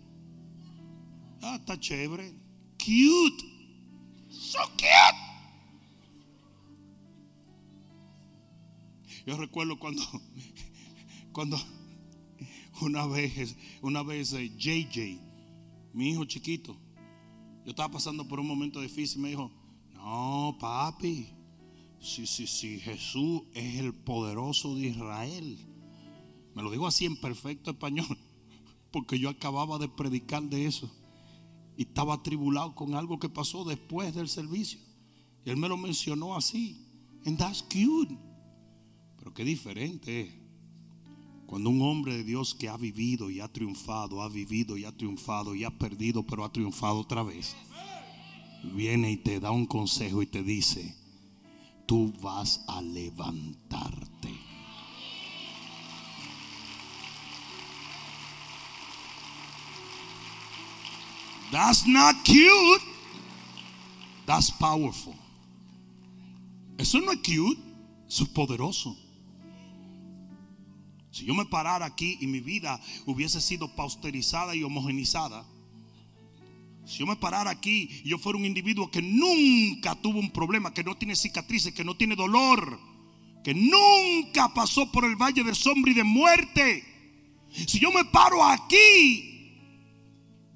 Ah, 1.43 1.57
está 1.57 1.79
chévere. 1.79 2.33
Cute. 2.79 3.45
So 4.31 4.59
cute. 4.71 5.19
Yo 9.27 9.37
recuerdo 9.37 9.79
cuando, 9.79 10.03
cuando 11.33 11.59
una 12.81 13.07
vez, 13.07 13.55
una 13.83 14.03
vez 14.03 14.31
JJ, 14.31 14.99
eh, 14.99 15.19
mi 15.93 16.09
hijo 16.09 16.25
chiquito, 16.25 16.75
yo 17.67 17.73
estaba 17.73 17.91
pasando 17.91 18.27
por 18.27 18.41
un 18.41 18.47
momento 18.47 18.81
difícil 18.81 19.19
y 19.19 19.23
me 19.25 19.29
dijo, 19.29 19.58
no, 20.09 20.57
papi, 20.59 21.27
sí, 22.01 22.27
sí, 22.27 22.47
sí, 22.47 22.81
Jesús 22.81 23.43
es 23.53 23.77
el 23.77 23.93
poderoso 23.93 24.75
de 24.75 24.87
Israel. 24.87 25.59
Me 26.55 26.63
lo 26.63 26.71
digo 26.71 26.87
así 26.87 27.05
en 27.05 27.21
perfecto 27.21 27.73
español, 27.73 28.17
porque 28.91 29.19
yo 29.19 29.29
acababa 29.29 29.79
de 29.79 29.89
predicar 29.89 30.43
de 30.45 30.65
eso 30.65 30.91
y 31.77 31.83
estaba 31.83 32.15
atribulado 32.15 32.75
con 32.75 32.95
algo 32.95 33.19
que 33.19 33.29
pasó 33.29 33.65
después 33.65 34.15
del 34.15 34.29
servicio. 34.29 34.81
Y 35.45 35.51
él 35.51 35.59
me 35.59 35.69
lo 35.69 35.77
mencionó 35.77 36.35
así. 36.37 36.87
And 37.27 37.37
that's 37.37 37.63
cute. 37.63 38.17
Pero 39.19 39.35
qué 39.35 39.45
diferente 39.45 40.23
es 40.23 40.35
cuando 41.47 41.69
un 41.69 41.83
hombre 41.83 42.17
de 42.17 42.25
Dios 42.25 42.55
que 42.55 42.69
ha 42.69 42.79
vivido 42.79 43.31
y 43.31 43.41
ha 43.41 43.49
triunfado, 43.49 44.23
ha 44.23 44.29
vivido 44.29 44.79
y 44.79 44.85
ha 44.85 44.97
triunfado 44.97 45.55
y 45.55 45.65
ha 45.65 45.71
perdido, 45.71 46.27
pero 46.27 46.45
ha 46.45 46.53
triunfado 46.53 47.01
otra 47.01 47.23
vez, 47.23 47.57
viene 48.63 49.13
y 49.13 49.17
te 49.17 49.41
da 49.41 49.51
un 49.51 49.67
consejo 49.67 50.23
y 50.23 50.27
te 50.27 50.43
dice, 50.43 50.95
tú 51.87 52.13
vas 52.21 52.65
a 52.69 52.83
levantarte. 52.83 54.09
That's 61.51 61.87
not 61.87 62.15
cute. 62.25 62.83
That's 64.27 64.51
powerful. 64.51 65.15
Eso 66.77 67.01
no 67.01 67.13
es 67.13 67.19
cute, 67.19 67.59
eso 68.07 68.25
es 68.25 68.29
poderoso. 68.31 68.97
Si 71.11 71.25
yo 71.25 71.35
me 71.35 71.47
parara 71.47 71.87
aquí 71.87 72.19
y 72.21 72.27
mi 72.27 72.41
vida 72.41 72.81
hubiese 73.07 73.41
sido 73.41 73.75
pausterizada 73.75 74.55
y 74.55 74.63
homogenizada, 74.63 75.45
si 76.89 77.01
yo 77.01 77.07
me 77.07 77.17
parara 77.17 77.51
aquí 77.51 78.01
y 78.03 78.09
yo 78.09 78.19
fuera 78.19 78.39
un 78.39 78.47
individuo 78.47 78.91
que 78.91 79.03
nunca 79.03 79.95
tuvo 79.95 80.19
un 80.19 80.31
problema, 80.31 80.73
que 80.73 80.83
no 80.83 80.97
tiene 80.97 81.15
cicatrices, 81.15 81.75
que 81.75 81.85
no 81.85 81.95
tiene 81.97 82.17
dolor, 82.17 82.81
que 83.45 83.53
nunca 83.55 84.55
pasó 84.55 84.91
por 84.91 85.05
el 85.05 85.15
valle 85.15 85.45
de 85.45 85.55
sombra 85.55 85.93
y 85.93 85.95
de 85.95 86.05
muerte, 86.05 86.85
si 87.67 87.79
yo 87.79 87.93
me 87.93 88.07
paro 88.07 88.43
aquí 88.43 89.53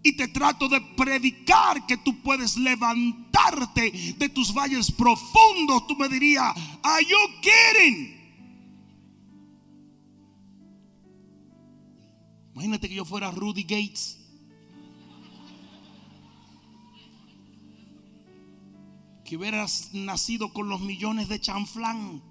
y 0.03 0.17
te 0.17 0.29
trato 0.29 0.71
de 0.71 0.81
predicar 0.81 1.85
que 1.87 1.99
tú 1.99 2.23
puedes 2.23 2.57
levantarte 2.57 4.15
de 4.17 4.29
tus 4.31 4.55
valles 4.55 4.91
profundos, 4.91 5.87
tú 5.87 5.97
me 5.97 6.09
dirías, 6.09 6.55
¿Are 6.83 7.05
you 7.05 7.19
kidding? 7.43 8.23
Imagínate 12.55 12.89
que 12.89 12.95
yo 12.95 13.05
fuera 13.05 13.31
Rudy 13.31 13.65
Gates. 13.65 14.22
Que 19.25 19.37
hubieras 19.37 19.91
nacido 19.93 20.53
con 20.53 20.69
los 20.69 20.81
millones 20.81 21.29
de 21.29 21.41
chanflán 21.41 22.23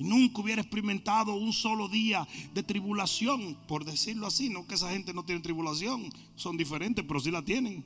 y 0.00 0.04
nunca 0.04 0.40
hubiera 0.40 0.62
experimentado 0.62 1.34
un 1.34 1.52
solo 1.52 1.86
día 1.86 2.26
de 2.54 2.62
tribulación, 2.62 3.58
por 3.68 3.84
decirlo 3.84 4.26
así, 4.26 4.48
no 4.48 4.66
que 4.66 4.76
esa 4.76 4.90
gente 4.90 5.12
no 5.12 5.26
tiene 5.26 5.42
tribulación, 5.42 6.10
son 6.36 6.56
diferentes, 6.56 7.04
pero 7.06 7.20
sí 7.20 7.30
la 7.30 7.44
tienen. 7.44 7.84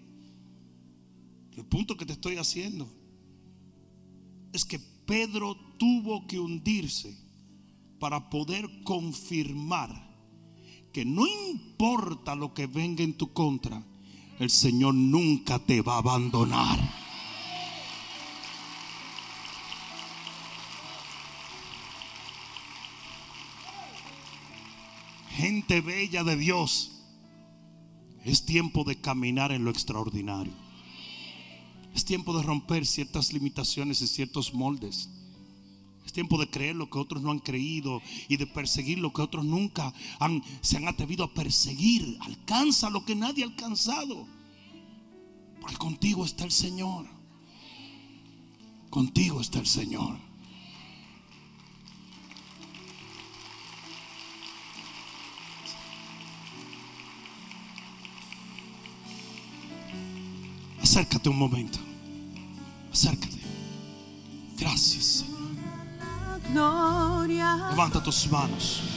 El 1.57 1.64
punto 1.64 1.97
que 1.97 2.07
te 2.07 2.12
estoy 2.12 2.37
haciendo 2.37 2.89
es 4.53 4.64
que 4.64 4.78
Pedro 4.78 5.57
tuvo 5.76 6.24
que 6.28 6.39
hundirse 6.39 7.18
para 7.99 8.30
poder 8.30 8.70
confirmar 8.85 9.91
que 10.93 11.05
no 11.05 11.26
importa 11.51 12.37
lo 12.37 12.55
que 12.55 12.68
venga 12.68 13.03
en 13.03 13.14
tu 13.14 13.32
contra, 13.32 13.85
el 14.39 14.51
Señor 14.51 14.95
nunca 14.95 15.59
te 15.59 15.82
va 15.82 15.95
a 15.95 15.99
abandonar. 15.99 17.03
Gente 25.35 25.80
bella 25.80 26.24
de 26.24 26.37
Dios, 26.37 26.93
es 28.24 28.47
tiempo 28.47 28.85
de 28.85 28.97
caminar 28.97 29.53
en 29.53 29.64
lo 29.64 29.70
extraordinario. 29.70 30.53
Es 31.95 32.05
tiempo 32.05 32.37
de 32.37 32.43
romper 32.43 32.87
ciertas 32.87 33.32
limitaciones 33.32 34.01
y 34.01 34.07
ciertos 34.07 34.55
moldes. 34.55 35.11
Es 36.05 36.12
tiempo 36.12 36.39
de 36.39 36.49
creer 36.49 36.76
lo 36.76 36.91
que 36.91 36.99
otros 36.99 37.22
no 37.22 37.30
han 37.30 37.39
creído 37.39 38.03
y 38.28 38.37
de 38.37 38.47
perseguir 38.47 38.99
lo 38.99 39.12
que 39.12 39.22
otros 39.22 39.45
nunca 39.45 39.93
han, 40.18 40.43
se 40.61 40.76
han 40.76 40.89
atrevido 40.89 41.24
a 41.24 41.35
perseguir. 41.35 42.18
Alcanza 42.20 42.91
lo 42.91 43.05
que 43.05 43.14
nadie 43.14 43.45
ha 43.45 43.47
alcanzado. 43.47 44.26
Porque 45.61 45.76
contigo 45.76 46.24
está 46.24 46.45
el 46.45 46.51
Señor. 46.51 47.07
Contigo 48.91 49.41
está 49.41 49.61
el 49.61 49.66
Señor. 49.66 50.18
Acércate 60.95 61.28
un 61.28 61.36
momento. 61.36 61.80
Acércate. 62.92 63.40
Gracias, 64.57 65.24
Señor. 66.47 67.28
Levanta 67.70 68.01
tus 68.01 68.30
manos. 68.30 68.93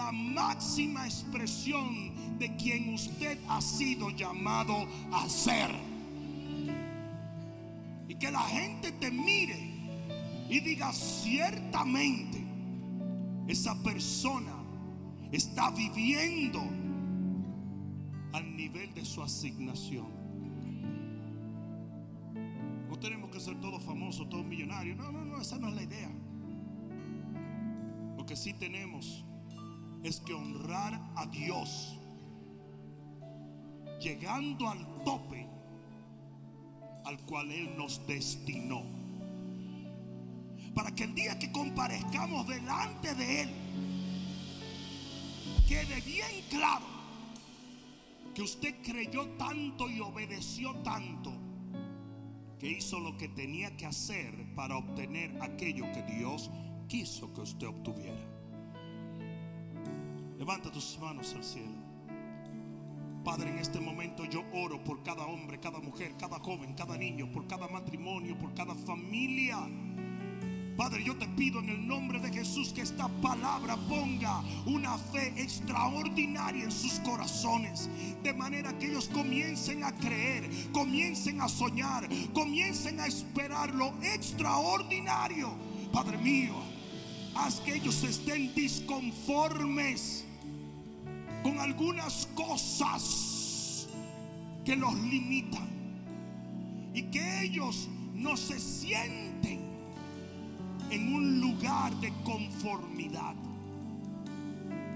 La 0.00 0.12
máxima 0.12 1.04
expresión 1.04 2.38
de 2.38 2.56
quien 2.56 2.94
usted 2.94 3.38
ha 3.48 3.60
sido 3.60 4.08
llamado 4.08 4.86
a 5.12 5.28
ser 5.28 5.70
y 8.08 8.14
que 8.14 8.30
la 8.30 8.40
gente 8.40 8.92
te 8.92 9.10
mire 9.10 9.60
y 10.48 10.60
diga 10.60 10.90
ciertamente 10.94 12.42
esa 13.46 13.74
persona 13.82 14.54
está 15.32 15.70
viviendo 15.70 16.60
al 18.32 18.56
nivel 18.56 18.94
de 18.94 19.04
su 19.04 19.22
asignación. 19.22 20.08
No 22.88 22.98
tenemos 22.98 23.30
que 23.30 23.38
ser 23.38 23.60
todos 23.60 23.82
famosos, 23.82 24.30
todos 24.30 24.46
millonarios. 24.46 24.96
No, 24.96 25.12
no, 25.12 25.26
no, 25.26 25.42
esa 25.42 25.58
no 25.58 25.68
es 25.68 25.74
la 25.74 25.82
idea. 25.82 26.10
Lo 28.16 28.24
que 28.24 28.34
sí 28.34 28.54
tenemos 28.54 29.26
es 30.02 30.20
que 30.20 30.32
honrar 30.32 31.00
a 31.16 31.26
Dios 31.26 31.96
llegando 34.00 34.68
al 34.68 35.04
tope 35.04 35.46
al 37.04 37.18
cual 37.20 37.50
Él 37.50 37.76
nos 37.76 38.06
destinó. 38.06 38.82
Para 40.74 40.94
que 40.94 41.04
el 41.04 41.14
día 41.14 41.38
que 41.38 41.50
comparezcamos 41.50 42.46
delante 42.46 43.14
de 43.14 43.42
Él, 43.42 43.50
quede 45.68 46.00
bien 46.02 46.44
claro 46.48 46.86
que 48.34 48.42
usted 48.42 48.76
creyó 48.82 49.26
tanto 49.30 49.88
y 49.90 50.00
obedeció 50.00 50.74
tanto 50.76 51.32
que 52.58 52.70
hizo 52.70 53.00
lo 53.00 53.16
que 53.16 53.28
tenía 53.28 53.76
que 53.76 53.86
hacer 53.86 54.54
para 54.54 54.76
obtener 54.76 55.36
aquello 55.42 55.90
que 55.92 56.02
Dios 56.02 56.50
quiso 56.88 57.32
que 57.32 57.40
usted 57.40 57.66
obtuviera. 57.66 58.29
Levanta 60.40 60.72
tus 60.72 60.98
manos 60.98 61.34
al 61.34 61.44
cielo. 61.44 61.68
Padre, 63.22 63.50
en 63.50 63.58
este 63.58 63.78
momento 63.78 64.24
yo 64.24 64.42
oro 64.54 64.82
por 64.82 65.02
cada 65.02 65.26
hombre, 65.26 65.60
cada 65.60 65.80
mujer, 65.80 66.14
cada 66.18 66.38
joven, 66.38 66.72
cada 66.72 66.96
niño, 66.96 67.30
por 67.30 67.46
cada 67.46 67.68
matrimonio, 67.68 68.38
por 68.38 68.54
cada 68.54 68.74
familia. 68.74 69.58
Padre, 70.78 71.04
yo 71.04 71.14
te 71.18 71.28
pido 71.28 71.60
en 71.60 71.68
el 71.68 71.86
nombre 71.86 72.20
de 72.20 72.32
Jesús 72.32 72.72
que 72.72 72.80
esta 72.80 73.06
palabra 73.20 73.76
ponga 73.86 74.42
una 74.64 74.96
fe 74.96 75.34
extraordinaria 75.36 76.64
en 76.64 76.72
sus 76.72 77.00
corazones. 77.00 77.90
De 78.22 78.32
manera 78.32 78.78
que 78.78 78.86
ellos 78.86 79.10
comiencen 79.12 79.84
a 79.84 79.94
creer, 79.94 80.48
comiencen 80.72 81.42
a 81.42 81.50
soñar, 81.50 82.08
comiencen 82.32 82.98
a 82.98 83.06
esperar 83.06 83.74
lo 83.74 83.92
extraordinario. 84.02 85.50
Padre 85.92 86.16
mío, 86.16 86.54
haz 87.34 87.60
que 87.60 87.74
ellos 87.74 88.02
estén 88.04 88.54
disconformes 88.54 90.29
con 91.42 91.58
algunas 91.58 92.26
cosas 92.34 93.88
que 94.64 94.76
los 94.76 94.94
limitan 94.94 95.68
y 96.94 97.02
que 97.04 97.42
ellos 97.42 97.88
no 98.14 98.36
se 98.36 98.58
sienten 98.58 99.60
en 100.90 101.14
un 101.14 101.40
lugar 101.40 101.94
de 102.00 102.12
conformidad. 102.24 103.34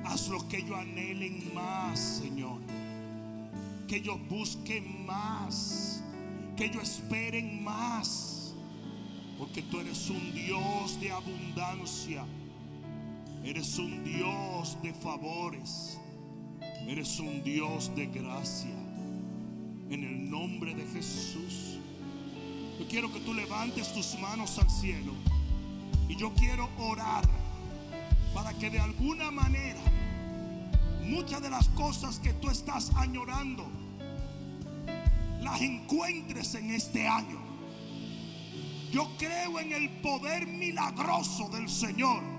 Haz 0.04 0.28
lo 0.28 0.46
que 0.48 0.58
ellos 0.58 0.78
anhelen 0.78 1.54
más, 1.54 1.98
Señor. 1.98 2.60
Que 3.88 3.96
ellos 3.96 4.18
busquen 4.28 5.06
más. 5.06 6.02
Que 6.56 6.66
ellos 6.66 6.82
esperen 6.82 7.64
más. 7.64 8.54
Porque 9.38 9.62
tú 9.62 9.80
eres 9.80 10.10
un 10.10 10.32
Dios 10.32 11.00
de 11.00 11.10
abundancia. 11.10 12.24
Eres 13.42 13.78
un 13.78 14.04
Dios 14.04 14.76
de 14.82 14.92
favores. 14.92 15.98
Eres 16.86 17.18
un 17.18 17.42
Dios 17.42 17.94
de 17.96 18.06
gracia. 18.06 18.74
En 19.88 20.04
el 20.04 20.30
nombre 20.30 20.74
de 20.74 20.86
Jesús. 20.86 21.78
Yo 22.78 22.86
quiero 22.88 23.12
que 23.12 23.20
tú 23.20 23.32
levantes 23.32 23.92
tus 23.94 24.18
manos 24.18 24.58
al 24.58 24.68
cielo. 24.68 25.12
Y 26.08 26.16
yo 26.16 26.32
quiero 26.34 26.68
orar 26.78 27.24
para 28.34 28.52
que 28.52 28.68
de 28.68 28.80
alguna 28.80 29.30
manera 29.30 29.80
muchas 31.02 31.40
de 31.40 31.48
las 31.48 31.68
cosas 31.70 32.18
que 32.18 32.34
tú 32.34 32.50
estás 32.50 32.90
añorando 32.96 33.64
las 35.40 35.60
encuentres 35.62 36.54
en 36.54 36.70
este 36.70 37.06
año. 37.06 37.38
Yo 38.92 39.08
creo 39.18 39.58
en 39.58 39.72
el 39.72 39.88
poder 40.02 40.46
milagroso 40.46 41.48
del 41.48 41.68
Señor 41.68 42.33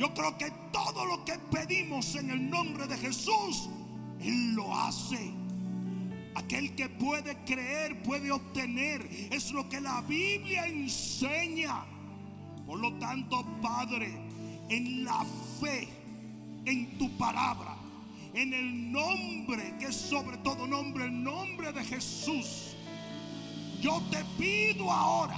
Yo 0.00 0.14
creo 0.14 0.38
que 0.38 0.50
todo 0.72 1.04
lo 1.04 1.26
que 1.26 1.34
pedimos 1.52 2.14
en 2.14 2.30
el 2.30 2.48
nombre 2.48 2.86
de 2.86 2.96
Jesús, 2.96 3.68
Él 4.18 4.54
lo 4.54 4.74
hace. 4.74 5.30
Aquel 6.34 6.74
que 6.74 6.88
puede 6.88 7.36
creer, 7.44 8.02
puede 8.02 8.32
obtener. 8.32 9.06
Es 9.30 9.52
lo 9.52 9.68
que 9.68 9.78
la 9.78 10.00
Biblia 10.00 10.66
enseña. 10.66 11.84
Por 12.66 12.78
lo 12.78 12.94
tanto, 12.94 13.44
Padre, 13.60 14.10
en 14.70 15.04
la 15.04 15.22
fe, 15.60 15.86
en 16.64 16.96
tu 16.96 17.14
palabra, 17.18 17.76
en 18.32 18.54
el 18.54 18.90
nombre 18.90 19.76
que 19.78 19.88
es 19.88 19.96
sobre 19.96 20.38
todo 20.38 20.66
nombre, 20.66 21.04
el 21.04 21.22
nombre 21.22 21.74
de 21.74 21.84
Jesús, 21.84 22.74
yo 23.82 24.00
te 24.10 24.24
pido 24.38 24.90
ahora 24.90 25.36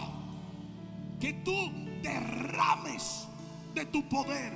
que 1.18 1.32
tú 1.32 1.52
derrames 2.00 3.26
de 3.74 3.86
tu 3.86 4.02
poder 4.08 4.52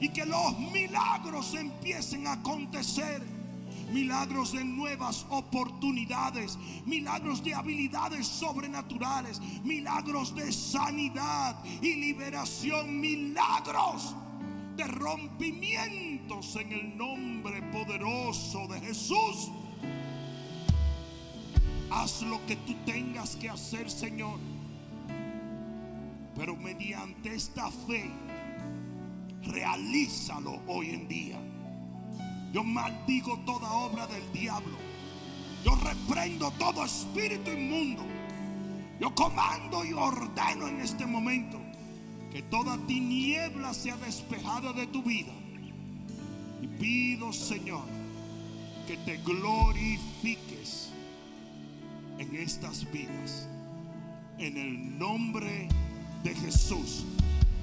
y 0.00 0.08
que 0.08 0.24
los 0.26 0.58
milagros 0.58 1.54
empiecen 1.54 2.26
a 2.26 2.32
acontecer. 2.32 3.22
Milagros 3.92 4.52
de 4.52 4.64
nuevas 4.64 5.24
oportunidades, 5.30 6.58
milagros 6.84 7.44
de 7.44 7.54
habilidades 7.54 8.26
sobrenaturales, 8.26 9.40
milagros 9.62 10.34
de 10.34 10.50
sanidad 10.52 11.56
y 11.80 11.94
liberación, 11.94 12.98
milagros 12.98 14.14
de 14.76 14.84
rompimientos 14.84 16.56
en 16.56 16.72
el 16.72 16.96
nombre 16.96 17.62
poderoso 17.70 18.66
de 18.66 18.80
Jesús. 18.80 19.50
Haz 21.90 22.22
lo 22.22 22.44
que 22.46 22.56
tú 22.56 22.74
tengas 22.84 23.36
que 23.36 23.48
hacer, 23.48 23.88
Señor. 23.90 24.40
Pero 26.34 26.56
mediante 26.56 27.34
esta 27.34 27.70
fe, 27.70 28.10
realízalo 29.46 30.60
hoy 30.66 30.90
en 30.90 31.08
día. 31.08 31.40
Yo 32.52 32.62
maldigo 32.62 33.38
toda 33.40 33.70
obra 33.72 34.06
del 34.06 34.32
diablo. 34.32 34.76
Yo 35.64 35.74
reprendo 35.76 36.50
todo 36.52 36.84
espíritu 36.84 37.50
inmundo. 37.50 38.04
Yo 39.00 39.14
comando 39.14 39.84
y 39.84 39.92
ordeno 39.92 40.68
en 40.68 40.80
este 40.80 41.04
momento 41.04 41.58
que 42.30 42.42
toda 42.42 42.78
tiniebla 42.86 43.72
sea 43.74 43.96
despejada 43.96 44.72
de 44.72 44.86
tu 44.86 45.02
vida. 45.02 45.32
Y 46.62 46.66
pido, 46.66 47.32
Señor, 47.32 47.84
que 48.86 48.96
te 48.98 49.18
glorifiques 49.18 50.90
en 52.18 52.36
estas 52.36 52.90
vidas. 52.90 53.48
En 54.38 54.56
el 54.56 54.98
nombre 54.98 55.68
de 56.22 56.34
Jesús. 56.34 57.04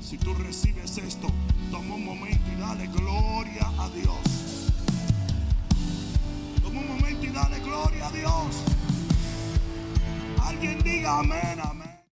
Si 0.01 0.17
tú 0.17 0.33
recibes 0.33 0.97
esto, 0.97 1.29
toma 1.69 1.95
un 1.95 2.05
momento 2.05 2.51
y 2.51 2.59
dale 2.59 2.87
gloria 2.87 3.71
a 3.79 3.89
Dios. 3.89 4.71
Toma 6.61 6.79
un 6.79 6.87
momento 6.87 7.25
y 7.25 7.29
dale 7.29 7.59
gloria 7.59 8.07
a 8.07 8.11
Dios. 8.11 8.63
Alguien 10.43 10.81
diga 10.83 11.19
amén. 11.19 11.90